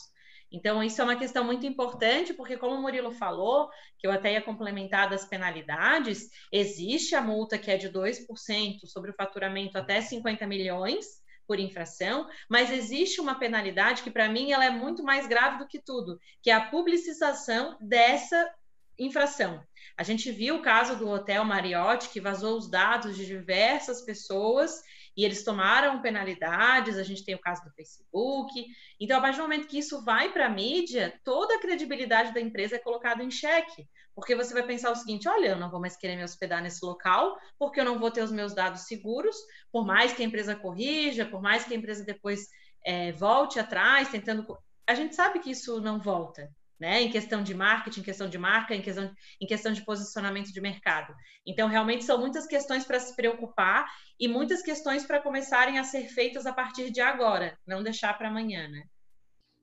Então, 0.52 0.84
isso 0.84 1.00
é 1.00 1.04
uma 1.06 1.16
questão 1.16 1.46
muito 1.46 1.66
importante, 1.66 2.34
porque, 2.34 2.58
como 2.58 2.76
o 2.76 2.82
Murilo 2.82 3.12
falou, 3.12 3.70
que 3.98 4.06
eu 4.06 4.12
até 4.12 4.34
ia 4.34 4.42
complementar 4.42 5.10
das 5.10 5.24
penalidades, 5.24 6.30
existe 6.52 7.16
a 7.16 7.22
multa 7.22 7.58
que 7.58 7.72
é 7.72 7.78
de 7.78 7.90
2% 7.90 8.86
sobre 8.86 9.12
o 9.12 9.14
faturamento 9.14 9.78
até 9.78 10.02
50 10.02 10.46
milhões, 10.46 11.21
por 11.52 11.60
infração, 11.60 12.30
mas 12.48 12.72
existe 12.72 13.20
uma 13.20 13.36
penalidade 13.36 14.04
que, 14.04 14.10
para 14.10 14.30
mim, 14.30 14.54
ela 14.54 14.64
é 14.64 14.70
muito 14.70 15.04
mais 15.04 15.28
grave 15.28 15.58
do 15.58 15.68
que 15.68 15.80
tudo, 15.80 16.18
que 16.42 16.50
é 16.50 16.54
a 16.54 16.70
publicização 16.70 17.78
dessa 17.82 18.50
infração. 18.98 19.62
A 19.98 20.04
gente 20.04 20.32
viu 20.32 20.56
o 20.56 20.62
caso 20.62 20.96
do 20.96 21.10
Hotel 21.10 21.44
Marriott, 21.44 22.08
que 22.08 22.22
vazou 22.22 22.58
os 22.58 22.70
dados 22.70 23.18
de 23.18 23.26
diversas 23.26 24.02
pessoas 24.02 24.82
e 25.15 25.26
eles 25.26 25.43
tomaram 25.43 26.02
penalidades. 26.02 26.97
A 26.97 27.04
gente 27.04 27.24
tem 27.24 27.36
o 27.36 27.39
caso 27.39 27.63
do 27.63 27.71
Facebook. 27.71 28.52
Então, 29.00 29.17
a 29.17 29.21
partir 29.21 29.38
do 29.38 29.43
momento 29.43 29.67
que 29.67 29.80
isso 29.80 30.04
vai 30.04 30.32
para 30.32 30.45
a 30.45 30.50
mídia, 30.50 31.19
toda 31.24 31.56
a 31.56 31.60
credibilidade 31.60 32.34
da 32.34 32.41
empresa 32.41 32.76
é 32.76 32.80
colocada 32.80 33.24
em 33.24 33.32
xeque, 33.32 33.88
porque 34.15 34.36
você 34.36 34.54
vai 34.54 34.63
pensar 34.63 34.91
o 34.91 34.95
seguinte: 34.95 35.28
olha, 35.28 35.50
eu 35.50 35.58
não 35.58 35.69
vou 35.69 35.80
mais 35.80 35.97
querer 35.97 36.15
me 36.15 36.24
hospedar 36.24 36.62
nesse 36.62 36.86
local, 36.86 37.38
porque 37.58 37.80
eu 37.80 37.86
não 37.86 38.00
vou 38.00 38.12
ter 38.12 38.24
os 38.24 38.32
meus 38.32 38.54
dados 38.54 38.82
seguros, 38.82 39.36
por 39.71 39.86
mais 39.86 40.13
que 40.13 40.21
a 40.21 40.26
empresa 40.26 40.56
corrija, 40.56 41.26
por 41.26 41.41
mais 41.41 41.63
que 41.63 41.74
a 41.74 41.78
empresa 41.78 42.04
depois 42.04 42.47
é, 42.86 43.12
volte 43.12 43.60
atrás, 43.60 44.10
tentando. 44.10 44.58
A 44.88 44.95
gente 44.95 45.15
sabe 45.15 45.39
que 45.39 45.52
isso 45.52 45.80
não 45.80 46.00
volta 46.00 46.50
né? 46.82 47.04
Em 47.04 47.12
questão 47.12 47.44
de 47.44 47.54
marketing, 47.54 48.00
em 48.00 48.04
questão 48.04 48.28
de 48.28 48.39
marca, 48.39 48.74
em 48.74 48.82
questão, 48.82 49.13
em 49.39 49.46
questão 49.46 49.72
de 49.72 49.86
posicionamento 49.86 50.52
de 50.52 50.60
mercado. 50.60 51.13
Então, 51.46 51.67
realmente 51.67 52.04
são 52.04 52.17
muitas 52.17 52.48
questões 52.48 52.84
para 52.84 53.00
se 53.00 53.15
preocupar 53.15 53.86
e 54.20 54.28
muitas 54.28 54.63
questões 54.63 55.06
para 55.06 55.22
começarem 55.22 55.78
a 55.78 55.84
ser 55.84 56.08
feitas 56.08 56.48
a 56.48 56.54
partir 56.54 56.89
de 56.89 57.00
agora, 57.00 57.56
não 57.67 57.84
deixar 57.84 58.17
para 58.17 58.30
amanhã, 58.30 58.67
né? 58.67 58.84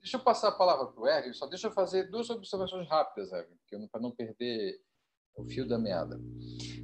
Deixa 0.01 0.17
eu 0.17 0.21
passar 0.21 0.51
a 0.51 0.53
palavra 0.53 0.87
para 0.87 1.03
o 1.03 1.09
Erwin, 1.09 1.33
só 1.33 1.49
deixa 1.49 1.67
eu 1.67 1.73
fazer 1.73 2.09
duas 2.09 2.31
observações 2.31 2.89
rápidas, 2.89 3.33
Erwin, 3.33 3.89
para 3.89 4.01
não 4.01 4.13
perder 4.13 4.81
o 5.39 5.45
fio 5.45 5.67
da 5.67 5.79
meada. 5.79 6.21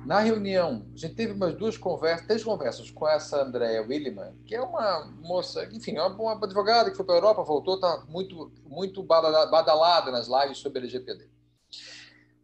Na 0.06 0.20
reunião, 0.20 0.86
a 0.94 0.96
gente 0.96 1.14
teve 1.14 1.32
umas 1.32 1.54
duas 1.54 1.78
conversas, 1.78 2.26
três 2.26 2.44
conversas 2.44 2.90
com 2.90 3.08
essa 3.08 3.42
Andrea 3.42 3.82
Williman, 3.82 4.36
que 4.44 4.54
é 4.54 4.60
uma 4.60 5.06
moça, 5.22 5.64
enfim, 5.72 5.92
uma, 5.92 6.08
uma 6.08 6.44
advogada 6.44 6.90
que 6.90 6.96
foi 6.96 7.06
para 7.06 7.14
a 7.14 7.18
Europa, 7.18 7.42
voltou, 7.42 7.76
está 7.76 8.04
muito, 8.06 8.52
muito 8.66 9.02
badalada 9.02 10.10
nas 10.10 10.28
lives 10.28 10.58
sobre 10.58 10.80
LGPD. 10.80 11.28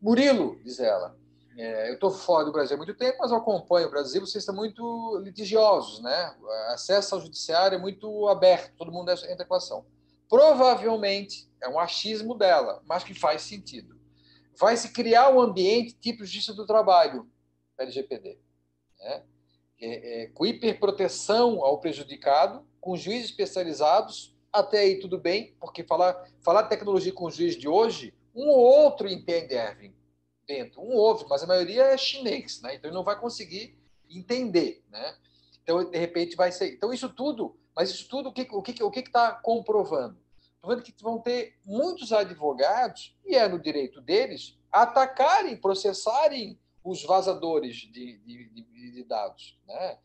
Murilo, 0.01 0.59
diz 0.64 0.81
ela, 0.81 1.14
é, 1.59 1.90
eu 1.90 1.94
estou 1.94 2.11
fora 2.11 2.46
do 2.46 2.53
Brasil 2.53 2.75
há 2.75 2.79
muito 2.79 2.94
tempo, 2.94 3.18
mas 3.20 3.31
eu 3.31 3.37
acompanho 3.37 3.88
o 3.88 3.90
Brasil, 3.90 4.23
vocês 4.23 4.42
estão 4.42 4.55
muito 4.55 5.20
litigiosos, 5.23 6.01
né? 6.01 6.35
Acesso 6.68 7.14
ao 7.14 7.20
judiciário 7.20 7.77
é 7.77 7.79
muito 7.79 8.27
aberto, 8.29 8.75
todo 8.79 8.90
mundo 8.90 9.11
entra 9.11 9.31
em 9.31 9.38
equação. 9.38 9.85
Provavelmente, 10.31 11.51
é 11.62 11.68
um 11.68 11.79
achismo 11.79 12.35
dela, 12.35 12.81
mas 12.87 13.05
que 13.05 13.12
faz 13.12 13.42
sentido 13.42 14.00
vai 14.61 14.77
se 14.77 14.92
criar 14.92 15.31
um 15.31 15.40
ambiente 15.40 15.94
tipo 15.94 16.25
justiça 16.25 16.53
do 16.53 16.66
trabalho, 16.66 17.27
LGPD. 17.79 18.38
Né? 18.99 19.25
É, 19.81 20.23
é, 20.23 20.27
com 20.27 20.44
hiperproteção 20.44 21.64
ao 21.64 21.81
prejudicado, 21.81 22.66
com 22.79 22.96
juízes 22.96 23.31
especializados, 23.31 24.37
até 24.53 24.81
aí 24.81 25.01
tudo 25.01 25.16
bem, 25.16 25.57
porque 25.59 25.83
falar, 25.83 26.29
falar 26.42 26.64
tecnologia 26.64 27.12
com 27.12 27.25
o 27.25 27.31
juiz 27.31 27.57
de 27.57 27.66
hoje, 27.66 28.12
um 28.35 28.49
ou 28.49 28.59
outro 28.59 29.09
entende, 29.09 29.55
Erwin, 29.55 29.94
dentro, 30.46 30.83
um 30.83 30.92
ou 30.92 30.99
outro, 30.99 31.27
mas 31.29 31.42
a 31.42 31.46
maioria 31.46 31.85
é 31.85 31.96
chinês, 31.96 32.61
né? 32.61 32.75
então 32.75 32.90
ele 32.90 32.96
não 32.96 33.05
vai 33.05 33.18
conseguir 33.18 33.79
entender. 34.11 34.85
Né? 34.90 35.16
Então, 35.62 35.88
de 35.88 35.99
repente, 35.99 36.37
vai 36.37 36.53
ser. 36.53 36.75
Então, 36.75 36.92
isso 36.92 37.09
tudo, 37.09 37.57
mas 37.75 37.90
isso 37.90 38.09
tudo, 38.09 38.29
o 38.29 38.33
que 38.33 38.42
está 38.42 38.57
o 38.57 38.62
que, 38.62 38.83
o 38.83 38.90
que 38.90 39.01
está 39.01 39.33
comprovando? 39.33 40.18
Estou 40.62 40.83
que 40.83 41.03
vão 41.03 41.18
ter 41.18 41.59
muitos 41.64 42.12
advogados, 42.12 43.16
e 43.25 43.35
é 43.35 43.49
no 43.49 43.59
direito 43.59 44.01
deles, 44.01 44.59
atacarem, 44.70 45.57
processarem 45.57 46.59
os 46.85 47.03
vazadores 47.03 47.77
de, 47.77 48.18
de, 48.18 48.49
de, 48.49 48.92
de 48.92 49.05
dados. 49.05 49.59
Né? 49.66 49.99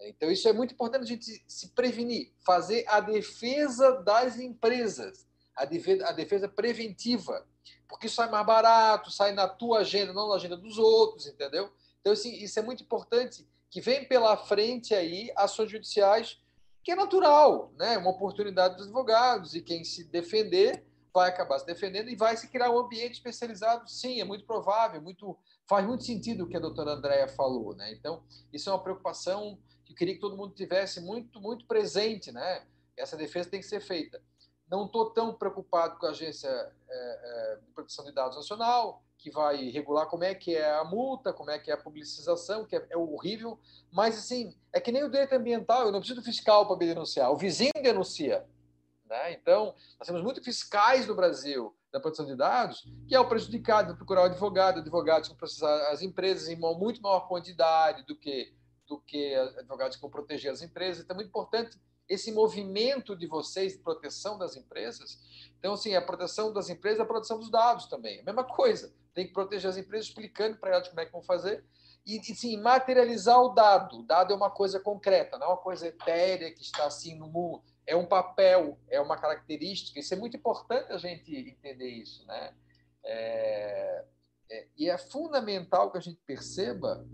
Então, 0.00 0.30
isso 0.30 0.48
é 0.48 0.52
muito 0.52 0.74
importante 0.74 1.04
a 1.04 1.06
gente 1.06 1.44
se 1.46 1.68
prevenir, 1.68 2.32
fazer 2.44 2.84
a 2.88 3.00
defesa 3.00 4.02
das 4.02 4.38
empresas, 4.38 5.28
a 5.54 5.64
defesa, 5.64 6.08
a 6.08 6.12
defesa 6.12 6.48
preventiva, 6.48 7.46
porque 7.88 8.08
sai 8.08 8.28
mais 8.30 8.46
barato, 8.46 9.10
sai 9.10 9.32
na 9.32 9.48
tua 9.48 9.80
agenda, 9.80 10.12
não 10.12 10.28
na 10.28 10.34
agenda 10.34 10.56
dos 10.56 10.76
outros, 10.76 11.26
entendeu? 11.26 11.70
Então, 12.00 12.12
assim, 12.12 12.32
isso 12.34 12.58
é 12.58 12.62
muito 12.62 12.82
importante, 12.82 13.46
que 13.68 13.80
vem 13.80 14.04
pela 14.06 14.36
frente 14.36 14.92
aí 14.92 15.30
ações 15.36 15.70
judiciais 15.70 16.40
que 16.82 16.92
é 16.92 16.94
natural, 16.94 17.72
né? 17.76 17.98
Uma 17.98 18.10
oportunidade 18.10 18.76
dos 18.76 18.86
advogados 18.86 19.54
e 19.54 19.60
quem 19.60 19.84
se 19.84 20.04
defender 20.04 20.84
vai 21.12 21.28
acabar 21.28 21.58
se 21.58 21.66
defendendo 21.66 22.08
e 22.08 22.16
vai 22.16 22.36
se 22.36 22.48
criar 22.48 22.70
um 22.70 22.78
ambiente 22.78 23.14
especializado. 23.14 23.88
Sim, 23.88 24.20
é 24.20 24.24
muito 24.24 24.44
provável, 24.44 25.02
muito 25.02 25.36
faz 25.68 25.86
muito 25.86 26.04
sentido 26.04 26.44
o 26.44 26.48
que 26.48 26.56
a 26.56 26.60
doutora 26.60 26.92
Andréa 26.92 27.28
falou, 27.28 27.74
né? 27.74 27.92
Então, 27.92 28.24
isso 28.52 28.68
é 28.68 28.72
uma 28.72 28.82
preocupação 28.82 29.58
que 29.84 29.92
eu 29.92 29.96
queria 29.96 30.14
que 30.14 30.20
todo 30.20 30.36
mundo 30.36 30.54
tivesse 30.54 31.00
muito, 31.00 31.40
muito 31.40 31.66
presente, 31.66 32.32
né? 32.32 32.66
Essa 32.96 33.16
defesa 33.16 33.50
tem 33.50 33.60
que 33.60 33.66
ser 33.66 33.80
feita. 33.80 34.20
não 34.68 34.86
estou 34.86 35.10
tão 35.10 35.34
preocupado 35.34 35.98
com 35.98 36.06
a 36.06 36.10
Agência 36.10 36.48
é, 36.48 36.72
é, 36.90 37.56
de 37.56 37.72
Proteção 37.72 38.04
de 38.04 38.12
Dados 38.12 38.36
Nacional, 38.36 39.02
que 39.20 39.30
vai 39.30 39.68
regular 39.68 40.06
como 40.06 40.24
é 40.24 40.34
que 40.34 40.56
é 40.56 40.70
a 40.70 40.84
multa, 40.84 41.32
como 41.32 41.50
é 41.50 41.58
que 41.58 41.70
é 41.70 41.74
a 41.74 41.76
publicização, 41.76 42.64
que 42.64 42.74
é, 42.74 42.86
é 42.90 42.96
horrível. 42.96 43.58
Mas, 43.92 44.16
assim, 44.18 44.56
é 44.72 44.80
que 44.80 44.90
nem 44.90 45.04
o 45.04 45.10
direito 45.10 45.34
ambiental, 45.34 45.86
eu 45.86 45.92
não 45.92 46.00
preciso 46.00 46.20
do 46.20 46.24
fiscal 46.24 46.66
para 46.66 46.76
me 46.76 46.86
denunciar, 46.86 47.30
o 47.30 47.36
vizinho 47.36 47.72
denuncia. 47.82 48.46
Né? 49.04 49.32
Então, 49.32 49.74
nós 49.98 50.06
temos 50.06 50.22
muitos 50.22 50.44
fiscais 50.44 51.06
no 51.06 51.14
Brasil 51.14 51.76
da 51.92 52.00
proteção 52.00 52.24
de 52.24 52.36
dados, 52.36 52.88
que 53.08 53.14
é 53.14 53.20
o 53.20 53.28
prejudicado, 53.28 53.96
procurar 53.96 54.22
o 54.22 54.24
advogado, 54.26 54.78
advogados 54.78 55.28
que 55.28 55.34
processar 55.34 55.90
as 55.90 56.00
empresas 56.00 56.48
em 56.48 56.56
muito 56.56 57.02
maior 57.02 57.26
quantidade 57.28 58.06
do 58.06 58.16
que, 58.16 58.54
do 58.86 59.00
que 59.00 59.34
advogados 59.34 59.96
que 59.96 60.02
vão 60.02 60.10
proteger 60.10 60.52
as 60.52 60.62
empresas. 60.62 61.02
Então, 61.02 61.14
é 61.14 61.18
muito 61.18 61.28
importante 61.28 61.76
esse 62.08 62.32
movimento 62.32 63.14
de 63.14 63.26
vocês 63.26 63.74
de 63.74 63.78
proteção 63.80 64.38
das 64.38 64.56
empresas. 64.56 65.18
Então, 65.58 65.74
assim, 65.74 65.94
a 65.94 66.02
proteção 66.02 66.52
das 66.52 66.68
empresas 66.68 67.00
é 67.00 67.02
a 67.02 67.06
proteção 67.06 67.38
dos 67.38 67.50
dados 67.50 67.86
também. 67.86 68.20
A 68.20 68.24
mesma 68.24 68.44
coisa. 68.44 68.92
Tem 69.14 69.26
que 69.26 69.32
proteger 69.32 69.70
as 69.70 69.76
empresas 69.76 70.08
explicando 70.08 70.56
para 70.58 70.70
elas 70.70 70.88
como 70.88 71.00
é 71.00 71.06
que 71.06 71.12
vão 71.12 71.22
fazer. 71.22 71.64
E, 72.06 72.18
e, 72.18 72.34
sim, 72.34 72.60
materializar 72.60 73.38
o 73.40 73.50
dado. 73.50 74.00
O 74.00 74.02
dado 74.02 74.32
é 74.32 74.36
uma 74.36 74.50
coisa 74.50 74.80
concreta, 74.80 75.38
não 75.38 75.46
é 75.46 75.50
uma 75.50 75.56
coisa 75.56 75.86
etérea 75.86 76.52
que 76.52 76.62
está 76.62 76.86
assim 76.86 77.18
no 77.18 77.26
mundo. 77.28 77.62
É 77.86 77.96
um 77.96 78.06
papel, 78.06 78.78
é 78.88 79.00
uma 79.00 79.18
característica. 79.18 79.98
Isso 79.98 80.14
é 80.14 80.16
muito 80.16 80.36
importante 80.36 80.92
a 80.92 80.98
gente 80.98 81.34
entender 81.34 81.88
isso, 81.88 82.24
né? 82.26 82.54
É, 83.04 84.04
é, 84.50 84.68
e 84.76 84.90
é 84.90 84.98
fundamental 84.98 85.90
que 85.90 85.98
a 85.98 86.00
gente 86.00 86.20
perceba 86.26 87.06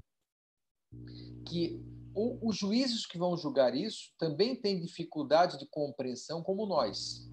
que 1.47 1.81
o, 2.15 2.49
os 2.49 2.57
juízes 2.57 3.07
que 3.07 3.19
vão 3.19 3.37
julgar 3.37 3.75
isso 3.75 4.13
também 4.19 4.57
têm 4.57 4.81
dificuldade 4.81 5.59
de 5.59 5.67
compreensão, 5.67 6.43
como 6.43 6.67
nós. 6.67 7.29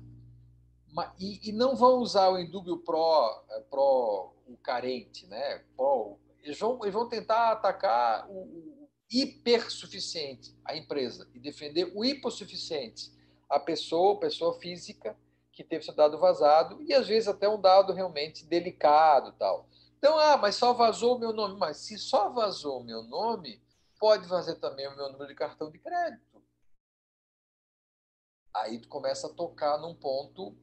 E, 1.19 1.49
e 1.49 1.51
não 1.51 1.75
vão 1.75 1.97
usar 1.97 2.29
o 2.29 2.39
indúbio 2.39 2.77
pró, 2.77 3.43
eh, 3.49 3.59
pró 3.69 4.33
o 4.47 4.57
carente, 4.57 5.25
né? 5.27 5.63
Pró, 5.75 6.17
eles, 6.43 6.59
vão, 6.59 6.79
eles 6.81 6.93
vão 6.93 7.07
tentar 7.07 7.51
atacar 7.51 8.29
o, 8.29 8.33
o 8.33 8.89
hipersuficiente, 9.09 10.55
a 10.63 10.75
empresa, 10.75 11.27
e 11.33 11.39
defender 11.39 11.91
o 11.95 12.03
hipossuficiente, 12.03 13.11
a 13.49 13.59
pessoa, 13.59 14.19
pessoa 14.19 14.59
física 14.59 15.17
que 15.51 15.63
teve 15.63 15.85
seu 15.85 15.93
dado 15.93 16.17
vazado, 16.17 16.81
e 16.81 16.93
às 16.93 17.07
vezes 17.07 17.27
até 17.27 17.47
um 17.47 17.61
dado 17.61 17.93
realmente 17.93 18.45
delicado 18.45 19.31
tal. 19.33 19.67
Então, 20.03 20.19
ah, 20.19 20.35
mas 20.35 20.55
só 20.55 20.73
vazou 20.73 21.15
o 21.15 21.19
meu 21.19 21.31
nome. 21.31 21.57
Mas 21.57 21.77
se 21.77 21.97
só 21.97 22.29
vazou 22.29 22.81
o 22.81 22.83
meu 22.83 23.03
nome, 23.03 23.61
pode 23.97 24.27
fazer 24.27 24.55
também 24.55 24.85
o 24.85 24.95
meu 24.97 25.09
número 25.09 25.29
de 25.29 25.33
cartão 25.33 25.71
de 25.71 25.79
crédito. 25.79 26.43
Aí 28.53 28.79
tu 28.79 28.89
começa 28.89 29.27
a 29.27 29.33
tocar 29.33 29.77
num 29.77 29.95
ponto. 29.95 30.57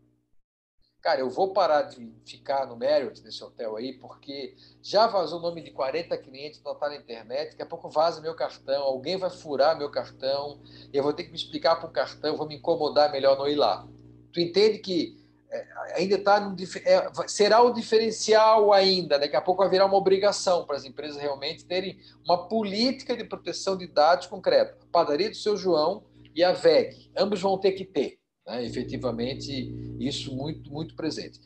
Cara, 1.01 1.21
eu 1.21 1.31
vou 1.31 1.53
parar 1.53 1.83
de 1.83 2.13
ficar 2.27 2.67
no 2.67 2.77
Marriott, 2.77 3.23
nesse 3.23 3.43
hotel 3.43 3.77
aí, 3.77 3.95
porque 3.95 4.55
já 4.83 5.07
vazou 5.07 5.39
o 5.39 5.43
nome 5.43 5.63
de 5.63 5.71
40 5.71 6.17
clientes, 6.19 6.61
não 6.63 6.73
está 6.73 6.91
na 6.91 6.97
internet, 6.97 7.51
daqui 7.51 7.63
a 7.63 7.67
pouco 7.67 7.89
vaza 7.89 8.21
meu 8.21 8.35
cartão, 8.35 8.83
alguém 8.83 9.17
vai 9.17 9.31
furar 9.31 9.79
meu 9.79 9.91
cartão, 9.91 10.61
eu 10.93 11.03
vou 11.03 11.15
ter 11.15 11.25
que 11.25 11.31
me 11.31 11.37
explicar 11.37 11.77
para 11.77 11.89
o 11.89 11.93
cartão, 11.93 12.37
vou 12.37 12.47
me 12.47 12.57
incomodar, 12.57 13.11
melhor 13.11 13.39
não 13.39 13.49
ir 13.49 13.55
lá. 13.55 13.89
Tu 14.31 14.41
entende 14.41 14.79
que 14.79 15.19
é, 15.51 15.67
ainda 15.97 16.17
está 16.17 16.55
é, 16.85 17.11
será 17.27 17.63
o 17.63 17.73
diferencial 17.73 18.73
ainda. 18.73 19.19
Daqui 19.19 19.35
a 19.35 19.41
pouco 19.41 19.63
vai 19.63 19.71
virar 19.71 19.87
uma 19.87 19.97
obrigação 19.97 20.65
para 20.65 20.77
as 20.77 20.85
empresas 20.85 21.21
realmente 21.21 21.65
terem 21.65 21.99
uma 22.25 22.47
política 22.47 23.17
de 23.17 23.25
proteção 23.25 23.77
de 23.77 23.87
dados 23.89 24.27
concreta. 24.27 24.77
A 24.81 24.93
padaria 24.93 25.31
do 25.31 25.37
seu 25.37 25.57
João 25.57 26.05
e 26.35 26.45
a 26.45 26.53
VEG, 26.53 27.11
ambos 27.17 27.41
vão 27.41 27.59
ter 27.59 27.73
que 27.73 27.85
ter, 27.85 28.20
né, 28.51 28.65
efetivamente, 28.65 29.73
isso 30.01 30.35
muito, 30.35 30.71
muito 30.73 30.97
presente. 30.97 31.41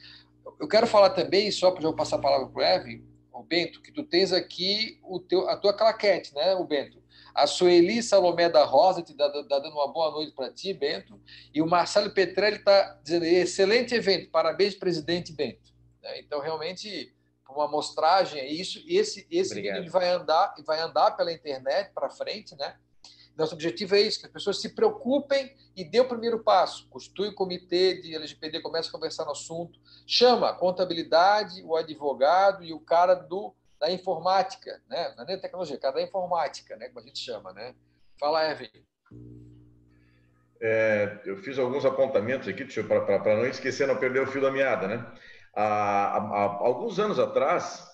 Eu 0.59 0.66
quero 0.66 0.86
falar 0.86 1.11
também, 1.11 1.50
só 1.50 1.70
para 1.70 1.84
eu 1.84 1.94
passar 1.94 2.16
a 2.16 2.20
palavra 2.20 2.46
para 2.48 2.59
o 2.59 2.64
Evan, 2.64 3.02
o 3.32 3.42
Bento, 3.42 3.82
que 3.82 3.92
tu 3.92 4.05
tens 4.05 4.32
aqui 4.32 4.98
o 5.02 5.20
teu, 5.20 5.48
a 5.48 5.57
tua 5.57 5.74
claquete, 5.74 6.34
né, 6.34 6.55
o 6.55 6.64
Bento? 6.64 7.02
A 7.34 7.46
Sueli 7.46 8.02
Salomé 8.02 8.48
da 8.48 8.64
Rosa 8.64 9.02
te 9.02 9.12
dá, 9.12 9.28
dá 9.28 9.59
dando 9.59 9.74
uma 9.74 9.92
boa 9.92 10.11
noite 10.12 10.32
para 10.32 10.52
ti, 10.52 10.72
Bento. 10.72 11.20
E 11.52 11.61
o 11.61 11.66
Marcelo 11.66 12.11
Petrelli 12.11 12.59
está 12.59 12.98
dizendo: 13.02 13.24
excelente 13.24 13.92
evento, 13.92 14.30
parabéns, 14.30 14.76
presidente 14.76 15.32
Bento. 15.32 15.74
Né? 16.00 16.20
Então, 16.20 16.40
realmente, 16.40 17.12
uma 17.50 17.64
amostragem, 17.64 18.40
é 18.40 18.46
isso. 18.46 18.80
Esse, 18.86 19.26
esse 19.28 19.55
vídeo 19.55 19.90
vai 19.90 20.11
andar, 20.11 20.55
vai 20.64 20.80
andar 20.80 21.11
pela 21.12 21.32
internet 21.32 21.90
para 21.92 22.09
frente, 22.09 22.55
né? 22.57 22.76
Nosso 23.37 23.55
objetivo 23.55 23.97
é 23.97 24.01
isso, 24.01 24.20
que 24.20 24.26
as 24.26 24.32
pessoas 24.32 24.61
se 24.61 24.68
preocupem 24.70 25.53
e 25.76 25.85
dê 25.85 26.01
o 26.01 26.09
primeiro 26.09 26.43
passo. 26.43 26.89
Constitui 26.89 27.28
o 27.28 27.35
comitê 27.35 28.01
de 28.01 28.14
LGPD, 28.14 28.61
começa 28.61 28.89
a 28.89 28.93
conversar 28.93 29.24
no 29.24 29.32
assunto, 29.32 29.78
chama 30.07 30.51
a 30.51 30.55
contabilidade, 30.55 31.62
o 31.64 31.74
advogado 31.76 32.62
e 32.62 32.72
o 32.72 32.80
cara 32.80 33.14
do 33.14 33.55
da 33.85 33.91
informática, 33.91 34.80
né? 34.89 35.12
não 35.16 35.24
é 35.24 35.26
nem 35.26 35.39
tecnologia, 35.39 35.76
cara 35.76 35.97
da 35.97 36.03
informática, 36.03 36.74
né? 36.76 36.89
como 36.89 37.01
a 37.01 37.03
gente 37.03 37.18
chama. 37.18 37.53
Né? 37.53 37.74
Fala, 38.18 38.51
Evan. 38.51 38.66
É, 40.62 41.20
eu 41.26 41.37
fiz 41.37 41.59
alguns 41.59 41.85
apontamentos 41.85 42.49
aqui, 42.49 42.64
para 42.64 43.37
não 43.37 43.47
esquecer, 43.47 43.87
não 43.87 43.99
perder 43.99 44.20
o 44.20 44.26
fio 44.26 44.41
da 44.41 44.51
meada. 44.51 44.89
Né? 44.89 45.07
Há, 45.55 45.62
há, 45.64 46.18
há 46.18 46.66
alguns 46.66 46.99
anos 46.99 47.18
atrás, 47.18 47.85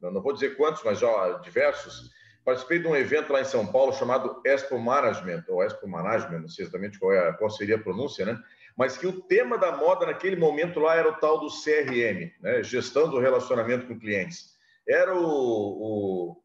não 0.00 0.22
vou 0.22 0.32
dizer 0.32 0.56
quantos, 0.56 0.82
mas 0.82 0.98
já 0.98 1.38
diversos, 1.40 2.10
participei 2.44 2.78
de 2.78 2.86
um 2.86 2.96
evento 2.96 3.32
lá 3.32 3.40
em 3.40 3.44
São 3.44 3.66
Paulo 3.66 3.92
chamado 3.92 4.40
Expo 4.44 4.78
Management, 4.78 5.44
ou 5.48 5.62
Expo 5.62 5.86
Management, 5.86 6.40
não 6.40 6.48
sei 6.48 6.64
exatamente 6.64 6.98
qual, 6.98 7.12
é, 7.12 7.32
qual 7.34 7.50
seria 7.50 7.76
a 7.76 7.80
pronúncia, 7.80 8.24
né? 8.24 8.38
mas 8.76 8.96
que 8.96 9.06
o 9.06 9.20
tema 9.22 9.58
da 9.58 9.76
moda 9.76 10.06
naquele 10.06 10.36
momento 10.36 10.80
lá 10.80 10.96
era 10.96 11.08
o 11.08 11.14
tal 11.14 11.38
do 11.38 11.48
CRM, 11.48 12.32
né? 12.40 12.62
gestão 12.62 13.08
do 13.10 13.18
relacionamento 13.18 13.86
com 13.86 13.98
clientes 13.98 14.58
era 14.90 15.14
o, 15.14 15.22
o, 15.24 16.36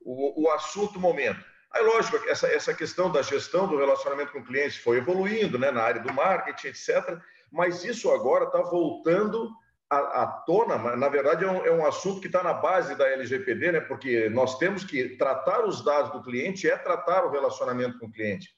o, 0.00 0.44
o 0.44 0.50
assunto 0.50 0.98
momento. 0.98 1.44
Aí, 1.72 1.82
lógico, 1.82 2.16
essa, 2.28 2.46
essa 2.46 2.72
questão 2.72 3.10
da 3.10 3.20
gestão 3.20 3.66
do 3.66 3.76
relacionamento 3.76 4.32
com 4.32 4.44
clientes 4.44 4.76
foi 4.76 4.98
evoluindo 4.98 5.58
né, 5.58 5.70
na 5.70 5.82
área 5.82 6.00
do 6.00 6.12
marketing, 6.12 6.68
etc. 6.68 7.18
Mas 7.50 7.84
isso 7.84 8.10
agora 8.10 8.44
está 8.44 8.62
voltando 8.62 9.50
à, 9.90 10.26
tona. 10.46 10.96
Na 10.96 11.08
verdade, 11.08 11.44
é 11.44 11.50
um, 11.50 11.64
é 11.66 11.70
um 11.70 11.86
assunto 11.86 12.20
que 12.20 12.26
está 12.26 12.42
na 12.42 12.54
base 12.54 12.94
da 12.94 13.08
LGPD, 13.08 13.72
né, 13.72 13.80
porque 13.80 14.28
nós 14.30 14.58
temos 14.58 14.84
que 14.84 15.16
tratar 15.16 15.64
os 15.64 15.84
dados 15.84 16.12
do 16.12 16.22
cliente 16.22 16.68
é 16.68 16.76
tratar 16.76 17.24
o 17.24 17.30
relacionamento 17.30 17.98
com 17.98 18.06
o 18.06 18.12
cliente. 18.12 18.48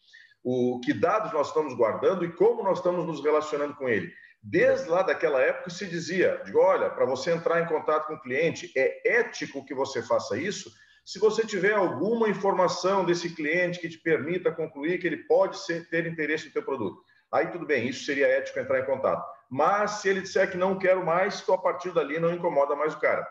O 0.43 0.81
que 0.81 0.93
dados 0.93 1.33
nós 1.33 1.49
estamos 1.49 1.75
guardando 1.75 2.25
e 2.25 2.33
como 2.33 2.63
nós 2.63 2.79
estamos 2.79 3.05
nos 3.05 3.23
relacionando 3.23 3.75
com 3.75 3.89
ele. 3.89 4.13
Desde 4.43 4.89
lá 4.89 5.03
daquela 5.03 5.41
época 5.41 5.71
se 5.71 5.87
dizia, 5.87 6.41
digo, 6.45 6.61
olha, 6.61 6.89
para 6.89 7.05
você 7.05 7.33
entrar 7.33 7.61
em 7.61 7.67
contato 7.67 8.07
com 8.07 8.15
o 8.15 8.21
cliente, 8.21 8.71
é 8.77 9.19
ético 9.19 9.65
que 9.65 9.75
você 9.75 10.03
faça 10.03 10.39
isso 10.39 10.71
se 11.07 11.21
você 11.21 11.47
tiver 11.47 11.73
alguma 11.73 12.29
informação 12.29 13.05
desse 13.05 13.33
cliente 13.33 13.79
que 13.79 13.89
te 13.89 13.97
permita 13.97 14.51
concluir 14.51 14.99
que 14.99 15.07
ele 15.07 15.19
pode 15.19 15.57
ser, 15.57 15.89
ter 15.89 16.05
interesse 16.05 16.47
no 16.47 16.53
teu 16.53 16.65
produto. 16.65 17.01
Aí 17.33 17.47
tudo 17.47 17.65
bem, 17.65 17.89
isso 17.89 18.05
seria 18.05 18.27
ético 18.27 18.59
entrar 18.59 18.81
em 18.81 18.85
contato. 18.85 19.25
Mas 19.51 19.93
se 19.93 20.09
ele 20.09 20.23
disser 20.23 20.51
que 20.51 20.57
não 20.57 20.79
quero 20.79 21.05
mais, 21.05 21.41
então 21.41 21.55
a 21.55 21.59
partir 21.59 21.93
dali 21.93 22.19
não 22.19 22.33
incomoda 22.33 22.75
mais 22.75 22.95
o 22.95 23.01
cara. 23.01 23.27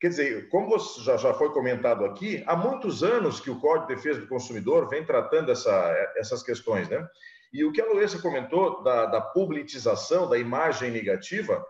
Quer 0.00 0.08
dizer, 0.08 0.48
como 0.48 0.78
já, 0.78 1.18
já 1.18 1.34
foi 1.34 1.52
comentado 1.52 2.04
aqui, 2.06 2.42
há 2.46 2.56
muitos 2.56 3.02
anos 3.02 3.38
que 3.38 3.50
o 3.50 3.60
Código 3.60 3.88
de 3.88 3.94
Defesa 3.94 4.20
do 4.20 4.28
Consumidor 4.28 4.88
vem 4.88 5.04
tratando 5.04 5.52
essa, 5.52 6.12
essas 6.16 6.42
questões, 6.42 6.88
né? 6.88 7.06
E 7.52 7.64
o 7.64 7.72
que 7.72 7.82
a 7.82 7.86
Luísa 7.86 8.20
comentou 8.22 8.82
da, 8.82 9.06
da 9.06 9.20
publicização, 9.20 10.28
da 10.28 10.38
imagem 10.38 10.90
negativa, 10.90 11.62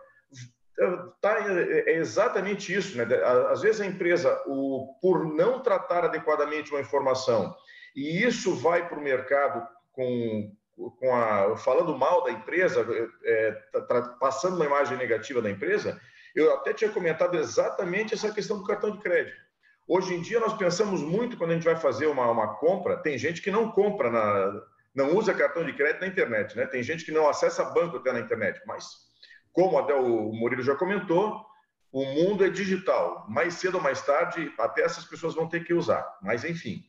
tá, 1.19 1.37
é 1.39 1.97
exatamente 1.97 2.73
isso. 2.73 2.97
Né? 2.97 3.05
Às 3.49 3.61
vezes 3.61 3.81
a 3.81 3.85
empresa, 3.85 4.41
o, 4.47 4.95
por 5.01 5.25
não 5.25 5.61
tratar 5.61 6.05
adequadamente 6.05 6.71
uma 6.71 6.81
informação, 6.81 7.53
e 7.95 8.23
isso 8.23 8.55
vai 8.55 8.87
para 8.87 8.99
o 8.99 9.03
mercado 9.03 9.67
com, 9.91 10.51
com 10.89 11.13
a, 11.13 11.55
falando 11.57 11.97
mal 11.97 12.23
da 12.23 12.31
empresa, 12.31 12.85
é, 13.23 13.51
tá, 13.71 14.01
passando 14.19 14.55
uma 14.55 14.65
imagem 14.65 14.97
negativa 14.97 15.41
da 15.41 15.49
empresa, 15.49 15.99
eu 16.35 16.53
até 16.55 16.73
tinha 16.73 16.89
comentado 16.89 17.37
exatamente 17.37 18.13
essa 18.13 18.31
questão 18.31 18.57
do 18.57 18.65
cartão 18.65 18.91
de 18.91 18.99
crédito. 18.99 19.37
Hoje 19.87 20.13
em 20.13 20.21
dia, 20.21 20.39
nós 20.39 20.53
pensamos 20.53 21.01
muito 21.01 21.37
quando 21.37 21.51
a 21.51 21.53
gente 21.53 21.65
vai 21.65 21.75
fazer 21.75 22.07
uma, 22.07 22.29
uma 22.29 22.55
compra, 22.55 22.97
tem 22.97 23.17
gente 23.17 23.41
que 23.41 23.51
não 23.51 23.69
compra 23.71 24.09
na, 24.09 24.61
não 24.93 25.15
usa 25.15 25.33
cartão 25.33 25.65
de 25.65 25.73
crédito 25.73 26.01
na 26.01 26.07
internet, 26.07 26.55
né? 26.55 26.65
Tem 26.65 26.83
gente 26.83 27.05
que 27.05 27.11
não 27.11 27.27
acessa 27.27 27.63
banco 27.65 27.97
até 27.97 28.11
na 28.11 28.19
internet, 28.19 28.61
mas 28.65 28.85
como 29.53 29.77
até 29.77 29.93
o 29.93 30.31
Murilo 30.31 30.61
já 30.61 30.75
comentou, 30.75 31.45
o 31.91 32.05
mundo 32.05 32.45
é 32.45 32.49
digital. 32.49 33.25
Mais 33.29 33.55
cedo 33.55 33.75
ou 33.75 33.83
mais 33.83 34.01
tarde, 34.01 34.51
até 34.57 34.81
essas 34.81 35.05
pessoas 35.05 35.35
vão 35.35 35.47
ter 35.47 35.63
que 35.63 35.73
usar. 35.73 36.05
Mas 36.21 36.43
enfim, 36.43 36.83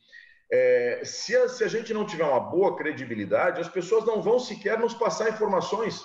é, 0.51 1.01
se, 1.03 1.35
a, 1.35 1.47
se 1.49 1.63
a 1.63 1.67
gente 1.67 1.93
não 1.93 2.05
tiver 2.05 2.25
uma 2.25 2.39
boa 2.39 2.75
credibilidade, 2.75 3.61
as 3.61 3.69
pessoas 3.69 4.05
não 4.05 4.21
vão 4.21 4.39
sequer 4.39 4.79
nos 4.79 4.93
passar 4.93 5.29
informações. 5.29 6.03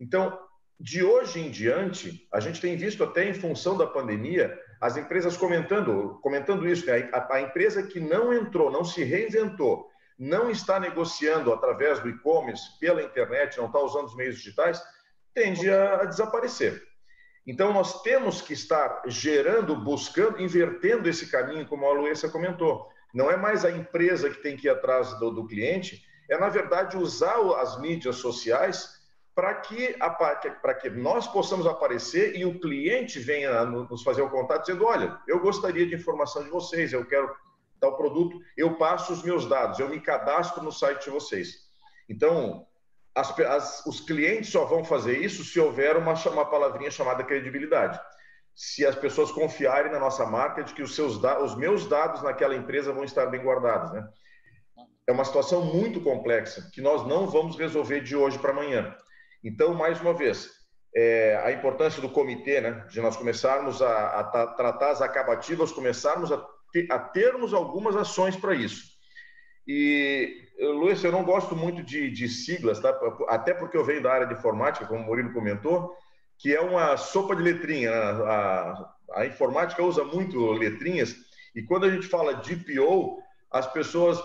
Então, 0.00 0.38
de 0.80 1.02
hoje 1.02 1.40
em 1.40 1.50
diante, 1.50 2.26
a 2.32 2.40
gente 2.40 2.60
tem 2.60 2.76
visto 2.76 3.02
até 3.02 3.28
em 3.28 3.34
função 3.34 3.76
da 3.76 3.86
pandemia 3.86 4.56
as 4.80 4.96
empresas 4.96 5.36
comentando, 5.36 6.18
comentando 6.22 6.68
isso, 6.68 6.86
né? 6.86 7.10
a, 7.12 7.34
a 7.34 7.40
empresa 7.40 7.82
que 7.82 7.98
não 7.98 8.32
entrou, 8.32 8.70
não 8.70 8.84
se 8.84 9.02
reinventou 9.02 9.88
não 10.18 10.50
está 10.50 10.80
negociando 10.80 11.52
através 11.52 12.00
do 12.00 12.08
e-commerce, 12.08 12.76
pela 12.80 13.02
internet, 13.02 13.56
não 13.56 13.66
está 13.66 13.78
usando 13.78 14.06
os 14.06 14.16
meios 14.16 14.36
digitais, 14.36 14.82
tende 15.32 15.70
a, 15.70 16.02
a 16.02 16.04
desaparecer. 16.04 16.82
Então, 17.46 17.72
nós 17.72 18.02
temos 18.02 18.42
que 18.42 18.52
estar 18.52 19.02
gerando, 19.06 19.76
buscando, 19.76 20.42
invertendo 20.42 21.08
esse 21.08 21.30
caminho, 21.30 21.66
como 21.66 21.86
a 21.86 21.92
Luísa 21.92 22.28
comentou. 22.28 22.88
Não 23.18 23.28
é 23.28 23.36
mais 23.36 23.64
a 23.64 23.70
empresa 23.72 24.30
que 24.30 24.40
tem 24.40 24.56
que 24.56 24.68
ir 24.68 24.70
atrás 24.70 25.18
do, 25.18 25.32
do 25.32 25.44
cliente, 25.44 26.04
é, 26.30 26.38
na 26.38 26.48
verdade, 26.48 26.96
usar 26.96 27.34
as 27.60 27.76
mídias 27.80 28.14
sociais 28.14 28.96
para 29.34 29.54
que, 29.54 29.96
que 30.80 30.90
nós 30.90 31.26
possamos 31.26 31.66
aparecer 31.66 32.36
e 32.36 32.44
o 32.44 32.60
cliente 32.60 33.18
venha 33.18 33.64
nos 33.64 34.04
fazer 34.04 34.22
o 34.22 34.30
contato 34.30 34.66
dizendo: 34.66 34.84
olha, 34.84 35.18
eu 35.26 35.40
gostaria 35.40 35.84
de 35.84 35.96
informação 35.96 36.44
de 36.44 36.48
vocês, 36.48 36.92
eu 36.92 37.04
quero 37.04 37.34
tal 37.80 37.96
produto, 37.96 38.38
eu 38.56 38.76
passo 38.76 39.12
os 39.12 39.24
meus 39.24 39.46
dados, 39.46 39.80
eu 39.80 39.88
me 39.88 40.00
cadastro 40.00 40.62
no 40.62 40.70
site 40.70 41.06
de 41.06 41.10
vocês. 41.10 41.68
Então, 42.08 42.68
as, 43.16 43.36
as, 43.40 43.84
os 43.84 43.98
clientes 43.98 44.50
só 44.50 44.64
vão 44.64 44.84
fazer 44.84 45.18
isso 45.18 45.42
se 45.42 45.58
houver 45.58 45.96
uma, 45.96 46.14
uma 46.14 46.44
palavrinha 46.44 46.90
chamada 46.92 47.24
credibilidade. 47.24 47.98
Se 48.60 48.84
as 48.84 48.96
pessoas 48.96 49.30
confiarem 49.30 49.92
na 49.92 50.00
nossa 50.00 50.26
marca 50.26 50.64
de 50.64 50.74
que 50.74 50.82
os, 50.82 50.96
seus, 50.96 51.22
os 51.22 51.56
meus 51.56 51.86
dados 51.86 52.24
naquela 52.24 52.56
empresa 52.56 52.92
vão 52.92 53.04
estar 53.04 53.26
bem 53.26 53.40
guardados. 53.40 53.92
Né? 53.92 54.04
É 55.06 55.12
uma 55.12 55.24
situação 55.24 55.64
muito 55.64 56.00
complexa 56.00 56.68
que 56.72 56.80
nós 56.80 57.06
não 57.06 57.28
vamos 57.28 57.56
resolver 57.56 58.00
de 58.00 58.16
hoje 58.16 58.36
para 58.36 58.50
amanhã. 58.50 58.96
Então, 59.44 59.74
mais 59.74 60.00
uma 60.00 60.12
vez, 60.12 60.50
é, 60.92 61.40
a 61.44 61.52
importância 61.52 62.02
do 62.02 62.08
comitê, 62.08 62.60
né, 62.60 62.84
de 62.90 63.00
nós 63.00 63.16
começarmos 63.16 63.80
a, 63.80 64.18
a 64.18 64.46
tratar 64.48 64.90
as 64.90 65.02
acabativas, 65.02 65.70
começarmos 65.70 66.32
a, 66.32 66.44
a 66.90 66.98
termos 66.98 67.54
algumas 67.54 67.94
ações 67.94 68.34
para 68.34 68.56
isso. 68.56 68.88
E, 69.68 70.48
Luiz, 70.58 71.04
eu 71.04 71.12
não 71.12 71.22
gosto 71.22 71.54
muito 71.54 71.80
de, 71.80 72.10
de, 72.10 72.28
siglas, 72.28 72.80
tá? 72.80 72.98
até 73.28 73.54
porque 73.54 73.76
eu 73.76 73.84
venho 73.84 74.02
da 74.02 74.12
área 74.12 74.26
de 74.26 74.34
informática, 74.34 74.84
como 74.84 75.00
o 75.00 75.06
Murilo 75.06 75.32
comentou, 75.32 75.96
que 76.38 76.54
é 76.54 76.60
uma 76.60 76.96
sopa 76.96 77.34
de 77.34 77.42
letrinha. 77.42 77.90
Né? 77.90 78.24
A, 78.24 78.94
a 79.14 79.26
informática 79.26 79.82
usa 79.82 80.04
muito 80.04 80.52
letrinhas, 80.52 81.16
e 81.54 81.62
quando 81.62 81.86
a 81.86 81.90
gente 81.90 82.06
fala 82.06 82.34
DPO, 82.34 83.18
as 83.50 83.66
pessoas, 83.72 84.18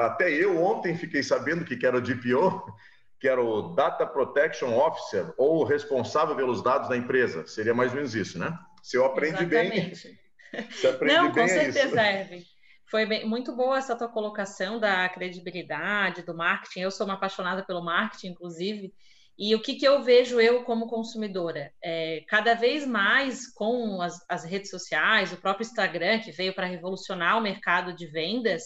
até 0.00 0.30
eu 0.30 0.62
ontem 0.62 0.96
fiquei 0.96 1.22
sabendo 1.22 1.64
que 1.64 1.84
era 1.84 1.96
o 1.96 2.00
DPO, 2.00 2.64
que 3.18 3.28
era 3.28 3.42
o 3.42 3.74
Data 3.74 4.06
Protection 4.06 4.76
Officer, 4.76 5.32
ou 5.36 5.64
responsável 5.64 6.34
pelos 6.36 6.62
dados 6.62 6.88
da 6.88 6.96
empresa. 6.96 7.46
Seria 7.46 7.72
mais 7.72 7.90
ou 7.90 7.96
menos 7.96 8.14
isso, 8.14 8.38
né? 8.38 8.56
Se 8.82 8.96
eu 8.96 9.04
aprendi 9.04 9.44
bem. 9.46 9.92
Se 10.70 10.86
aprendi 10.86 11.14
Não, 11.14 11.24
bem, 11.24 11.32
com 11.32 11.40
é 11.40 11.48
certeza, 11.48 12.00
é 12.00 12.42
foi 12.90 13.06
bem, 13.06 13.26
muito 13.26 13.56
boa 13.56 13.78
essa 13.78 13.96
tua 13.96 14.08
colocação 14.08 14.78
da 14.78 15.08
credibilidade, 15.08 16.20
do 16.22 16.36
marketing. 16.36 16.80
Eu 16.80 16.90
sou 16.90 17.06
uma 17.06 17.14
apaixonada 17.14 17.64
pelo 17.64 17.82
marketing, 17.82 18.28
inclusive. 18.32 18.92
E 19.38 19.54
o 19.54 19.62
que, 19.62 19.74
que 19.74 19.86
eu 19.86 20.02
vejo 20.02 20.40
eu 20.40 20.62
como 20.64 20.88
consumidora? 20.88 21.72
É, 21.82 22.22
cada 22.28 22.54
vez 22.54 22.86
mais 22.86 23.50
com 23.52 24.00
as, 24.00 24.18
as, 24.28 24.44
redes 24.44 24.70
sociais, 24.70 25.32
o 25.32 25.40
próprio 25.40 25.64
Instagram, 25.64 26.20
que 26.20 26.30
veio 26.30 26.54
para 26.54 26.66
revolucionar 26.66 27.38
o 27.38 27.42
mercado 27.42 27.94
de 27.94 28.06
vendas, 28.06 28.62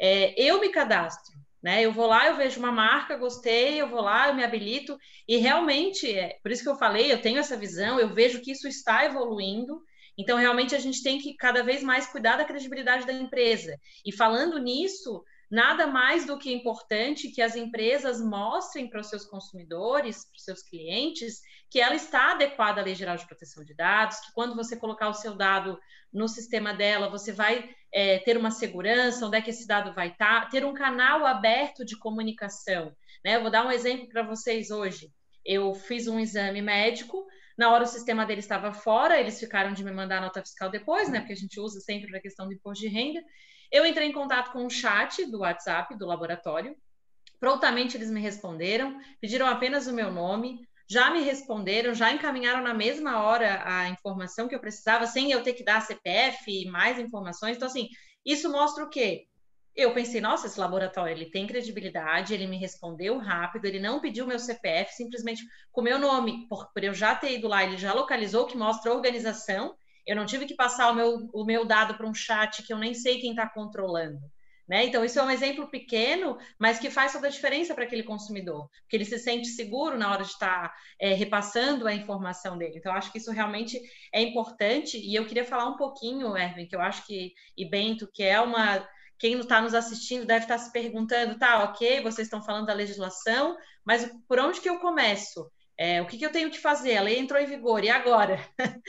é, 0.00 0.34
eu 0.40 0.60
me 0.60 0.70
cadastro. 0.70 1.38
Né? 1.62 1.82
Eu 1.84 1.92
vou 1.92 2.06
lá, 2.06 2.26
eu 2.26 2.36
vejo 2.36 2.58
uma 2.58 2.72
marca, 2.72 3.16
gostei, 3.16 3.80
eu 3.80 3.88
vou 3.88 4.00
lá, 4.00 4.28
eu 4.28 4.34
me 4.34 4.42
habilito, 4.42 4.96
e 5.28 5.36
realmente, 5.36 6.10
é, 6.10 6.38
por 6.42 6.50
isso 6.50 6.62
que 6.62 6.68
eu 6.70 6.76
falei, 6.76 7.12
eu 7.12 7.20
tenho 7.20 7.38
essa 7.38 7.56
visão, 7.56 8.00
eu 8.00 8.14
vejo 8.14 8.40
que 8.40 8.50
isso 8.50 8.66
está 8.66 9.04
evoluindo, 9.04 9.80
então, 10.20 10.36
realmente, 10.36 10.74
a 10.74 10.78
gente 10.78 11.02
tem 11.02 11.18
que 11.18 11.34
cada 11.34 11.62
vez 11.62 11.82
mais 11.82 12.06
cuidar 12.06 12.36
da 12.36 12.44
credibilidade 12.44 13.06
da 13.06 13.12
empresa. 13.12 13.74
E 14.04 14.12
falando 14.12 14.58
nisso, 14.58 15.24
nada 15.50 15.86
mais 15.86 16.24
do 16.24 16.38
que 16.38 16.52
importante 16.52 17.30
que 17.30 17.42
as 17.42 17.56
empresas 17.56 18.20
mostrem 18.20 18.88
para 18.88 19.00
os 19.00 19.08
seus 19.08 19.24
consumidores, 19.24 20.24
para 20.24 20.36
os 20.36 20.44
seus 20.44 20.62
clientes, 20.62 21.40
que 21.68 21.80
ela 21.80 21.94
está 21.94 22.32
adequada 22.32 22.80
à 22.80 22.84
Lei 22.84 22.94
Geral 22.94 23.16
de 23.16 23.26
Proteção 23.26 23.64
de 23.64 23.74
Dados, 23.74 24.20
que 24.20 24.32
quando 24.32 24.54
você 24.54 24.76
colocar 24.76 25.08
o 25.08 25.14
seu 25.14 25.34
dado 25.34 25.78
no 26.12 26.28
sistema 26.28 26.72
dela, 26.72 27.08
você 27.08 27.32
vai 27.32 27.68
é, 27.92 28.18
ter 28.18 28.36
uma 28.36 28.50
segurança, 28.50 29.26
onde 29.26 29.36
é 29.36 29.42
que 29.42 29.50
esse 29.50 29.66
dado 29.66 29.92
vai 29.92 30.08
estar, 30.08 30.48
ter 30.50 30.64
um 30.64 30.74
canal 30.74 31.26
aberto 31.26 31.84
de 31.84 31.98
comunicação. 31.98 32.94
Né? 33.24 33.36
Eu 33.36 33.42
vou 33.42 33.50
dar 33.50 33.66
um 33.66 33.72
exemplo 33.72 34.08
para 34.08 34.22
vocês 34.22 34.70
hoje. 34.70 35.12
Eu 35.44 35.74
fiz 35.74 36.06
um 36.06 36.20
exame 36.20 36.62
médico, 36.62 37.26
na 37.60 37.70
hora 37.70 37.84
o 37.84 37.86
sistema 37.86 38.24
dele 38.24 38.40
estava 38.40 38.72
fora, 38.72 39.18
eles 39.18 39.38
ficaram 39.38 39.72
de 39.72 39.84
me 39.84 39.90
mandar 39.90 40.18
a 40.18 40.22
nota 40.22 40.40
fiscal 40.40 40.70
depois, 40.70 41.10
né? 41.10 41.20
Porque 41.20 41.34
a 41.34 41.36
gente 41.36 41.60
usa 41.60 41.78
sempre 41.80 42.08
para 42.08 42.18
a 42.18 42.22
questão 42.22 42.46
do 42.46 42.54
imposto 42.54 42.82
de 42.82 42.88
renda. 42.88 43.22
Eu 43.70 43.86
entrei 43.86 44.08
em 44.08 44.12
contato 44.12 44.52
com 44.52 44.66
o 44.66 44.70
chat 44.70 45.24
do 45.26 45.40
WhatsApp 45.40 45.96
do 45.96 46.06
laboratório. 46.06 46.76
Prontamente 47.38 47.96
eles 47.96 48.10
me 48.10 48.20
responderam, 48.20 49.00
pediram 49.20 49.46
apenas 49.46 49.86
o 49.86 49.92
meu 49.92 50.10
nome, 50.12 50.60
já 50.88 51.10
me 51.10 51.20
responderam, 51.20 51.94
já 51.94 52.12
encaminharam 52.12 52.62
na 52.62 52.74
mesma 52.74 53.22
hora 53.22 53.62
a 53.64 53.88
informação 53.88 54.48
que 54.48 54.54
eu 54.54 54.60
precisava, 54.60 55.06
sem 55.06 55.30
eu 55.30 55.42
ter 55.42 55.54
que 55.54 55.64
dar 55.64 55.80
CPF 55.80 56.50
e 56.50 56.68
mais 56.68 56.98
informações. 56.98 57.56
Então, 57.56 57.68
assim, 57.68 57.88
isso 58.24 58.50
mostra 58.50 58.84
o 58.84 58.90
quê? 58.90 59.26
eu 59.74 59.94
pensei, 59.94 60.20
nossa, 60.20 60.46
esse 60.46 60.58
laboratório 60.58 61.12
ele 61.12 61.30
tem 61.30 61.46
credibilidade, 61.46 62.34
ele 62.34 62.46
me 62.46 62.58
respondeu 62.58 63.18
rápido, 63.18 63.64
ele 63.64 63.78
não 63.78 64.00
pediu 64.00 64.26
meu 64.26 64.38
CPF, 64.38 64.92
simplesmente 64.94 65.42
com 65.70 65.80
meu 65.80 65.98
nome, 65.98 66.46
por, 66.48 66.70
por 66.72 66.82
eu 66.82 66.92
já 66.92 67.14
ter 67.14 67.38
ido 67.38 67.48
lá, 67.48 67.64
ele 67.64 67.76
já 67.76 67.92
localizou, 67.92 68.46
que 68.46 68.56
mostra 68.56 68.92
organização. 68.92 69.74
Eu 70.06 70.16
não 70.16 70.26
tive 70.26 70.46
que 70.46 70.54
passar 70.54 70.90
o 70.90 70.94
meu, 70.94 71.28
o 71.32 71.44
meu 71.44 71.64
dado 71.64 71.94
para 71.96 72.06
um 72.06 72.14
chat 72.14 72.62
que 72.62 72.72
eu 72.72 72.78
nem 72.78 72.94
sei 72.94 73.20
quem 73.20 73.30
está 73.30 73.48
controlando. 73.48 74.20
Né? 74.70 74.84
Então, 74.84 75.04
isso 75.04 75.18
é 75.18 75.22
um 75.24 75.30
exemplo 75.30 75.68
pequeno, 75.68 76.38
mas 76.56 76.78
que 76.78 76.90
faz 76.90 77.12
toda 77.12 77.26
a 77.26 77.30
diferença 77.30 77.74
para 77.74 77.82
aquele 77.82 78.04
consumidor, 78.04 78.68
porque 78.82 78.96
ele 78.96 79.04
se 79.04 79.18
sente 79.18 79.48
seguro 79.48 79.98
na 79.98 80.12
hora 80.12 80.22
de 80.22 80.30
estar 80.30 80.68
tá, 80.68 80.74
é, 81.00 81.12
repassando 81.12 81.88
a 81.88 81.92
informação 81.92 82.56
dele. 82.56 82.76
Então, 82.76 82.92
acho 82.92 83.10
que 83.10 83.18
isso 83.18 83.32
realmente 83.32 83.80
é 84.12 84.22
importante. 84.22 84.96
E 84.96 85.12
eu 85.12 85.26
queria 85.26 85.44
falar 85.44 85.68
um 85.68 85.76
pouquinho, 85.76 86.36
Erwin, 86.36 86.66
que 86.68 86.76
eu 86.76 86.80
acho 86.80 87.04
que, 87.04 87.32
e 87.56 87.68
Bento, 87.68 88.08
que 88.14 88.22
é 88.22 88.40
uma 88.40 88.86
quem 89.18 89.38
está 89.38 89.60
nos 89.60 89.74
assistindo 89.74 90.24
deve 90.24 90.44
estar 90.44 90.56
tá 90.56 90.64
se 90.64 90.72
perguntando, 90.72 91.38
tá, 91.38 91.64
ok, 91.64 92.00
vocês 92.00 92.26
estão 92.26 92.42
falando 92.42 92.66
da 92.66 92.72
legislação, 92.72 93.54
mas 93.84 94.10
por 94.26 94.38
onde 94.38 94.60
que 94.62 94.68
eu 94.68 94.78
começo? 94.78 95.50
É, 95.80 96.02
o 96.02 96.06
que, 96.06 96.18
que, 96.18 96.26
eu 96.26 96.30
tenho 96.30 96.50
que 96.50 96.58
fazer? 96.58 96.98
A 96.98 97.02
lei 97.02 97.18
entrou 97.18 97.40
em 97.40 97.46
vigor, 97.46 97.82
e 97.82 97.88
agora? 97.88 98.38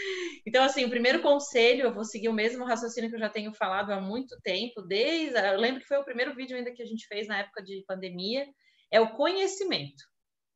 então, 0.46 0.62
assim, 0.62 0.84
o 0.84 0.90
primeiro 0.90 1.22
conselho, 1.22 1.84
eu 1.84 1.94
vou 1.94 2.04
seguir 2.04 2.28
o 2.28 2.34
mesmo 2.34 2.66
raciocínio 2.66 3.10
que 3.10 3.16
eu 3.16 3.20
já 3.22 3.30
tenho 3.30 3.54
falado 3.54 3.92
há 3.92 4.02
muito 4.02 4.38
tempo, 4.42 4.82
desde. 4.82 5.40
Eu 5.40 5.58
lembro 5.58 5.80
que 5.80 5.88
foi 5.88 6.00
o 6.00 6.04
primeiro 6.04 6.36
vídeo 6.36 6.58
ainda 6.58 6.74
que 6.74 6.84
a 6.84 6.86
gente 6.86 7.08
fez 7.08 7.30
na 7.30 7.38
época 7.38 7.64
de 7.64 7.82
pandemia, 7.88 8.46
é 8.92 9.00
o 9.00 9.16
conhecimento. 9.16 10.04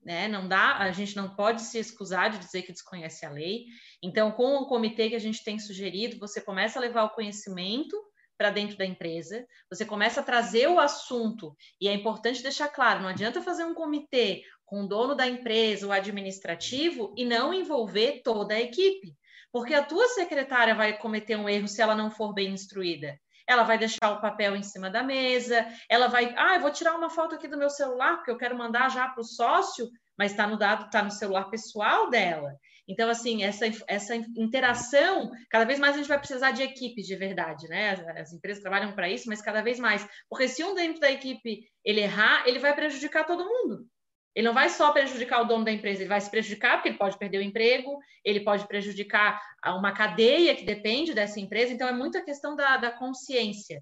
Né? 0.04 0.28
Não 0.28 0.46
dá, 0.46 0.76
a 0.80 0.92
gente 0.92 1.16
não 1.16 1.34
pode 1.38 1.62
se 1.62 1.78
excusar 1.78 2.30
de 2.30 2.40
dizer 2.40 2.64
que 2.64 2.74
desconhece 2.74 3.26
a 3.26 3.32
lei. 3.32 3.64
Então, 4.04 4.30
com 4.34 4.58
o 4.58 4.68
comitê 4.68 5.08
que 5.08 5.16
a 5.16 5.20
gente 5.20 5.42
tem 5.42 5.58
sugerido, 5.58 6.20
você 6.20 6.42
começa 6.42 6.78
a 6.78 6.82
levar 6.82 7.06
o 7.06 7.16
conhecimento 7.16 7.96
para 8.38 8.50
dentro 8.50 8.78
da 8.78 8.86
empresa, 8.86 9.46
você 9.70 9.86
começa 9.86 10.20
a 10.20 10.24
trazer 10.24 10.68
o 10.68 10.80
assunto, 10.80 11.56
e 11.80 11.88
é 11.88 11.94
importante 11.94 12.44
deixar 12.44 12.70
claro: 12.70 13.02
não 13.02 13.10
adianta 13.10 13.42
fazer 13.42 13.64
um 13.64 13.74
comitê 13.74 14.44
com 14.66 14.84
o 14.84 14.88
dono 14.88 15.16
da 15.16 15.28
empresa, 15.28 15.88
o 15.88 15.92
administrativo, 15.92 17.14
e 17.18 17.24
não 17.24 17.54
envolver 17.54 18.22
toda 18.24 18.56
a 18.56 18.62
equipe, 18.62 19.16
porque 19.52 19.74
a 19.74 19.84
tua 19.84 20.08
secretária 20.10 20.76
vai 20.76 20.98
cometer 20.98 21.36
um 21.36 21.48
erro 21.48 21.68
se 21.68 21.82
ela 21.82 21.96
não 21.96 22.10
for 22.12 22.34
bem 22.34 22.52
instruída. 22.52 23.18
Ela 23.48 23.64
vai 23.64 23.78
deixar 23.78 24.12
o 24.12 24.20
papel 24.20 24.56
em 24.56 24.64
cima 24.64 24.90
da 24.90 25.04
mesa, 25.04 25.68
ela 25.88 26.08
vai, 26.08 26.34
ah, 26.36 26.56
eu 26.56 26.62
vou 26.62 26.72
tirar 26.72 26.96
uma 26.96 27.12
foto 27.12 27.36
aqui 27.36 27.48
do 27.48 27.58
meu 27.58 27.70
celular, 27.70 28.16
porque 28.16 28.32
eu 28.32 28.38
quero 28.38 28.58
mandar 28.58 28.90
já 28.90 29.08
para 29.08 29.22
o 29.22 29.24
sócio, 29.24 29.88
mas 30.18 30.32
está 30.32 30.48
no 30.48 30.58
dado, 30.58 30.86
está 30.86 31.04
no 31.04 31.12
celular 31.12 31.46
pessoal 31.46 32.10
dela. 32.10 32.56
Então, 32.88 33.10
assim, 33.10 33.44
essa, 33.44 33.66
essa 33.88 34.16
interação, 34.16 35.32
cada 35.50 35.66
vez 35.66 35.80
mais 35.80 35.96
a 35.96 35.98
gente 35.98 36.08
vai 36.08 36.20
precisar 36.20 36.52
de 36.52 36.62
equipes 36.62 37.08
de 37.08 37.16
verdade, 37.16 37.68
né? 37.68 37.92
As, 37.92 38.00
as 38.18 38.34
empresas 38.34 38.62
trabalham 38.62 38.94
para 38.94 39.10
isso, 39.10 39.28
mas 39.28 39.42
cada 39.42 39.62
vez 39.62 39.80
mais. 39.80 40.08
Porque 40.30 40.48
se 40.48 40.64
um 40.64 40.76
dentro 40.76 41.00
da 41.00 41.12
equipe 41.12 41.64
ele 41.84 42.02
errar, 42.02 42.48
ele 42.48 42.60
vai 42.60 42.76
prejudicar 42.76 43.26
todo 43.26 43.46
mundo. 43.46 43.88
Ele 44.36 44.48
não 44.48 44.54
vai 44.54 44.70
só 44.70 44.92
prejudicar 44.92 45.42
o 45.42 45.46
dono 45.46 45.64
da 45.64 45.72
empresa, 45.72 46.02
ele 46.02 46.10
vai 46.10 46.20
se 46.20 46.30
prejudicar 46.30 46.76
porque 46.76 46.90
ele 46.90 46.98
pode 46.98 47.18
perder 47.18 47.38
o 47.38 47.42
emprego, 47.42 47.98
ele 48.24 48.42
pode 48.42 48.68
prejudicar 48.68 49.40
uma 49.66 49.94
cadeia 49.94 50.54
que 50.56 50.66
depende 50.66 51.14
dessa 51.14 51.40
empresa. 51.40 51.72
Então, 51.72 51.88
é 51.88 51.94
muita 51.94 52.24
questão 52.24 52.56
da, 52.56 52.78
da 52.78 52.92
consciência. 52.92 53.82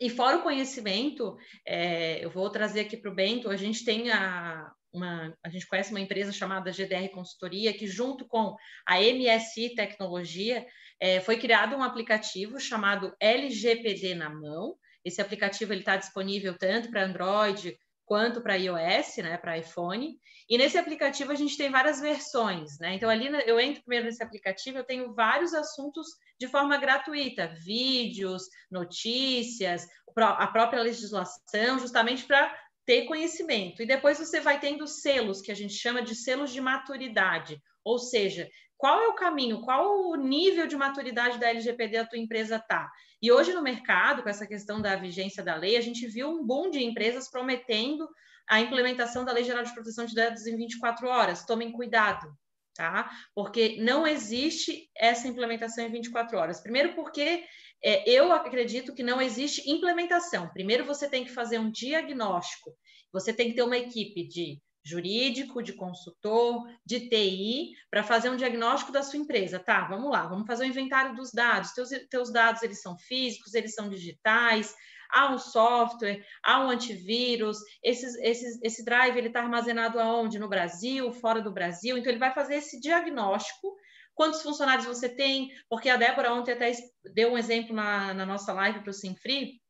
E 0.00 0.08
fora 0.08 0.38
o 0.38 0.42
conhecimento, 0.42 1.36
é, 1.66 2.24
eu 2.24 2.30
vou 2.30 2.48
trazer 2.50 2.80
aqui 2.80 2.96
para 2.96 3.10
o 3.10 3.14
Bento, 3.14 3.50
a 3.50 3.56
gente 3.56 3.84
tem 3.84 4.10
a, 4.10 4.70
uma, 4.92 5.36
a 5.44 5.48
gente 5.48 5.66
conhece 5.66 5.90
uma 5.90 6.00
empresa 6.00 6.32
chamada 6.32 6.72
GDR 6.72 7.08
Consultoria, 7.10 7.72
que 7.72 7.86
junto 7.86 8.26
com 8.26 8.56
a 8.86 8.96
MSI 9.00 9.74
Tecnologia, 9.74 10.66
é, 11.00 11.20
foi 11.20 11.36
criado 11.36 11.76
um 11.76 11.82
aplicativo 11.82 12.58
chamado 12.58 13.14
LGPD 13.20 14.14
na 14.14 14.30
mão. 14.30 14.76
Esse 15.04 15.20
aplicativo 15.20 15.72
está 15.74 15.96
disponível 15.96 16.56
tanto 16.58 16.90
para 16.90 17.04
Android 17.04 17.76
quanto 18.06 18.40
para 18.40 18.54
iOS, 18.54 19.16
né, 19.18 19.36
para 19.36 19.58
iPhone. 19.58 20.16
E 20.48 20.56
nesse 20.56 20.78
aplicativo 20.78 21.32
a 21.32 21.34
gente 21.34 21.56
tem 21.56 21.70
várias 21.70 22.00
versões, 22.00 22.78
né? 22.78 22.94
Então 22.94 23.10
ali 23.10 23.26
eu 23.46 23.58
entro 23.58 23.82
primeiro 23.82 24.06
nesse 24.06 24.22
aplicativo, 24.22 24.78
eu 24.78 24.84
tenho 24.84 25.12
vários 25.12 25.52
assuntos 25.52 26.06
de 26.38 26.46
forma 26.46 26.78
gratuita, 26.78 27.52
vídeos, 27.64 28.44
notícias, 28.70 29.86
a 30.16 30.46
própria 30.46 30.82
legislação, 30.82 31.80
justamente 31.80 32.24
para 32.24 32.56
ter 32.86 33.04
conhecimento. 33.04 33.82
E 33.82 33.86
depois 33.86 34.18
você 34.18 34.40
vai 34.40 34.60
tendo 34.60 34.86
selos, 34.86 35.42
que 35.42 35.50
a 35.50 35.56
gente 35.56 35.74
chama 35.74 36.00
de 36.00 36.14
selos 36.14 36.52
de 36.52 36.60
maturidade, 36.60 37.60
ou 37.84 37.98
seja, 37.98 38.48
qual 38.78 39.00
é 39.00 39.08
o 39.08 39.14
caminho, 39.14 39.60
qual 39.62 40.08
o 40.08 40.16
nível 40.16 40.66
de 40.66 40.76
maturidade 40.76 41.38
da 41.38 41.48
LGPD 41.48 41.96
a 41.96 42.06
tua 42.06 42.18
empresa 42.18 42.56
está. 42.56 42.90
E 43.20 43.32
hoje 43.32 43.52
no 43.52 43.62
mercado, 43.62 44.22
com 44.22 44.28
essa 44.28 44.46
questão 44.46 44.80
da 44.80 44.96
vigência 44.96 45.42
da 45.42 45.56
lei, 45.56 45.76
a 45.76 45.80
gente 45.80 46.06
viu 46.06 46.30
um 46.30 46.46
boom 46.46 46.70
de 46.70 46.84
empresas 46.84 47.28
prometendo 47.30 48.08
a 48.48 48.60
implementação 48.60 49.24
da 49.24 49.32
Lei 49.32 49.42
Geral 49.42 49.64
de 49.64 49.74
Proteção 49.74 50.04
de 50.04 50.14
Dados 50.14 50.46
em 50.46 50.56
24 50.56 51.08
horas. 51.08 51.44
Tomem 51.44 51.72
cuidado, 51.72 52.28
tá? 52.74 53.10
Porque 53.34 53.78
não 53.80 54.06
existe 54.06 54.88
essa 54.96 55.26
implementação 55.26 55.84
em 55.84 55.90
24 55.90 56.38
horas. 56.38 56.60
Primeiro, 56.60 56.94
porque 56.94 57.44
é, 57.82 58.08
eu 58.10 58.32
acredito 58.32 58.94
que 58.94 59.02
não 59.02 59.20
existe 59.20 59.70
implementação. 59.70 60.48
Primeiro, 60.52 60.84
você 60.84 61.08
tem 61.08 61.24
que 61.24 61.32
fazer 61.32 61.58
um 61.58 61.70
diagnóstico. 61.70 62.72
Você 63.12 63.32
tem 63.32 63.50
que 63.50 63.54
ter 63.54 63.62
uma 63.62 63.76
equipe 63.76 64.26
de 64.26 64.60
jurídico, 64.86 65.62
de 65.62 65.72
consultor, 65.72 66.64
de 66.84 67.08
TI, 67.08 67.72
para 67.90 68.04
fazer 68.04 68.30
um 68.30 68.36
diagnóstico 68.36 68.92
da 68.92 69.02
sua 69.02 69.18
empresa. 69.18 69.58
Tá, 69.58 69.84
vamos 69.88 70.10
lá, 70.12 70.28
vamos 70.28 70.46
fazer 70.46 70.62
o 70.62 70.66
um 70.66 70.70
inventário 70.70 71.16
dos 71.16 71.32
dados. 71.32 71.72
Teus, 71.72 71.88
teus 72.08 72.32
dados, 72.32 72.62
eles 72.62 72.80
são 72.80 72.96
físicos, 72.96 73.54
eles 73.54 73.74
são 73.74 73.88
digitais, 73.88 74.72
há 75.10 75.32
um 75.32 75.38
software, 75.38 76.24
há 76.40 76.64
um 76.64 76.70
antivírus, 76.70 77.58
esses, 77.82 78.14
esses, 78.18 78.62
esse 78.62 78.84
drive 78.84 79.16
ele 79.16 79.26
está 79.26 79.40
armazenado 79.40 79.98
aonde? 79.98 80.38
No 80.38 80.48
Brasil, 80.48 81.12
fora 81.12 81.42
do 81.42 81.52
Brasil. 81.52 81.98
Então, 81.98 82.10
ele 82.10 82.20
vai 82.20 82.32
fazer 82.32 82.54
esse 82.56 82.80
diagnóstico. 82.80 83.76
Quantos 84.16 84.42
funcionários 84.42 84.86
você 84.86 85.08
tem? 85.08 85.52
Porque 85.68 85.90
a 85.90 85.96
Débora 85.96 86.32
ontem 86.32 86.52
até 86.52 86.72
deu 87.14 87.32
um 87.32 87.38
exemplo 87.38 87.76
na, 87.76 88.14
na 88.14 88.26
nossa 88.26 88.52
live 88.52 88.80
para 88.80 88.90
o 88.90 88.94
Simfree, 88.94 89.60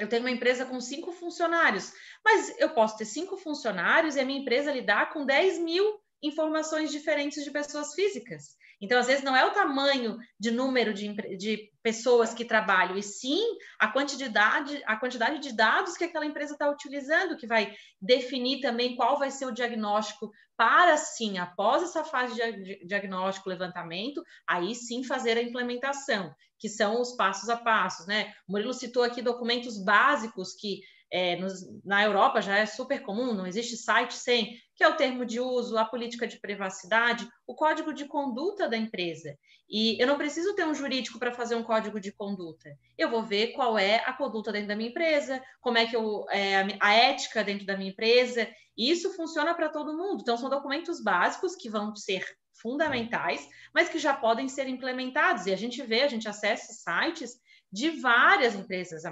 eu 0.00 0.08
tenho 0.08 0.22
uma 0.22 0.30
empresa 0.30 0.64
com 0.64 0.80
cinco 0.80 1.12
funcionários, 1.12 1.92
mas 2.24 2.58
eu 2.58 2.70
posso 2.70 2.96
ter 2.96 3.04
cinco 3.04 3.36
funcionários 3.36 4.16
e 4.16 4.20
a 4.20 4.24
minha 4.24 4.40
empresa 4.40 4.72
lidar 4.72 5.12
com 5.12 5.26
10 5.26 5.58
mil 5.58 5.99
informações 6.22 6.90
diferentes 6.90 7.44
de 7.44 7.50
pessoas 7.50 7.94
físicas. 7.94 8.58
Então, 8.80 8.98
às 8.98 9.06
vezes, 9.06 9.22
não 9.22 9.36
é 9.36 9.44
o 9.44 9.52
tamanho 9.52 10.18
de 10.38 10.50
número 10.50 10.94
de, 10.94 11.12
de 11.36 11.70
pessoas 11.82 12.32
que 12.32 12.46
trabalham, 12.46 12.96
e 12.96 13.02
sim 13.02 13.42
a 13.78 13.88
quantidade, 13.88 14.82
a 14.86 14.96
quantidade 14.96 15.38
de 15.38 15.52
dados 15.54 15.98
que 15.98 16.04
aquela 16.04 16.24
empresa 16.24 16.54
está 16.54 16.68
utilizando, 16.70 17.36
que 17.36 17.46
vai 17.46 17.74
definir 18.00 18.60
também 18.60 18.96
qual 18.96 19.18
vai 19.18 19.30
ser 19.30 19.44
o 19.44 19.52
diagnóstico 19.52 20.30
para, 20.56 20.96
sim, 20.96 21.38
após 21.38 21.82
essa 21.82 22.04
fase 22.04 22.34
de 22.34 22.86
diagnóstico, 22.86 23.50
levantamento, 23.50 24.22
aí 24.46 24.74
sim 24.74 25.04
fazer 25.04 25.36
a 25.36 25.42
implementação, 25.42 26.34
que 26.58 26.68
são 26.68 27.00
os 27.00 27.12
passos 27.16 27.50
a 27.50 27.56
passos, 27.56 28.06
né? 28.06 28.32
O 28.48 28.52
Murilo 28.52 28.72
citou 28.72 29.02
aqui 29.02 29.20
documentos 29.20 29.82
básicos 29.82 30.54
que 30.54 30.80
é, 31.10 31.36
nos, 31.36 31.62
na 31.84 32.04
Europa 32.04 32.40
já 32.40 32.56
é 32.58 32.66
super 32.66 33.02
comum, 33.02 33.34
não 33.34 33.46
existe 33.46 33.76
site 33.76 34.14
sem, 34.14 34.56
que 34.76 34.84
é 34.84 34.88
o 34.88 34.96
termo 34.96 35.26
de 35.26 35.40
uso, 35.40 35.76
a 35.76 35.84
política 35.84 36.26
de 36.26 36.40
privacidade, 36.40 37.28
o 37.46 37.54
código 37.54 37.92
de 37.92 38.06
conduta 38.06 38.68
da 38.68 38.76
empresa. 38.76 39.36
E 39.68 40.00
eu 40.00 40.06
não 40.06 40.16
preciso 40.16 40.54
ter 40.54 40.64
um 40.64 40.74
jurídico 40.74 41.18
para 41.18 41.32
fazer 41.32 41.54
um 41.54 41.62
código 41.62 42.00
de 42.00 42.12
conduta. 42.12 42.70
Eu 42.98 43.08
vou 43.08 43.22
ver 43.22 43.52
qual 43.52 43.78
é 43.78 43.96
a 44.06 44.12
conduta 44.12 44.50
dentro 44.50 44.68
da 44.68 44.76
minha 44.76 44.90
empresa, 44.90 45.42
como 45.60 45.78
é 45.78 45.86
que 45.86 45.94
eu, 45.94 46.24
é, 46.30 46.66
a 46.80 46.94
ética 46.94 47.44
dentro 47.44 47.66
da 47.66 47.76
minha 47.76 47.90
empresa. 47.90 48.48
E 48.76 48.90
isso 48.90 49.14
funciona 49.14 49.54
para 49.54 49.68
todo 49.68 49.96
mundo. 49.96 50.22
Então, 50.22 50.36
são 50.36 50.48
documentos 50.48 51.00
básicos 51.02 51.54
que 51.54 51.68
vão 51.68 51.94
ser 51.94 52.24
fundamentais, 52.60 53.48
mas 53.74 53.88
que 53.88 53.98
já 53.98 54.14
podem 54.14 54.48
ser 54.48 54.68
implementados. 54.68 55.46
E 55.46 55.52
a 55.52 55.56
gente 55.56 55.82
vê, 55.82 56.02
a 56.02 56.08
gente 56.08 56.28
acessa 56.28 56.72
sites 56.72 57.38
de 57.72 57.90
várias 57.90 58.54
empresas. 58.54 59.02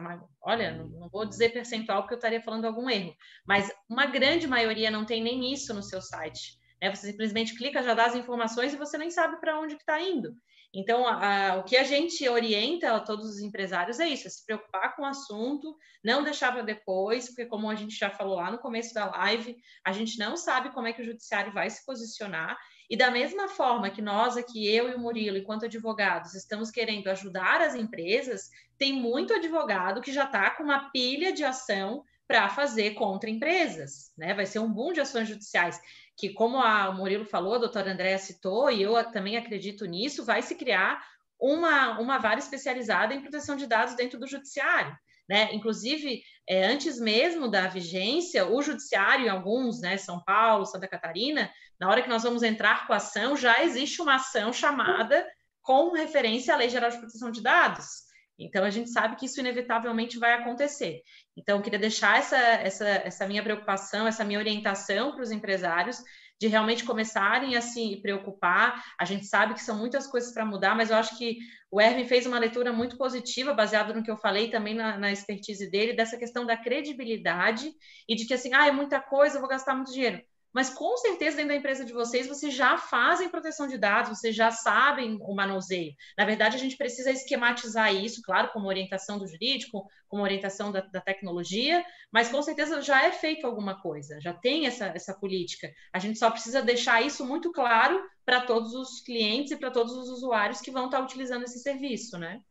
Olha, 0.42 0.72
não 0.72 1.08
vou 1.08 1.24
dizer 1.24 1.52
percentual 1.52 2.02
porque 2.02 2.14
eu 2.14 2.18
estaria 2.18 2.42
falando 2.42 2.64
algum 2.64 2.90
erro, 2.90 3.14
mas 3.46 3.70
uma 3.88 4.06
grande 4.06 4.46
maioria 4.46 4.90
não 4.90 5.04
tem 5.04 5.22
nem 5.22 5.52
isso 5.52 5.72
no 5.72 5.82
seu 5.82 6.00
site. 6.00 6.58
Né? 6.80 6.94
Você 6.94 7.10
simplesmente 7.10 7.56
clica, 7.56 7.82
já 7.82 7.94
dá 7.94 8.06
as 8.06 8.14
informações 8.14 8.72
e 8.72 8.76
você 8.76 8.98
nem 8.98 9.10
sabe 9.10 9.40
para 9.40 9.58
onde 9.58 9.74
está 9.74 10.00
indo. 10.00 10.34
Então, 10.74 11.06
a, 11.06 11.52
a, 11.52 11.56
o 11.56 11.64
que 11.64 11.76
a 11.76 11.82
gente 11.82 12.28
orienta 12.28 12.94
a 12.94 13.00
todos 13.00 13.26
os 13.26 13.40
empresários 13.40 13.98
é 14.00 14.08
isso: 14.08 14.26
é 14.26 14.30
se 14.30 14.44
preocupar 14.44 14.94
com 14.94 15.02
o 15.02 15.06
assunto, 15.06 15.74
não 16.04 16.22
deixar 16.22 16.52
para 16.52 16.62
depois, 16.62 17.28
porque, 17.28 17.46
como 17.46 17.70
a 17.70 17.74
gente 17.74 17.96
já 17.96 18.10
falou 18.10 18.36
lá 18.36 18.50
no 18.50 18.58
começo 18.58 18.92
da 18.92 19.06
live, 19.06 19.56
a 19.84 19.92
gente 19.92 20.18
não 20.18 20.36
sabe 20.36 20.70
como 20.70 20.86
é 20.86 20.92
que 20.92 21.00
o 21.00 21.04
judiciário 21.04 21.52
vai 21.52 21.70
se 21.70 21.84
posicionar 21.86 22.58
e 22.88 22.96
da 22.96 23.10
mesma 23.10 23.48
forma 23.48 23.90
que 23.90 24.00
nós 24.00 24.36
aqui, 24.36 24.66
eu 24.66 24.88
e 24.88 24.94
o 24.94 24.98
Murilo, 24.98 25.36
enquanto 25.36 25.66
advogados, 25.66 26.34
estamos 26.34 26.70
querendo 26.70 27.08
ajudar 27.08 27.60
as 27.60 27.74
empresas, 27.74 28.50
tem 28.78 28.92
muito 28.92 29.34
advogado 29.34 30.00
que 30.00 30.12
já 30.12 30.24
está 30.24 30.50
com 30.50 30.62
uma 30.62 30.90
pilha 30.90 31.32
de 31.32 31.44
ação 31.44 32.04
para 32.26 32.48
fazer 32.48 32.92
contra 32.94 33.30
empresas, 33.30 34.12
né? 34.16 34.34
Vai 34.34 34.46
ser 34.46 34.58
um 34.58 34.72
boom 34.72 34.92
de 34.92 35.00
ações 35.00 35.28
judiciais, 35.28 35.80
que, 36.16 36.30
como 36.30 36.58
a, 36.58 36.90
o 36.90 36.94
Murilo 36.94 37.24
falou, 37.24 37.54
a 37.54 37.58
doutora 37.58 37.92
Andréa 37.92 38.18
citou, 38.18 38.70
e 38.70 38.82
eu 38.82 39.02
também 39.10 39.36
acredito 39.36 39.86
nisso, 39.86 40.24
vai 40.24 40.42
se 40.42 40.54
criar 40.54 41.02
uma, 41.38 41.98
uma 41.98 42.18
vara 42.18 42.38
especializada 42.38 43.14
em 43.14 43.20
proteção 43.20 43.56
de 43.56 43.66
dados 43.66 43.94
dentro 43.94 44.18
do 44.18 44.26
judiciário. 44.26 44.96
Né? 45.28 45.52
Inclusive, 45.52 46.22
é, 46.48 46.66
antes 46.66 46.98
mesmo 46.98 47.48
da 47.48 47.68
vigência, 47.68 48.46
o 48.46 48.62
judiciário, 48.62 49.26
em 49.26 49.28
alguns, 49.28 49.80
né, 49.80 49.96
São 49.96 50.22
Paulo, 50.24 50.64
Santa 50.64 50.88
Catarina, 50.88 51.50
na 51.78 51.88
hora 51.88 52.02
que 52.02 52.08
nós 52.08 52.22
vamos 52.22 52.42
entrar 52.42 52.86
com 52.86 52.92
a 52.92 52.96
ação, 52.96 53.36
já 53.36 53.62
existe 53.62 54.00
uma 54.00 54.14
ação 54.14 54.52
chamada 54.52 55.26
com 55.62 55.92
referência 55.92 56.54
à 56.54 56.56
Lei 56.56 56.70
Geral 56.70 56.90
de 56.90 56.96
Proteção 56.96 57.30
de 57.30 57.42
Dados. 57.42 58.08
Então, 58.38 58.64
a 58.64 58.70
gente 58.70 58.88
sabe 58.88 59.16
que 59.16 59.26
isso 59.26 59.40
inevitavelmente 59.40 60.18
vai 60.18 60.32
acontecer. 60.32 61.02
Então, 61.36 61.58
eu 61.58 61.62
queria 61.62 61.78
deixar 61.78 62.18
essa, 62.18 62.36
essa, 62.36 62.88
essa 62.88 63.26
minha 63.26 63.42
preocupação, 63.42 64.06
essa 64.06 64.24
minha 64.24 64.38
orientação 64.38 65.12
para 65.12 65.22
os 65.22 65.32
empresários, 65.32 66.02
de 66.40 66.46
realmente 66.46 66.84
começarem 66.84 67.56
a 67.56 67.60
se 67.60 67.96
preocupar. 68.02 68.84
A 68.98 69.04
gente 69.04 69.26
sabe 69.26 69.54
que 69.54 69.62
são 69.62 69.76
muitas 69.76 70.06
coisas 70.06 70.32
para 70.32 70.44
mudar, 70.44 70.76
mas 70.76 70.90
eu 70.90 70.96
acho 70.96 71.18
que 71.18 71.38
o 71.70 71.80
Erwin 71.80 72.06
fez 72.06 72.26
uma 72.26 72.38
leitura 72.38 72.72
muito 72.72 72.96
positiva, 72.96 73.52
baseado 73.52 73.94
no 73.94 74.02
que 74.02 74.10
eu 74.10 74.16
falei 74.16 74.50
também 74.50 74.74
na, 74.74 74.96
na, 74.96 75.12
expertise 75.12 75.70
dele, 75.70 75.94
dessa 75.94 76.16
questão 76.16 76.46
da 76.46 76.56
credibilidade 76.56 77.70
e 78.08 78.14
de 78.14 78.26
que 78.26 78.34
assim, 78.34 78.54
ah, 78.54 78.66
é 78.66 78.72
muita 78.72 79.00
coisa, 79.00 79.36
eu 79.36 79.40
vou 79.40 79.50
gastar 79.50 79.74
muito 79.74 79.92
dinheiro 79.92 80.22
mas 80.52 80.70
com 80.70 80.96
certeza 80.96 81.36
dentro 81.36 81.50
da 81.50 81.56
empresa 81.56 81.84
de 81.84 81.92
vocês 81.92 82.26
vocês 82.26 82.54
já 82.54 82.78
fazem 82.78 83.28
proteção 83.28 83.66
de 83.66 83.76
dados, 83.76 84.18
vocês 84.18 84.34
já 84.34 84.50
sabem 84.50 85.18
o 85.20 85.34
manuseio. 85.34 85.92
Na 86.16 86.24
verdade, 86.24 86.56
a 86.56 86.58
gente 86.58 86.76
precisa 86.76 87.10
esquematizar 87.10 87.94
isso, 87.94 88.22
claro, 88.22 88.50
como 88.52 88.66
orientação 88.66 89.18
do 89.18 89.26
jurídico, 89.26 89.86
como 90.08 90.22
orientação 90.22 90.72
da, 90.72 90.80
da 90.80 91.00
tecnologia, 91.00 91.84
mas 92.10 92.28
com 92.28 92.40
certeza 92.42 92.80
já 92.80 93.04
é 93.04 93.12
feito 93.12 93.46
alguma 93.46 93.80
coisa, 93.80 94.20
já 94.20 94.32
tem 94.32 94.66
essa, 94.66 94.86
essa 94.86 95.14
política. 95.14 95.70
A 95.92 95.98
gente 95.98 96.18
só 96.18 96.30
precisa 96.30 96.62
deixar 96.62 97.02
isso 97.02 97.26
muito 97.26 97.52
claro 97.52 98.02
para 98.24 98.40
todos 98.40 98.74
os 98.74 99.00
clientes 99.00 99.52
e 99.52 99.56
para 99.56 99.70
todos 99.70 99.94
os 99.94 100.08
usuários 100.08 100.60
que 100.60 100.70
vão 100.70 100.86
estar 100.86 101.00
utilizando 101.00 101.44
esse 101.44 101.58
serviço, 101.60 102.18
né? 102.18 102.42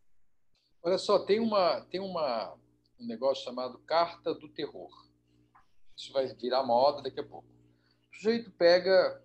Olha 0.84 0.98
só, 0.98 1.26
tem 1.26 1.40
uma 1.40 1.82
tem 1.90 2.00
uma 2.00 2.56
um 3.00 3.06
negócio 3.06 3.44
chamado 3.44 3.78
carta 3.80 4.34
do 4.34 4.50
terror. 4.50 4.90
Isso 5.96 6.12
vai 6.14 6.28
virar 6.36 6.64
moda 6.64 7.02
daqui 7.02 7.20
a 7.20 7.24
pouco 7.24 7.57
o 8.18 8.20
sujeito 8.20 8.50
pega 8.50 9.22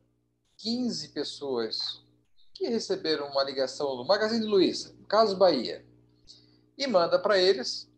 15 0.59 1.09
pessoas 1.09 2.05
que 2.53 2.69
receberam 2.69 3.27
uma 3.29 3.43
ligação 3.43 3.97
do 3.97 4.05
Magazine 4.05 4.45
Luiza, 4.45 4.95
Caso 5.09 5.35
Bahia, 5.35 5.85
e 6.77 6.87
manda 6.87 7.19
para 7.19 7.39
eles, 7.39 7.91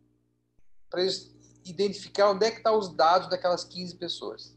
para 0.89 1.03
eles 1.03 1.35
identificar 1.65 2.31
onde 2.31 2.47
é 2.47 2.51
que 2.53 2.59
estão 2.59 2.75
tá 2.75 2.79
os 2.79 2.95
dados 2.95 3.29
daquelas 3.29 3.65
15 3.65 3.97
pessoas. 3.97 4.57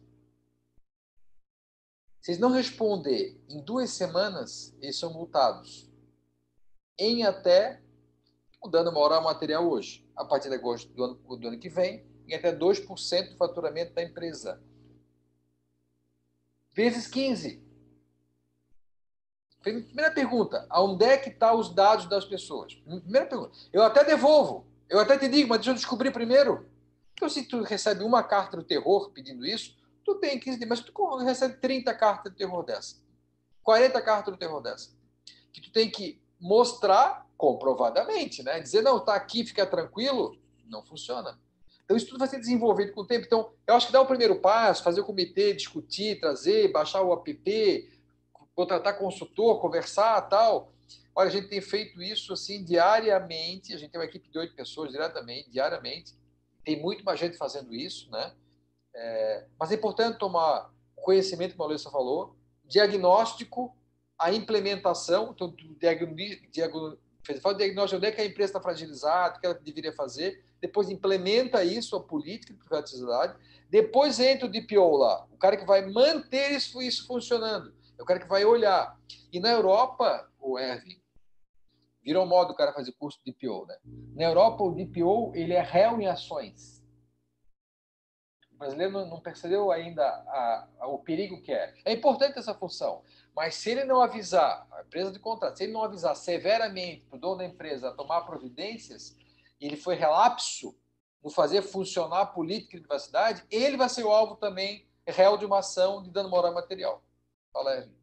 Se 2.22 2.32
eles 2.32 2.40
não 2.40 2.52
responder 2.52 3.42
em 3.50 3.60
duas 3.64 3.90
semanas, 3.90 4.76
eles 4.80 5.00
são 5.00 5.12
multados. 5.12 5.90
Em 7.00 7.24
até, 7.24 7.82
o 8.62 8.68
dano 8.68 8.92
moral 8.92 9.24
material 9.24 9.68
hoje, 9.68 10.08
a 10.16 10.24
partir 10.24 10.50
de 10.50 10.56
agosto 10.56 10.94
do 10.94 11.04
ano, 11.04 11.16
do 11.16 11.48
ano 11.48 11.60
que 11.60 11.70
vem, 11.70 12.06
em 12.28 12.36
até 12.36 12.56
2% 12.56 13.30
do 13.32 13.38
faturamento 13.38 13.96
da 13.96 14.04
empresa 14.04 14.62
vezes 16.78 17.08
15. 17.08 17.60
Primeira 19.64 20.12
pergunta, 20.12 20.68
aonde 20.70 21.04
é 21.04 21.18
que 21.18 21.30
estão 21.30 21.50
tá 21.50 21.56
os 21.56 21.74
dados 21.74 22.06
das 22.06 22.24
pessoas? 22.24 22.76
Primeira 22.76 23.26
pergunta. 23.26 23.58
Eu 23.74 23.82
até 23.82 24.04
devolvo, 24.04 24.68
eu 24.88 25.00
até 25.00 25.18
te 25.18 25.28
digo, 25.28 25.50
mas 25.50 25.58
deixa 25.58 25.72
eu 25.72 25.76
descobrir 25.76 26.12
primeiro. 26.12 26.70
Então, 27.14 27.28
se 27.28 27.44
tu 27.48 27.64
recebe 27.64 28.04
uma 28.04 28.22
carta 28.22 28.56
do 28.56 28.64
terror 28.64 29.10
pedindo 29.10 29.44
isso, 29.44 29.76
tu 30.06 30.16
tem 30.16 30.40
15 30.40 30.58
dias, 30.58 30.70
mas 30.70 30.80
tu 30.80 31.18
recebe 31.18 31.56
30 31.56 31.92
cartas 31.96 32.32
do 32.32 32.38
terror 32.38 32.64
dessa, 32.64 32.98
40 33.64 34.00
cartas 34.04 34.34
do 34.34 34.38
terror 34.38 34.62
dessa, 34.62 34.92
que 35.52 35.60
tu 35.60 35.72
tem 35.72 35.90
que 35.90 36.22
mostrar 36.40 37.26
comprovadamente, 37.36 38.44
né? 38.44 38.60
Dizer, 38.60 38.84
não, 38.84 39.04
tá 39.04 39.16
aqui, 39.16 39.44
fica 39.44 39.66
tranquilo, 39.66 40.38
não 40.66 40.86
funciona. 40.86 41.38
Então, 41.88 41.96
isso 41.96 42.08
tudo 42.08 42.20
vai 42.20 42.28
ser 42.28 42.40
desenvolvido 42.40 42.92
com 42.92 43.00
o 43.00 43.08
tempo. 43.08 43.26
Então, 43.26 43.50
eu 43.66 43.74
acho 43.74 43.88
que 43.88 43.94
dá 43.94 44.02
o 44.02 44.06
primeiro 44.06 44.42
passo, 44.42 44.84
fazer 44.84 45.00
o 45.00 45.06
comitê, 45.06 45.54
discutir, 45.54 46.20
trazer, 46.20 46.70
baixar 46.70 47.02
o 47.02 47.14
app, 47.14 47.90
contratar 48.54 49.00
consultor, 49.00 49.62
conversar 49.62 50.20
tal. 50.24 50.74
Olha, 51.16 51.30
a 51.30 51.32
gente 51.32 51.48
tem 51.48 51.62
feito 51.62 52.02
isso 52.02 52.34
assim 52.34 52.62
diariamente. 52.62 53.74
A 53.74 53.78
gente 53.78 53.90
tem 53.90 54.02
uma 54.02 54.06
equipe 54.06 54.30
de 54.30 54.38
oito 54.38 54.54
pessoas 54.54 54.92
diretamente, 54.92 55.50
diariamente. 55.50 56.14
Tem 56.66 56.78
muito 56.78 57.06
mais 57.06 57.22
gente 57.22 57.38
fazendo 57.38 57.74
isso, 57.74 58.12
né? 58.12 58.34
É, 58.94 59.46
mas 59.58 59.72
é 59.72 59.76
importante 59.76 60.20
tomar 60.20 60.70
conhecimento, 60.94 61.56
como 61.56 61.64
a 61.64 61.68
Luísa 61.68 61.90
falou, 61.90 62.36
diagnóstico, 62.66 63.74
a 64.20 64.34
implementação, 64.34 65.32
então, 65.34 65.56
diagnóstico, 65.80 66.98
diagnóstico 67.58 67.98
onde 67.98 68.08
é 68.08 68.12
que 68.12 68.20
a 68.20 68.26
empresa 68.26 68.50
está 68.50 68.60
fragilizada, 68.60 69.38
o 69.38 69.40
que 69.40 69.46
ela 69.46 69.56
deveria 69.56 69.94
fazer, 69.94 70.44
depois 70.62 70.90
implementa 70.90 71.64
isso, 71.64 71.96
a 71.96 72.04
política 72.04 72.54
de 72.54 72.60
privaticidade, 72.60 73.38
depois 73.70 74.20
entra 74.20 74.46
o 74.46 74.52
DPO 74.52 74.98
lá, 74.98 75.26
o 75.32 75.38
cara 75.38 75.58
que 75.58 75.66
vai 75.66 75.86
manter 75.86 76.52
isso, 76.52 76.82
isso 76.82 77.06
funcionando, 77.06 77.74
é 77.98 78.02
o 78.02 78.06
cara 78.06 78.20
que 78.20 78.28
vai 78.28 78.46
olhar. 78.46 78.98
E 79.32 79.40
na 79.40 79.52
Europa, 79.52 80.30
o 80.40 80.58
Erwin, 80.58 81.02
virou 82.08 82.26
modo 82.26 82.54
o 82.54 82.56
cara 82.56 82.72
fazer 82.72 82.94
curso 82.94 83.20
de 83.26 83.34
DPO, 83.34 83.66
né? 83.66 83.78
Na 84.16 84.24
Europa, 84.24 84.64
o 84.64 84.74
DPO 84.74 85.34
ele 85.36 85.54
é 85.54 85.62
réu 85.62 86.00
em 86.00 86.08
ações. 86.08 86.82
O 88.50 88.58
brasileiro 88.58 89.06
não 89.06 89.20
percebeu 89.20 89.74
ainda 89.74 90.04
a, 90.04 90.68
a, 90.80 90.88
o 90.88 91.00
perigo 91.00 91.42
que 91.42 91.52
é. 91.52 91.74
É 91.84 91.92
importante 91.92 92.40
essa 92.40 92.54
função, 92.54 93.04
mas 93.36 93.56
se 93.56 93.72
ele 93.72 93.84
não 93.84 94.02
avisar, 94.02 94.66
a 94.72 94.84
empresa 94.84 95.12
de 95.12 95.20
contrato, 95.20 95.58
se 95.58 95.66
ele 95.66 95.74
não 95.74 95.84
avisar 95.84 96.16
severamente 96.16 97.06
para 97.08 97.18
o 97.18 97.20
dono 97.20 97.40
da 97.40 97.46
empresa 97.46 97.90
a 97.90 97.94
tomar 97.94 98.22
providências, 98.22 99.17
ele 99.60 99.76
foi 99.76 99.96
relapso 99.96 100.76
no 101.24 101.30
fazer 101.30 101.62
funcionar 101.62 102.22
a 102.22 102.26
política 102.26 102.78
de 102.78 102.84
privacidade, 102.84 103.44
ele 103.50 103.78
vai 103.78 103.90
ser 103.90 104.04
o 104.04 104.12
alvo 104.12 104.36
também 104.36 104.88
réu 105.08 105.38
de 105.38 105.46
uma 105.46 105.60
ação 105.60 106.04
de 106.04 106.12
dano 106.12 106.30
moral 106.30 106.54
material. 106.54 107.04
Fala, 107.52 107.78
Evelyn. 107.78 107.98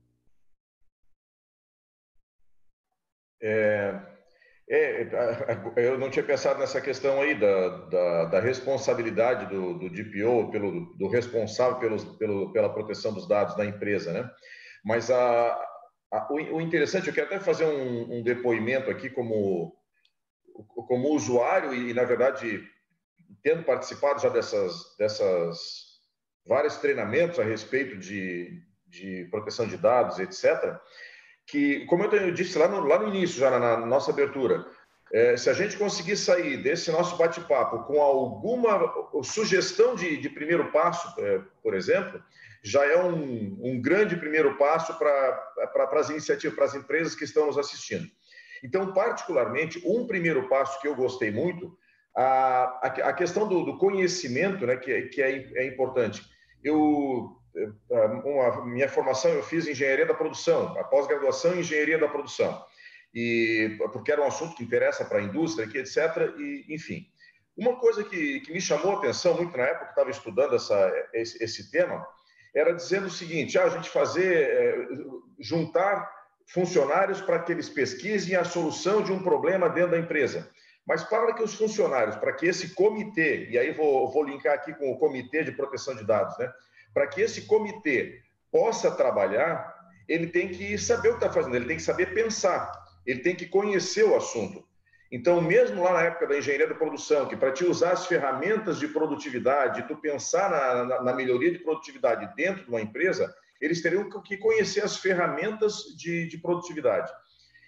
É, 3.43 4.15
é, 4.71 5.07
eu 5.77 5.99
não 5.99 6.09
tinha 6.09 6.25
pensado 6.25 6.59
nessa 6.59 6.81
questão 6.81 7.21
aí 7.21 7.39
da, 7.39 7.69
da, 7.87 8.25
da 8.27 8.41
responsabilidade 8.41 9.47
do, 9.47 9.79
do 9.79 9.91
DPO, 9.91 10.51
pelo, 10.51 10.97
do 10.97 11.09
responsável 11.09 11.79
pelos, 11.79 12.05
pelo, 12.17 12.51
pela 12.53 12.73
proteção 12.73 13.13
dos 13.13 13.29
dados 13.29 13.55
da 13.57 13.67
empresa, 13.67 14.13
né? 14.13 14.31
Mas 14.83 15.11
a, 15.11 15.53
a, 16.11 16.29
o, 16.31 16.57
o, 16.57 16.61
interessante, 16.63 17.09
eu 17.09 17.15
quero 17.15 17.27
até 17.27 17.41
fazer 17.41 17.67
um, 17.67 18.19
um, 18.19 18.23
depoimento 18.23 18.91
aqui 18.91 19.11
como, 19.11 19.77
como 20.89 21.11
usuário 21.11 21.75
e, 21.75 21.93
na 21.93 22.05
verdade, 22.05 22.63
tendo 23.43 23.65
participado 23.65 24.21
já 24.21 24.29
dessas, 24.29 24.97
dessas 24.97 25.59
vários 26.47 26.77
treinamentos 26.77 27.39
a 27.39 27.45
respeito 27.45 27.97
de, 27.97 28.63
de 28.87 29.27
proteção 29.31 29.67
de 29.67 29.77
dados, 29.77 30.19
etc., 30.19 30.79
que, 31.47 31.85
como 31.87 32.05
eu 32.05 32.33
disse 32.33 32.57
lá 32.57 32.69
no, 32.69 32.81
lá 32.81 32.99
no 32.99 33.09
início, 33.09 33.39
já 33.39 33.51
na, 33.51 33.59
na 33.59 33.87
nossa 33.87 34.11
abertura, 34.11 34.67
é, 35.13 35.37
se 35.37 35.51
a 35.51 35.53
gente 35.53 35.77
conseguir 35.77 36.17
sair 36.17 36.57
desse 36.63 36.91
nosso 36.91 37.17
bate-papo 37.17 37.85
com 37.85 38.01
alguma 38.01 38.93
sugestão 39.23 39.95
de, 39.95 40.17
de 40.17 40.31
primeiro 40.31 40.73
passo, 40.73 41.15
é, 41.21 41.41
por 41.63 41.75
exemplo, 41.75 42.23
já 42.63 42.85
é 42.85 43.01
um, 43.03 43.59
um 43.63 43.81
grande 43.81 44.17
primeiro 44.17 44.57
passo 44.57 44.99
para 44.99 45.91
as 45.93 46.09
iniciativas, 46.09 46.57
para 46.57 46.65
as 46.65 46.75
empresas 46.75 47.15
que 47.15 47.25
estão 47.25 47.47
nos 47.47 47.59
assistindo. 47.59 48.09
Então, 48.65 48.95
particularmente, 48.95 49.81
um 49.87 50.07
primeiro 50.07 50.49
passo 50.49 50.81
que 50.81 50.89
eu 50.89 50.97
gostei 50.97 51.31
muito, 51.31 51.77
a, 52.17 52.89
a, 52.89 53.13
questão 53.13 53.47
do, 53.47 53.63
do, 53.63 53.77
conhecimento, 53.77 54.67
né, 54.67 54.77
que, 54.77 55.03
que 55.03 55.21
é, 55.21 55.53
é 55.55 55.67
importante. 55.67 56.23
Eu 56.63 57.37
uma, 58.25 58.65
minha 58.67 58.89
formação 58.89 59.31
eu 59.31 59.43
fiz 59.43 59.67
engenharia 59.67 60.07
da 60.07 60.15
produção, 60.15 60.77
a 60.79 60.85
pós-graduação 60.85 61.55
em 61.55 61.61
engenharia 61.61 61.99
da 61.99 62.09
produção, 62.09 62.65
e 63.15 63.79
porque 63.93 64.11
era 64.11 64.23
um 64.23 64.27
assunto 64.27 64.57
que 64.57 64.65
interessa 64.65 65.05
para 65.05 65.19
a 65.19 65.23
indústria, 65.23 65.69
que 65.69 65.79
etc. 65.79 66.35
E 66.37 66.67
enfim, 66.69 67.07
uma 67.57 67.77
coisa 67.77 68.03
que, 68.03 68.41
que 68.41 68.53
me 68.53 68.61
chamou 68.61 68.93
a 68.93 68.99
atenção 68.99 69.37
muito 69.37 69.57
na 69.57 69.65
época 69.65 69.85
que 69.85 69.91
estava 69.93 70.11
estudando 70.11 70.57
essa, 70.57 71.09
esse, 71.13 71.43
esse, 71.43 71.71
tema 71.71 72.05
era 72.55 72.75
dizendo 72.75 73.07
o 73.07 73.11
seguinte: 73.11 73.57
ah, 73.57 73.65
a 73.65 73.69
gente 73.69 73.89
fazer 73.89 74.51
é, 74.51 74.87
juntar 75.39 76.11
funcionários 76.47 77.21
para 77.21 77.39
que 77.39 77.53
eles 77.53 77.69
pesquisem 77.69 78.37
a 78.37 78.45
solução 78.45 79.03
de 79.03 79.13
um 79.13 79.23
problema 79.23 79.69
dentro 79.69 79.93
da 79.93 79.99
empresa. 79.99 80.49
Mas 80.87 81.03
para 81.03 81.33
que 81.33 81.43
os 81.43 81.55
funcionários, 81.55 82.17
para 82.17 82.33
que 82.33 82.47
esse 82.47 82.75
comitê, 82.75 83.49
e 83.49 83.59
aí 83.59 83.73
vou, 83.73 84.11
vou 84.11 84.23
linkar 84.23 84.55
aqui 84.55 84.75
com 84.75 84.93
o 84.93 84.99
Comitê 84.99 85.43
de 85.43 85.53
Proteção 85.53 85.97
de 85.97 86.05
Dados, 86.05 86.37
né? 86.39 86.53
Para 86.93 87.07
que 87.07 87.23
esse 87.23 87.43
comitê 87.47 88.21
possa 88.53 88.91
trabalhar, 88.91 89.75
ele 90.07 90.27
tem 90.27 90.49
que 90.49 90.77
saber 90.77 91.09
o 91.09 91.19
que 91.19 91.25
está 91.25 91.33
fazendo, 91.33 91.57
ele 91.57 91.67
tem 91.67 91.77
que 91.77 91.83
saber 91.83 92.13
pensar, 92.13 92.71
ele 93.07 93.21
tem 93.21 93.35
que 93.35 93.47
conhecer 93.47 94.05
o 94.05 94.15
assunto. 94.15 94.65
Então, 95.11 95.41
mesmo 95.41 95.83
lá 95.83 95.93
na 95.93 96.03
época 96.03 96.27
da 96.27 96.37
engenharia 96.37 96.67
da 96.67 96.75
produção, 96.75 97.27
que 97.27 97.37
para 97.37 97.53
te 97.53 97.65
usar 97.65 97.93
as 97.93 98.07
ferramentas 98.07 98.79
de 98.79 98.89
produtividade, 98.89 99.87
tu 99.87 99.97
pensar 99.97 100.51
na, 100.51 100.85
na, 100.85 101.03
na, 101.03 101.13
melhoria 101.13 101.53
de 101.53 101.61
produtividade 101.61 102.35
dentro 102.35 102.65
de 102.65 102.69
uma 102.69 102.81
empresa, 102.81 103.35
eles 103.65 103.83
teriam 103.83 104.09
que 104.23 104.37
conhecer 104.37 104.83
as 104.83 104.97
ferramentas 104.97 105.77
de, 105.97 106.29
de 106.29 106.39
produtividade. 106.39 107.11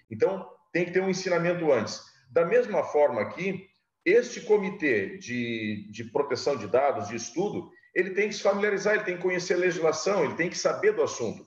Então, 0.09 0.47
tem 0.71 0.85
que 0.85 0.91
ter 0.91 1.01
um 1.01 1.09
ensinamento 1.09 1.71
antes. 1.71 2.01
Da 2.31 2.45
mesma 2.45 2.83
forma 2.83 3.21
aqui, 3.21 3.67
este 4.05 4.41
comitê 4.41 5.17
de, 5.17 5.89
de 5.91 6.05
proteção 6.05 6.55
de 6.55 6.67
dados, 6.67 7.07
de 7.07 7.15
estudo, 7.15 7.69
ele 7.93 8.11
tem 8.11 8.29
que 8.29 8.35
se 8.35 8.41
familiarizar, 8.41 8.93
ele 8.93 9.03
tem 9.03 9.17
que 9.17 9.23
conhecer 9.23 9.55
a 9.55 9.57
legislação, 9.57 10.23
ele 10.23 10.35
tem 10.35 10.49
que 10.49 10.57
saber 10.57 10.93
do 10.93 11.03
assunto. 11.03 11.45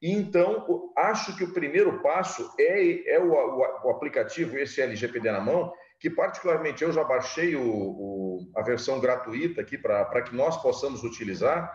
E 0.00 0.10
então, 0.10 0.92
acho 0.96 1.36
que 1.36 1.44
o 1.44 1.52
primeiro 1.52 2.02
passo 2.02 2.52
é, 2.58 3.14
é 3.14 3.20
o, 3.20 3.32
o, 3.32 3.58
o, 3.84 3.90
aplicativo, 3.90 4.58
esse 4.58 4.82
LGPD 4.82 5.30
na 5.30 5.40
mão, 5.40 5.72
que 6.00 6.10
particularmente 6.10 6.82
eu 6.82 6.90
já 6.90 7.04
baixei 7.04 7.54
o, 7.54 8.50
a 8.56 8.62
versão 8.62 8.98
gratuita 8.98 9.60
aqui 9.60 9.78
para 9.78 10.22
que 10.22 10.34
nós 10.34 10.60
possamos 10.60 11.04
utilizar. 11.04 11.72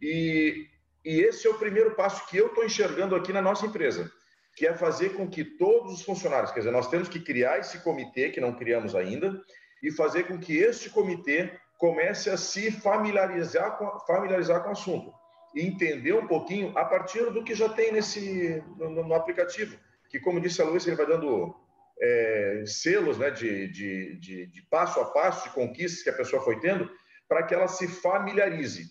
E, 0.00 0.66
e 1.04 1.20
esse 1.20 1.46
é 1.46 1.50
o 1.50 1.58
primeiro 1.58 1.94
passo 1.94 2.26
que 2.28 2.36
eu 2.36 2.48
estou 2.48 2.64
enxergando 2.64 3.14
aqui 3.14 3.32
na 3.32 3.42
nossa 3.42 3.66
empresa, 3.66 4.10
que 4.56 4.66
é 4.66 4.74
fazer 4.74 5.10
com 5.10 5.28
que 5.28 5.44
todos 5.44 5.94
os 5.94 6.02
funcionários, 6.02 6.50
quer 6.50 6.60
dizer, 6.60 6.72
nós 6.72 6.88
temos 6.88 7.08
que 7.08 7.20
criar 7.20 7.58
esse 7.58 7.78
comitê, 7.82 8.30
que 8.30 8.40
não 8.40 8.54
criamos 8.54 8.94
ainda, 8.94 9.40
e 9.82 9.90
fazer 9.92 10.24
com 10.24 10.38
que 10.38 10.56
este 10.56 10.90
comitê 10.90 11.52
comece 11.78 12.28
a 12.28 12.36
se 12.36 12.72
familiarizar 12.72 13.78
com, 13.78 13.98
familiarizar 14.00 14.62
com 14.62 14.70
o 14.70 14.72
assunto 14.72 15.12
e 15.54 15.64
entender 15.64 16.12
um 16.12 16.26
pouquinho 16.26 16.76
a 16.76 16.84
partir 16.84 17.30
do 17.30 17.42
que 17.42 17.54
já 17.54 17.68
tem 17.68 17.92
nesse 17.92 18.62
no, 18.76 18.90
no 18.90 19.14
aplicativo, 19.14 19.78
que 20.10 20.18
como 20.18 20.40
disse 20.40 20.60
a 20.60 20.64
Luiz, 20.64 20.86
ele 20.86 20.96
vai 20.96 21.06
dando 21.06 21.54
é, 22.00 22.64
selos 22.66 23.18
né, 23.18 23.30
de, 23.30 23.68
de, 23.68 24.16
de, 24.16 24.46
de, 24.46 24.62
passo 24.62 25.00
a 25.00 25.06
passo, 25.06 25.48
de 25.48 25.54
conquistas 25.54 26.02
que 26.02 26.10
a 26.10 26.16
pessoa 26.16 26.42
foi 26.42 26.60
tendo, 26.60 26.90
para 27.28 27.42
que 27.42 27.54
ela 27.54 27.68
se 27.68 27.86
familiarize. 27.86 28.84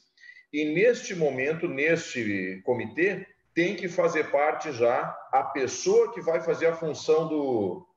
E 0.51 0.65
neste 0.65 1.13
momento, 1.13 1.67
neste 1.67 2.61
comitê, 2.65 3.27
tem 3.53 3.75
que 3.75 3.89
fazer 3.89 4.31
parte 4.31 4.71
já 4.71 5.17
a 5.31 5.43
pessoa 5.43 6.13
que 6.13 6.21
vai 6.21 6.39
fazer 6.39 6.67
a 6.67 6.75
função 6.75 7.27
do, 7.27 7.87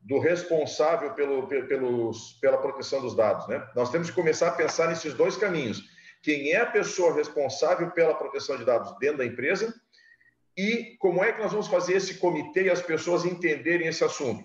do 0.00 0.18
responsável 0.18 1.12
pelo, 1.14 1.46
pelos, 1.46 2.38
pela 2.40 2.58
proteção 2.58 3.00
dos 3.00 3.14
dados. 3.14 3.46
Né? 3.48 3.66
Nós 3.74 3.90
temos 3.90 4.08
que 4.08 4.16
começar 4.16 4.48
a 4.48 4.52
pensar 4.52 4.88
nesses 4.88 5.12
dois 5.14 5.36
caminhos. 5.36 5.82
Quem 6.22 6.52
é 6.52 6.58
a 6.58 6.66
pessoa 6.66 7.14
responsável 7.14 7.90
pela 7.90 8.14
proteção 8.14 8.56
de 8.56 8.64
dados 8.64 8.96
dentro 8.98 9.18
da 9.18 9.26
empresa 9.26 9.74
e 10.56 10.96
como 10.98 11.24
é 11.24 11.32
que 11.32 11.40
nós 11.40 11.52
vamos 11.52 11.68
fazer 11.68 11.94
esse 11.94 12.14
comitê 12.14 12.64
e 12.64 12.70
as 12.70 12.82
pessoas 12.82 13.24
entenderem 13.24 13.88
esse 13.88 14.04
assunto. 14.04 14.44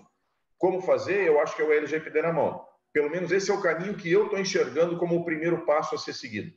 Como 0.58 0.80
fazer? 0.80 1.26
Eu 1.26 1.40
acho 1.40 1.54
que 1.54 1.62
é 1.62 1.64
o 1.64 1.72
LGPD 1.72 2.22
na 2.22 2.32
mão. 2.32 2.64
Pelo 2.92 3.10
menos 3.10 3.30
esse 3.30 3.50
é 3.50 3.54
o 3.54 3.60
caminho 3.60 3.96
que 3.96 4.10
eu 4.10 4.24
estou 4.24 4.38
enxergando 4.38 4.98
como 4.98 5.16
o 5.16 5.24
primeiro 5.24 5.66
passo 5.66 5.94
a 5.94 5.98
ser 5.98 6.14
seguido. 6.14 6.52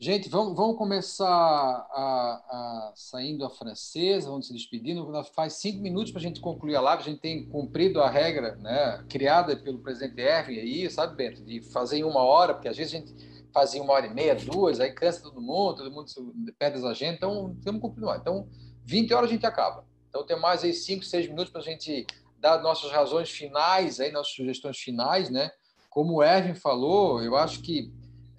Gente, 0.00 0.28
vamos, 0.28 0.56
vamos 0.56 0.78
começar 0.78 1.26
a, 1.26 1.90
a, 1.90 2.92
saindo 2.94 3.44
a 3.44 3.50
francesa, 3.50 4.28
vamos 4.30 4.46
se 4.46 4.52
despedindo. 4.52 5.10
Faz 5.34 5.54
cinco 5.54 5.82
minutos 5.82 6.12
para 6.12 6.20
a 6.20 6.22
gente 6.22 6.40
concluir 6.40 6.76
a 6.76 6.80
live. 6.80 7.02
A 7.02 7.04
gente 7.04 7.18
tem 7.18 7.44
cumprido 7.48 8.00
a 8.00 8.08
regra 8.08 8.54
né, 8.54 9.04
criada 9.08 9.56
pelo 9.56 9.80
presidente 9.80 10.20
Erwin 10.20 10.60
aí, 10.60 10.88
sabe, 10.88 11.16
Bento, 11.16 11.42
de 11.42 11.60
fazer 11.60 11.98
em 11.98 12.04
uma 12.04 12.22
hora, 12.22 12.54
porque 12.54 12.68
às 12.68 12.76
vezes 12.76 12.94
a 12.94 12.98
gente 12.98 13.12
fazia 13.52 13.82
uma 13.82 13.92
hora 13.92 14.06
e 14.06 14.14
meia, 14.14 14.36
duas, 14.36 14.78
aí 14.78 14.92
cansa 14.92 15.20
todo 15.20 15.40
mundo, 15.40 15.78
todo 15.78 15.90
mundo 15.90 16.06
perde 16.56 16.78
as 16.78 16.84
agendas. 16.84 17.16
Então, 17.16 17.56
temos 17.64 17.80
que 17.80 17.88
cumprir. 17.88 18.08
Então, 18.20 18.48
20 18.84 19.12
horas 19.12 19.28
a 19.28 19.32
gente 19.32 19.46
acaba. 19.46 19.84
Então, 20.08 20.24
tem 20.24 20.38
mais 20.38 20.62
aí 20.62 20.74
cinco, 20.74 21.04
seis 21.04 21.26
minutos 21.26 21.50
para 21.50 21.60
a 21.60 21.64
gente 21.64 22.06
dar 22.38 22.62
nossas 22.62 22.92
razões 22.92 23.30
finais, 23.30 23.98
aí, 23.98 24.12
nossas 24.12 24.32
sugestões 24.32 24.78
finais, 24.78 25.28
né? 25.28 25.50
Como 25.90 26.18
o 26.18 26.22
Erwin 26.22 26.54
falou, 26.54 27.20
eu 27.20 27.34
acho 27.34 27.60
que 27.62 27.90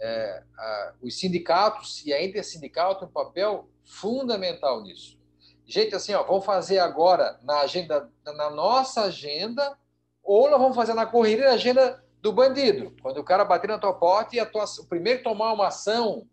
é, 0.02 0.44
a, 0.58 0.94
os 1.02 1.20
sindicatos 1.20 2.06
e 2.06 2.14
a 2.14 2.24
intersindical 2.24 2.96
tem 2.96 3.08
um 3.08 3.12
papel 3.12 3.70
fundamental 3.84 4.82
nisso. 4.82 5.18
Gente, 5.66 5.94
assim, 5.96 6.14
ó, 6.14 6.24
vamos 6.24 6.46
fazer 6.46 6.80
agora 6.80 7.40
na 7.44 7.60
agenda, 7.60 8.10
na 8.26 8.50
nossa 8.50 9.04
agenda, 9.04 9.78
ou 10.24 10.50
nós 10.50 10.60
vamos 10.60 10.76
fazer 10.76 10.94
na 10.94 11.06
correria 11.06 11.50
a 11.50 11.54
agenda 11.54 12.04
do 12.22 12.34
bandido. 12.34 12.96
Quando 13.02 13.18
o 13.20 13.24
cara 13.24 13.46
bater 13.46 13.68
na 13.68 13.78
tua 13.78 13.94
porta 13.94 14.36
e 14.36 14.46
tua, 14.46 14.66
o 14.80 14.86
primeiro 14.88 15.24
tomar 15.24 15.54
uma 15.54 15.68
ação 15.68 16.28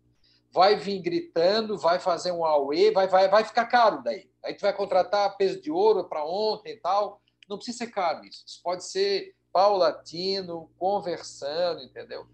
vai 0.51 0.75
vir 0.75 0.99
gritando, 0.99 1.77
vai 1.77 1.99
fazer 1.99 2.31
um 2.31 2.43
AUE, 2.43 2.91
vai, 2.91 3.07
vai, 3.07 3.27
vai 3.27 3.43
ficar 3.43 3.65
caro 3.65 4.01
daí. 4.03 4.29
Aí 4.43 4.53
tu 4.53 4.61
vai 4.61 4.73
contratar 4.73 5.37
peso 5.37 5.61
de 5.61 5.69
ouro 5.69 6.05
para 6.05 6.25
ontem 6.25 6.73
e 6.73 6.77
tal. 6.77 7.21
Não 7.47 7.57
precisa 7.57 7.79
ser 7.79 7.87
caro 7.87 8.25
isso. 8.25 8.43
Isso 8.45 8.59
pode 8.63 8.83
ser 8.83 9.35
paulatino, 9.51 10.69
conversando, 10.77 11.83
entendeu? 11.83 12.25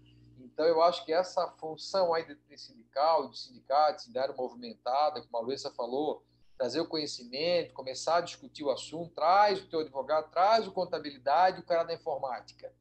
Então, 0.54 0.66
eu 0.66 0.80
acho 0.80 1.04
que 1.04 1.12
essa 1.12 1.48
função 1.58 2.14
aí 2.14 2.24
do 2.24 2.36
sindical, 2.56 3.26
dos 3.26 3.42
sindicatos, 3.42 4.06
de 4.06 4.16
área 4.16 4.32
movimentada, 4.32 5.20
como 5.20 5.36
a 5.36 5.40
Luísa 5.40 5.68
falou, 5.72 6.22
trazer 6.56 6.80
o 6.80 6.86
conhecimento, 6.86 7.74
começar 7.74 8.18
a 8.18 8.20
discutir 8.20 8.62
o 8.62 8.70
assunto, 8.70 9.12
traz 9.16 9.60
o 9.60 9.66
teu 9.66 9.80
advogado, 9.80 10.30
traz 10.30 10.64
o 10.68 10.72
contabilidade, 10.72 11.58
o 11.58 11.64
cara 11.64 11.82
da 11.82 11.92
informática. 11.92 12.72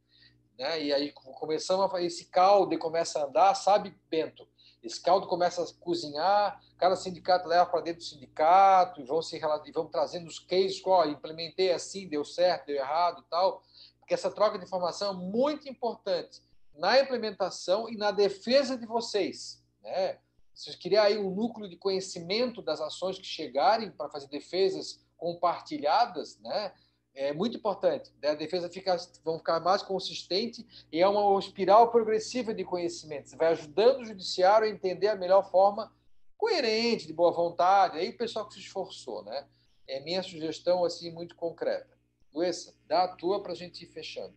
Né? 0.55 0.84
E 0.84 0.93
aí 0.93 1.11
começamos 1.13 1.91
a 1.91 2.01
esse 2.03 2.26
caldo 2.26 2.78
começa 2.78 3.19
a 3.19 3.26
andar, 3.26 3.55
sabe, 3.55 3.97
Bento? 4.07 4.47
Esse 4.84 5.01
caldo 5.01 5.26
começa 5.26 5.63
a 5.63 5.65
cozinhar, 5.80 6.61
cada 6.78 6.95
sindicato 6.95 7.47
leva 7.47 7.65
para 7.65 7.82
dentro 7.82 8.01
do 8.01 8.05
sindicato 8.05 9.01
e 9.01 9.03
vão 9.03 9.19
se 9.24 9.36
e 9.36 9.71
vão 9.71 9.88
trazendo 9.88 10.28
os 10.28 10.38
cases, 10.38 10.80
ó, 10.86 11.05
implementei 11.05 11.71
assim, 11.71 12.07
deu 12.07 12.24
certo, 12.24 12.67
deu 12.67 12.76
errado, 12.76 13.26
tal. 13.32 13.63
Porque 13.97 14.13
essa 14.13 14.30
troca 14.30 14.59
de 14.59 14.65
informação 14.65 15.11
é 15.11 15.15
muito 15.15 15.67
importante 15.67 16.39
na 16.76 16.99
implementação 16.99 17.89
e 17.89 17.95
na 17.95 18.11
defesa 18.11 18.78
de 18.78 18.86
vocês, 18.86 19.63
né? 19.82 20.19
Vocês 20.53 20.76
criar 20.76 21.05
aí 21.05 21.17
um 21.17 21.34
núcleo 21.34 21.67
de 21.67 21.76
conhecimento 21.76 22.61
das 22.61 22.80
ações 22.80 23.17
que 23.17 23.26
chegarem 23.26 23.89
para 23.89 24.09
fazer 24.09 24.28
defesas 24.28 25.03
compartilhadas, 25.17 26.39
né? 26.39 26.71
é 27.15 27.32
muito 27.34 27.57
importante. 27.57 28.11
Né? 28.21 28.30
A 28.30 28.36
defesa 28.36 28.69
fica, 28.69 28.95
vão 29.24 29.38
ficar 29.38 29.59
mais 29.59 29.84
consistente 29.84 30.65
e 30.91 30.99
é 30.99 31.07
uma 31.07 31.39
espiral 31.39 31.91
progressiva 31.91 32.53
de 32.53 32.63
conhecimento. 32.63 33.30
Você 33.30 33.36
vai 33.36 33.49
ajudando 33.49 34.01
o 34.01 34.05
judiciário 34.05 34.67
a 34.67 34.69
entender 34.69 35.07
a 35.07 35.15
melhor 35.15 35.49
forma 35.49 35.91
coerente, 36.38 37.07
de 37.07 37.13
boa 37.13 37.32
vontade. 37.32 37.97
Aí 37.97 38.09
o 38.09 38.17
pessoal 38.17 38.47
que 38.47 38.55
se 38.55 38.59
esforçou, 38.59 39.24
né? 39.24 39.47
É 39.88 39.99
minha 39.99 40.24
sugestão 40.24 40.84
assim 40.84 41.11
muito 41.11 41.36
concreta. 41.36 41.97
Luísa, 42.34 42.74
dá 42.88 43.03
a 43.03 43.15
tua 43.15 43.41
para 43.41 43.51
a 43.51 43.55
gente 43.55 43.84
ir 43.84 43.88
fechando. 43.88 44.34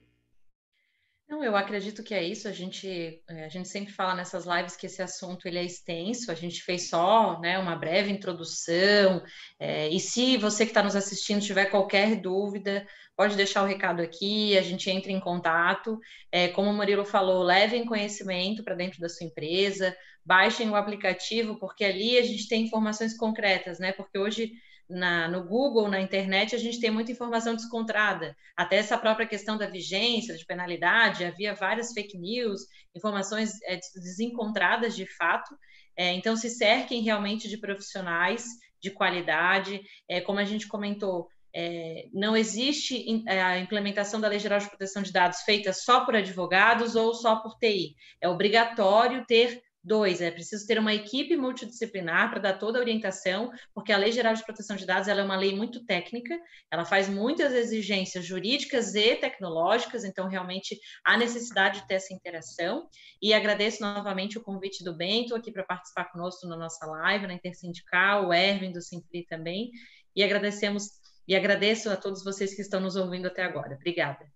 Não, 1.29 1.43
eu 1.43 1.57
acredito 1.57 2.05
que 2.05 2.14
é 2.14 2.22
isso. 2.22 2.47
A 2.47 2.53
gente, 2.53 3.20
é, 3.29 3.45
a 3.45 3.49
gente 3.49 3.68
sempre 3.68 3.93
fala 3.93 4.14
nessas 4.14 4.47
lives 4.47 4.77
que 4.77 4.87
esse 4.87 5.03
assunto 5.03 5.47
ele 5.49 5.59
é 5.59 5.64
extenso. 5.64 6.31
A 6.31 6.35
gente 6.35 6.62
fez 6.62 6.89
só 6.89 7.41
né, 7.41 7.59
uma 7.59 7.74
breve 7.74 8.12
introdução. 8.12 9.22
É, 9.59 9.89
e 9.89 9.99
se 9.99 10.37
você 10.37 10.64
que 10.64 10.70
está 10.70 10.85
nos 10.85 10.95
assistindo 10.95 11.43
tiver 11.43 11.66
qualquer 11.66 12.20
dúvida, 12.20 12.87
pode 13.16 13.35
deixar 13.35 13.64
o 13.64 13.66
recado 13.66 14.01
aqui, 14.03 14.57
a 14.57 14.62
gente 14.62 14.89
entra 14.89 15.11
em 15.11 15.18
contato. 15.18 15.99
É, 16.31 16.47
como 16.49 16.70
o 16.70 16.74
Murilo 16.74 17.05
falou, 17.05 17.43
levem 17.43 17.87
conhecimento 17.87 18.62
para 18.62 18.77
dentro 18.77 19.01
da 19.01 19.09
sua 19.09 19.27
empresa, 19.27 19.97
baixem 20.24 20.70
o 20.70 20.77
aplicativo, 20.77 21.59
porque 21.59 21.85
ali 21.85 22.18
a 22.18 22.22
gente 22.22 22.47
tem 22.47 22.64
informações 22.66 23.16
concretas, 23.16 23.81
né? 23.81 23.91
Porque 23.93 24.16
hoje 24.16 24.53
na, 24.89 25.28
no 25.28 25.45
Google, 25.45 25.89
na 25.89 26.01
internet, 26.01 26.55
a 26.55 26.59
gente 26.59 26.80
tem 26.80 26.91
muita 26.91 27.12
informação 27.12 27.55
descontrada. 27.55 28.37
Até 28.57 28.76
essa 28.76 28.97
própria 28.97 29.26
questão 29.26 29.59
da 29.59 29.66
vigência, 29.66 30.37
de 30.37 30.47
penalidade, 30.47 31.24
havia 31.24 31.55
várias 31.55 31.93
fake 31.93 32.16
news, 32.18 32.62
informações 32.95 33.61
é, 33.64 33.78
desencontradas 33.95 34.95
de 34.95 35.07
fato. 35.16 35.57
É, 35.97 36.12
então, 36.12 36.37
se 36.37 36.51
cerquem 36.51 37.03
realmente 37.03 37.49
de 37.49 37.59
profissionais 37.59 38.45
de 38.80 38.91
qualidade. 38.91 39.80
É, 40.09 40.20
como 40.20 40.39
a 40.39 40.45
gente 40.45 40.68
comentou, 40.68 41.28
é, 41.55 42.07
não 42.12 42.37
existe 42.37 43.24
é, 43.26 43.43
a 43.43 43.59
implementação 43.59 44.20
da 44.20 44.28
Lei 44.28 44.39
Geral 44.39 44.59
de 44.59 44.68
Proteção 44.68 45.03
de 45.03 45.12
Dados 45.12 45.41
feita 45.41 45.72
só 45.72 46.05
por 46.05 46.14
advogados 46.14 46.95
ou 46.95 47.14
só 47.14 47.37
por 47.37 47.59
TI. 47.59 47.97
É 48.20 48.28
obrigatório 48.28 49.24
ter 49.26 49.62
Dois, 49.87 50.20
é 50.20 50.32
preciso 50.32 50.66
ter 50.66 50.80
uma 50.80 50.93
equipe 50.93 51.37
multidisciplinar 51.37 52.28
para 52.28 52.41
dar 52.41 52.59
toda 52.59 52.76
a 52.76 52.80
orientação, 52.80 53.53
porque 53.72 53.93
a 53.93 53.97
Lei 53.97 54.11
Geral 54.11 54.34
de 54.34 54.45
Proteção 54.45 54.74
de 54.74 54.84
Dados 54.84 55.07
é 55.07 55.14
uma 55.14 55.37
lei 55.37 55.55
muito 55.55 55.87
técnica, 55.87 56.37
ela 56.72 56.84
faz 56.84 57.09
muitas 57.09 57.55
exigências 57.55 58.24
jurídicas 58.24 58.97
e 58.97 59.14
tecnológicas, 59.14 60.03
então 60.03 60.26
realmente 60.26 60.76
há 61.05 61.16
necessidade 61.16 61.82
de 61.82 61.87
ter 61.87 61.95
essa 61.95 62.12
interação. 62.12 62.89
E 63.22 63.32
agradeço 63.32 63.80
novamente 63.80 64.37
o 64.37 64.43
convite 64.43 64.82
do 64.82 64.93
Bento 64.93 65.37
aqui 65.37 65.53
para 65.53 65.62
participar 65.62 66.07
conosco 66.07 66.49
na 66.49 66.57
nossa 66.57 66.84
live, 66.84 67.28
na 67.28 67.34
Intersindical, 67.34 68.26
o 68.26 68.34
Erwin 68.34 68.72
do 68.72 68.82
Simpli 68.82 69.24
também, 69.24 69.70
e 70.16 70.24
agradecemos 70.24 70.91
e 71.28 71.37
agradeço 71.37 71.91
a 71.91 71.97
todos 71.97 72.24
vocês 72.24 72.57
que 72.57 72.62
estão 72.62 72.80
nos 72.80 72.97
ouvindo 72.97 73.26
até 73.26 73.45
agora. 73.45 73.76
Obrigada. 73.76 74.26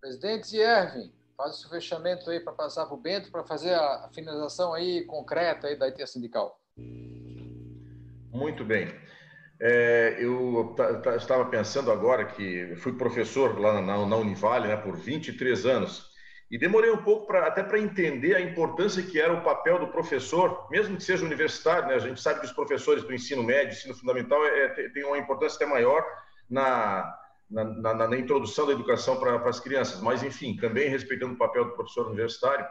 Presidente 0.00 0.56
Erwin, 0.56 1.12
faz 1.40 1.64
o 1.64 1.70
fechamento 1.70 2.28
aí 2.28 2.38
para 2.38 2.52
passar 2.52 2.84
para 2.84 2.94
o 2.94 3.00
Bento, 3.00 3.30
para 3.30 3.42
fazer 3.42 3.74
a 3.74 4.10
finalização 4.12 4.74
aí 4.74 5.04
concreta 5.06 5.68
aí 5.68 5.76
da 5.76 5.86
IT 5.86 6.06
sindical. 6.06 6.60
Muito 8.30 8.62
bem. 8.62 8.94
É, 9.58 10.16
eu 10.18 10.74
estava 11.16 11.46
pensando 11.46 11.90
agora 11.90 12.26
que 12.26 12.74
fui 12.76 12.92
professor 12.92 13.58
lá 13.58 13.80
na, 13.80 14.06
na 14.06 14.16
Univale 14.16 14.68
né, 14.68 14.76
por 14.76 14.96
23 14.96 15.66
anos 15.66 16.10
e 16.50 16.58
demorei 16.58 16.90
um 16.90 17.02
pouco 17.02 17.26
pra, 17.26 17.46
até 17.46 17.62
para 17.62 17.78
entender 17.78 18.34
a 18.34 18.40
importância 18.40 19.02
que 19.02 19.20
era 19.20 19.32
o 19.32 19.42
papel 19.42 19.78
do 19.78 19.88
professor, 19.88 20.66
mesmo 20.70 20.96
que 20.96 21.02
seja 21.02 21.24
universitário, 21.24 21.88
né? 21.88 21.94
A 21.94 22.00
gente 22.00 22.20
sabe 22.20 22.40
que 22.40 22.46
os 22.46 22.52
professores 22.52 23.04
do 23.04 23.14
ensino 23.14 23.42
médio, 23.42 23.72
ensino 23.72 23.94
fundamental, 23.94 24.44
é, 24.44 24.64
é, 24.64 24.88
tem 24.88 25.04
uma 25.04 25.18
importância 25.18 25.56
até 25.56 25.66
maior 25.66 26.04
na, 26.48 27.19
na, 27.50 27.64
na, 27.64 28.08
na 28.08 28.16
introdução 28.16 28.66
da 28.66 28.72
educação 28.72 29.18
para 29.18 29.36
as 29.48 29.58
crianças, 29.58 30.00
mas, 30.00 30.22
enfim, 30.22 30.56
também 30.56 30.88
respeitando 30.88 31.34
o 31.34 31.38
papel 31.38 31.64
do 31.64 31.72
professor 31.72 32.06
universitário. 32.06 32.66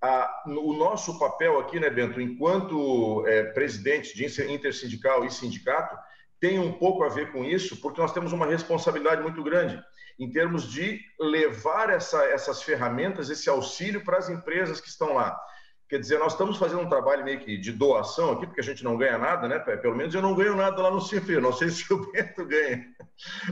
Ah, 0.00 0.42
o 0.46 0.72
nosso 0.74 1.18
papel 1.18 1.58
aqui, 1.58 1.80
né, 1.80 1.90
Bento, 1.90 2.20
enquanto 2.20 3.26
é, 3.26 3.44
presidente 3.44 4.14
de 4.14 4.24
intersindical 4.52 5.24
e 5.24 5.30
sindicato, 5.30 5.96
tem 6.38 6.58
um 6.58 6.72
pouco 6.72 7.02
a 7.02 7.08
ver 7.08 7.32
com 7.32 7.44
isso, 7.44 7.80
porque 7.80 8.00
nós 8.00 8.12
temos 8.12 8.32
uma 8.32 8.46
responsabilidade 8.46 9.22
muito 9.22 9.42
grande 9.42 9.82
em 10.18 10.30
termos 10.30 10.70
de 10.70 11.00
levar 11.20 11.90
essa, 11.90 12.24
essas 12.24 12.62
ferramentas, 12.62 13.28
esse 13.28 13.48
auxílio 13.48 14.04
para 14.04 14.18
as 14.18 14.28
empresas 14.28 14.80
que 14.80 14.88
estão 14.88 15.14
lá. 15.14 15.38
Quer 15.88 16.00
dizer, 16.00 16.18
nós 16.18 16.32
estamos 16.32 16.56
fazendo 16.56 16.80
um 16.80 16.88
trabalho 16.88 17.24
meio 17.24 17.38
que 17.38 17.56
de 17.56 17.70
doação 17.70 18.32
aqui, 18.32 18.46
porque 18.46 18.60
a 18.60 18.64
gente 18.64 18.82
não 18.82 18.96
ganha 18.96 19.16
nada, 19.18 19.46
né? 19.46 19.58
Pelo 19.58 19.94
menos 19.94 20.14
eu 20.14 20.20
não 20.20 20.34
ganho 20.34 20.56
nada 20.56 20.82
lá 20.82 20.90
no 20.90 21.00
Cifre. 21.00 21.40
Não 21.40 21.52
sei 21.52 21.68
se 21.70 21.92
o 21.92 22.10
Bento 22.10 22.44
ganha, 22.44 22.84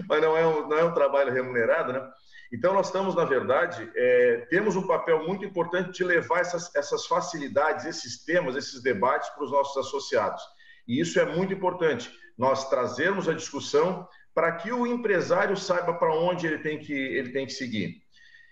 mas 0.09 0.21
não 0.21 0.37
é 0.37 0.47
um, 0.47 0.69
não 0.69 0.79
é 0.79 0.85
um 0.85 0.95
trabalho 0.95 1.33
remunerado, 1.33 1.93
né? 1.93 2.11
Então, 2.53 2.73
nós 2.73 2.87
estamos, 2.87 3.17
na 3.17 3.25
verdade, 3.25 3.91
é, 3.97 4.47
temos 4.49 4.77
um 4.77 4.87
papel 4.87 5.27
muito 5.27 5.45
importante 5.45 5.93
de 5.93 6.05
levar 6.05 6.41
essas, 6.41 6.73
essas 6.77 7.05
facilidades, 7.07 7.85
esses 7.85 8.25
temas, 8.25 8.55
esses 8.55 8.81
debates 8.81 9.29
para 9.31 9.45
os 9.45 9.51
nossos 9.51 9.77
associados. 9.87 10.41
E 10.87 11.01
isso 11.01 11.19
é 11.19 11.25
muito 11.25 11.53
importante, 11.53 12.13
nós 12.39 12.69
trazermos 12.69 13.29
a 13.29 13.33
discussão 13.33 14.07
para 14.33 14.53
que 14.53 14.73
o 14.73 14.87
empresário 14.87 15.57
saiba 15.57 15.95
para 15.95 16.15
onde 16.15 16.47
ele 16.47 16.59
tem 16.59 16.79
que, 16.79 16.93
ele 16.93 17.33
tem 17.33 17.47
que 17.47 17.53
seguir. 17.53 18.04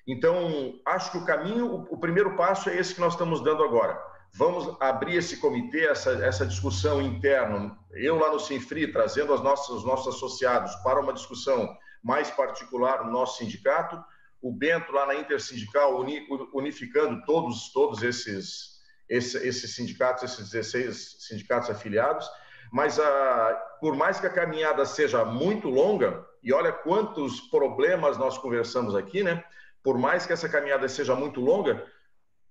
Então, 0.06 0.80
acho 0.84 1.12
que 1.12 1.18
o 1.18 1.24
caminho, 1.24 1.86
o, 1.88 1.96
primeiro 1.96 2.36
passo 2.36 2.68
é 2.68 2.76
esse 2.76 2.94
que 2.94 3.00
nós 3.00 3.12
estamos 3.12 3.42
dando 3.42 3.62
agora. 3.62 4.00
Vamos 4.34 4.76
abrir 4.80 5.16
esse 5.16 5.36
comitê, 5.36 5.86
essa, 5.86 6.12
essa 6.24 6.46
discussão 6.46 7.00
interna. 7.00 7.76
Eu 7.92 8.18
lá 8.18 8.32
no 8.32 8.40
Sinfri, 8.40 8.90
trazendo 8.90 9.32
as 9.32 9.42
nossas, 9.42 9.68
os 9.68 9.84
nossos 9.84 10.16
associados 10.16 10.74
para 10.76 11.00
uma 11.00 11.12
discussão 11.12 11.76
mais 12.02 12.30
particular 12.30 13.04
no 13.04 13.12
nosso 13.12 13.38
sindicato. 13.38 14.02
O 14.40 14.52
Bento 14.52 14.90
lá 14.90 15.06
na 15.06 15.14
Intersindical, 15.14 16.00
uni, 16.00 16.26
unificando 16.52 17.24
todos, 17.24 17.70
todos 17.72 18.02
esses, 18.02 18.80
esses, 19.08 19.76
sindicatos, 19.76 20.24
esses 20.24 20.50
16 20.50 21.16
sindicatos 21.28 21.70
afiliados. 21.70 22.28
Mas, 22.72 22.98
a, 22.98 23.52
por 23.80 23.94
mais 23.94 24.18
que 24.18 24.26
a 24.26 24.30
caminhada 24.30 24.84
seja 24.84 25.24
muito 25.24 25.68
longa, 25.68 26.26
e 26.42 26.52
olha 26.52 26.72
quantos 26.72 27.40
problemas 27.42 28.18
nós 28.18 28.36
conversamos 28.36 28.96
aqui, 28.96 29.22
né? 29.22 29.44
Por 29.82 29.98
mais 29.98 30.24
que 30.24 30.32
essa 30.32 30.48
caminhada 30.48 30.88
seja 30.88 31.14
muito 31.14 31.40
longa, 31.40 31.84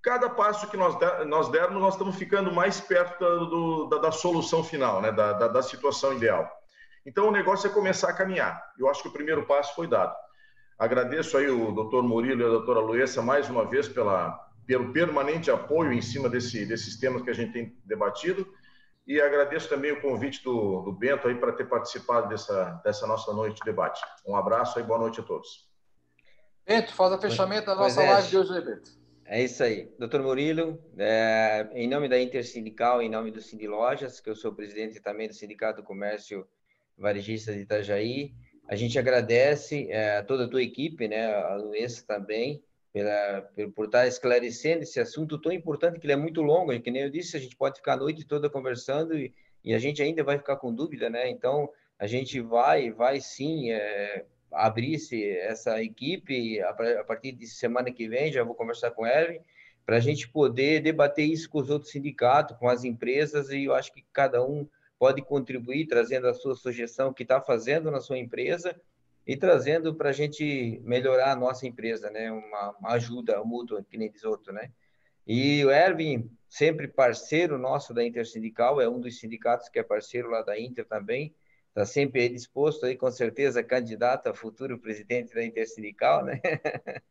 cada 0.02 0.30
passo 0.30 0.68
que 0.70 0.76
nós, 0.76 0.96
nós 1.28 1.50
dermos, 1.50 1.82
nós 1.82 1.94
estamos 1.94 2.16
ficando 2.16 2.52
mais 2.52 2.82
perto 2.82 3.20
do, 3.46 3.86
da, 3.88 3.98
da, 3.98 4.12
solução 4.12 4.64
final, 4.64 5.02
né? 5.02 5.12
Da, 5.12 5.34
da, 5.34 5.48
da, 5.48 5.62
situação 5.62 6.14
ideal. 6.14 6.50
Então, 7.06 7.28
o 7.28 7.32
negócio 7.32 7.68
é 7.68 7.74
começar 7.74 8.10
a 8.10 8.14
caminhar. 8.14 8.62
Eu 8.78 8.90
acho 8.90 9.02
que 9.02 9.08
o 9.08 9.14
primeiro 9.14 9.46
passo 9.46 9.76
foi 9.76 9.88
dado. 9.88 10.16
Agradeço 10.78 11.38
aí 11.38 11.50
o 11.50 11.72
doutor 11.72 12.04
Murilo 12.04 12.42
e 12.42 12.46
a 12.46 12.50
doutora 12.50 12.80
Luessa 12.80 13.22
mais 13.22 13.50
uma 13.50 13.66
vez 13.66 13.88
pela, 13.88 14.32
pelo 14.66 14.92
permanente 14.92 15.52
apoio 15.52 15.94
em 15.94 16.02
cima 16.02 16.28
desse, 16.28 16.66
desses 16.66 16.98
temas 16.98 17.22
que 17.22 17.30
a 17.30 17.34
gente 17.34 17.54
tem 17.54 17.78
debatido. 17.86 18.48
E 19.08 19.20
agradeço 19.20 19.70
também 19.70 19.92
o 19.92 20.02
convite 20.02 20.44
do, 20.44 20.82
do 20.82 20.92
Bento 20.92 21.28
aí 21.28 21.36
para 21.36 21.52
ter 21.54 21.66
participado 21.66 22.30
dessa, 22.30 22.82
dessa 22.84 23.08
nossa 23.08 23.34
noite 23.34 23.58
de 23.58 23.66
debate. 23.66 24.02
Um 24.26 24.36
abraço 24.36 24.80
e 24.80 24.84
boa 24.84 25.00
noite 25.00 25.20
a 25.20 25.24
todos. 25.24 25.71
Bento, 26.66 26.94
faz 26.94 27.14
o 27.14 27.18
fechamento 27.20 27.66
da 27.66 27.76
nossa 27.76 28.04
é. 28.04 28.10
live 28.12 28.30
de 28.30 28.38
hoje, 28.38 28.62
Bento. 28.62 29.02
É 29.26 29.42
isso 29.42 29.64
aí. 29.64 29.90
Doutor 29.98 30.22
Murilo, 30.22 30.78
é, 30.98 31.70
em 31.74 31.88
nome 31.88 32.10
da 32.10 32.20
Intersindical, 32.20 33.02
em 33.02 33.10
nome 33.10 33.32
do 33.32 33.42
Cindy 33.42 33.66
Lojas, 33.68 34.20
que 34.20 34.30
eu 34.30 34.36
sou 34.36 34.54
presidente 34.54 35.00
também 35.00 35.28
do 35.28 35.34
Sindicato 35.34 35.82
do 35.82 35.88
Comércio 35.88 36.46
Varejista 36.98 37.54
de 37.54 37.62
Itajaí, 37.62 38.34
A 38.68 38.76
gente 38.76 39.00
agradece 39.00 39.90
é, 39.90 40.18
a 40.18 40.24
toda 40.24 40.46
a 40.46 40.48
tua 40.48 40.62
equipe, 40.62 41.08
né, 41.08 41.34
a 41.34 41.56
Luísa 41.56 42.04
também, 42.06 42.62
pela, 42.94 43.50
por 43.76 43.86
estar 43.86 44.06
esclarecendo 44.08 44.84
esse 44.84 45.00
assunto 45.00 45.40
tão 45.40 45.52
importante, 45.52 46.00
que 46.00 46.06
ele 46.06 46.14
é 46.14 46.18
muito 46.18 46.42
longo, 46.42 46.78
que 46.80 46.92
nem 46.92 47.04
eu 47.04 47.10
disse, 47.10 47.36
a 47.36 47.40
gente 47.40 47.56
pode 47.56 47.78
ficar 47.78 47.94
a 47.94 47.98
noite 47.98 48.26
toda 48.26 48.50
conversando 48.50 49.18
e, 49.18 49.34
e 49.64 49.74
a 49.74 49.80
gente 49.80 50.02
ainda 50.02 50.24
vai 50.24 50.38
ficar 50.38 50.58
com 50.58 50.74
dúvida, 50.74 51.10
né? 51.10 51.30
Então, 51.30 51.70
a 51.98 52.08
gente 52.08 52.40
vai, 52.40 52.92
vai 52.92 53.20
sim 53.20 53.72
é, 53.72 54.26
abrir 54.52 54.96
esse, 54.96 55.30
essa 55.38 55.82
equipe 55.82 56.62
a, 56.62 57.04
partir 57.04 57.32
de 57.32 57.48
semana 57.48 57.92
que 57.92 58.08
vem, 58.08 58.32
já 58.32 58.44
vou 58.44 58.56
conversar 58.56 58.92
com 58.92 59.04
o 59.04 59.08
para 59.86 59.98
a 59.98 60.00
gente 60.00 60.28
poder 60.30 60.82
debater 60.82 61.26
isso 61.26 61.50
com 61.50 61.60
os 61.60 61.70
outros 61.70 61.92
sindicatos, 61.92 62.58
com 62.58 62.70
as 62.70 62.84
empresas, 62.84 63.50
e 63.50 63.66
eu 63.66 63.74
acho 63.74 63.92
que 63.92 64.06
cada 64.14 64.44
um 64.46 64.68
pode 64.98 65.22
contribuir 65.22 65.88
trazendo 65.88 66.28
a 66.28 66.34
sua 66.34 66.56
sugestão 66.56 67.12
que 67.12 67.24
está 67.24 67.42
fazendo 67.42 67.90
na 67.90 68.00
sua 68.00 68.20
empresa 68.20 68.80
e 69.26 69.36
trazendo 69.36 69.96
para 69.96 70.10
a 70.10 70.14
gente 70.14 70.80
melhorar 70.84 71.32
a 71.32 71.36
nossa 71.36 71.66
empresa, 71.68 72.10
né? 72.10 72.32
Uma, 72.32 72.76
uma, 72.80 72.90
ajuda 72.92 73.44
mútua, 73.44 73.84
que 73.84 73.98
nem 73.98 74.12
diz 74.12 74.24
outro, 74.24 74.54
né? 74.54 74.72
E 75.26 75.64
o 75.66 75.72
Erwin, 75.72 76.30
sempre 76.48 76.88
parceiro 76.88 77.58
nosso 77.58 77.94
da 77.94 78.04
Intersindical, 78.04 78.82
é 78.82 78.90
um 78.90 79.00
dos 79.00 79.20
sindicatos 79.20 79.70
que 79.70 79.80
é 79.80 79.84
parceiro 79.84 80.30
lá 80.30 80.42
da 80.42 80.60
Inter 80.60 80.86
também, 80.86 81.34
está 81.72 81.86
sempre 81.86 82.28
disposto 82.30 82.86
aí, 82.86 82.96
com 82.96 83.10
certeza, 83.10 83.64
candidato 83.64 84.28
a 84.28 84.34
futuro 84.34 84.78
presidente 84.78 85.34
da 85.34 85.44
Intersindical, 85.44 86.24
né? 86.24 86.40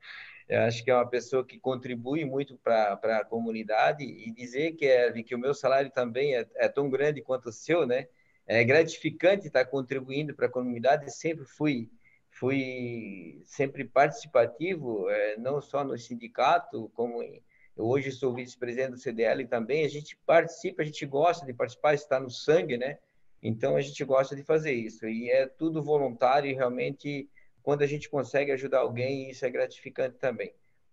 Eu 0.49 0.63
acho 0.63 0.83
que 0.85 0.91
é 0.91 0.95
uma 0.95 1.09
pessoa 1.09 1.47
que 1.47 1.61
contribui 1.61 2.25
muito 2.25 2.59
para 2.59 2.99
a 3.19 3.25
comunidade 3.25 4.05
e 4.05 4.33
dizer 4.33 4.73
que, 4.73 4.85
é, 4.85 5.13
que 5.23 5.35
o 5.35 5.39
meu 5.39 5.55
salário 5.55 5.91
também 5.91 6.35
é, 6.35 6.47
é 6.57 6.69
tão 6.69 6.91
grande 6.91 7.23
quanto 7.23 7.51
o 7.51 7.53
seu, 7.53 7.87
né? 7.87 8.09
É 8.47 8.65
gratificante 8.65 9.47
estar 9.47 9.65
contribuindo 9.67 10.35
para 10.35 10.47
a 10.47 10.51
comunidade, 10.51 11.11
sempre 11.11 11.45
fui 11.45 11.89
fui 12.33 13.43
sempre 13.45 13.85
participativo, 13.85 15.09
é, 15.11 15.37
não 15.37 15.61
só 15.61 15.85
no 15.85 15.99
sindicato, 15.99 16.91
como 16.95 17.23
em, 17.23 17.43
eu 17.77 17.85
hoje 17.87 18.11
sou 18.11 18.35
vice-presidente 18.35 18.93
do 18.93 18.99
CDL 18.99 19.47
também, 19.47 19.85
a 19.85 19.89
gente 19.89 20.17
participa, 20.27 20.83
a 20.83 20.85
gente 20.85 21.05
gosta 21.07 21.45
de 21.47 21.53
participar, 21.53 21.95
está 21.95 22.19
no 22.21 22.31
sangue, 22.31 22.77
né? 22.77 22.99
Então 23.43 23.77
a 23.77 23.81
gente 23.81 24.05
gosta 24.05 24.37
de 24.37 24.43
fazer 24.43 24.73
isso 24.73 25.07
e 25.07 25.31
é 25.31 25.47
tudo 25.47 25.83
voluntário 25.83 26.51
e 26.51 26.55
realmente 26.55 27.29
quando 27.63 27.83
a 27.83 27.87
gente 27.87 28.09
consegue 28.09 28.53
ajudar 28.53 28.81
alguém, 28.81 29.31
isso 29.31 29.45
é 29.45 29.51
gratificante 29.51 30.17
também. 30.17 30.53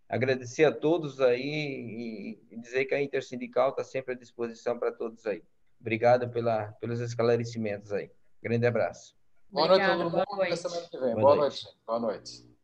Agradecer 0.10 0.64
a 0.64 0.72
todos 0.72 1.20
aí 1.20 2.40
e 2.50 2.58
dizer 2.58 2.86
que 2.86 2.96
a 2.96 3.02
Intersindical 3.02 3.72
está 3.72 3.84
sempre 3.84 4.14
à 4.14 4.18
disposição 4.18 4.80
para 4.80 4.92
todos 4.92 5.26
aí. 5.26 5.44
Obrigado 5.80 6.30
pela, 6.30 6.72
pelos 6.74 7.00
esclarecimentos 7.02 7.92
aí. 7.92 8.10
Grande 8.42 8.66
abraço. 8.66 9.16
Boa 9.50 9.68
noite, 9.68 9.86
todo 9.86 10.04
mundo. 10.04 10.42
Até 10.42 10.56
semana 10.56 10.88
que 10.90 10.98
vem. 10.98 11.14
Boa, 11.14 11.22
Boa 11.22 11.36
noite. 11.36 11.64
noite. 11.64 11.78
Boa 11.86 12.00
noite. 12.00 12.57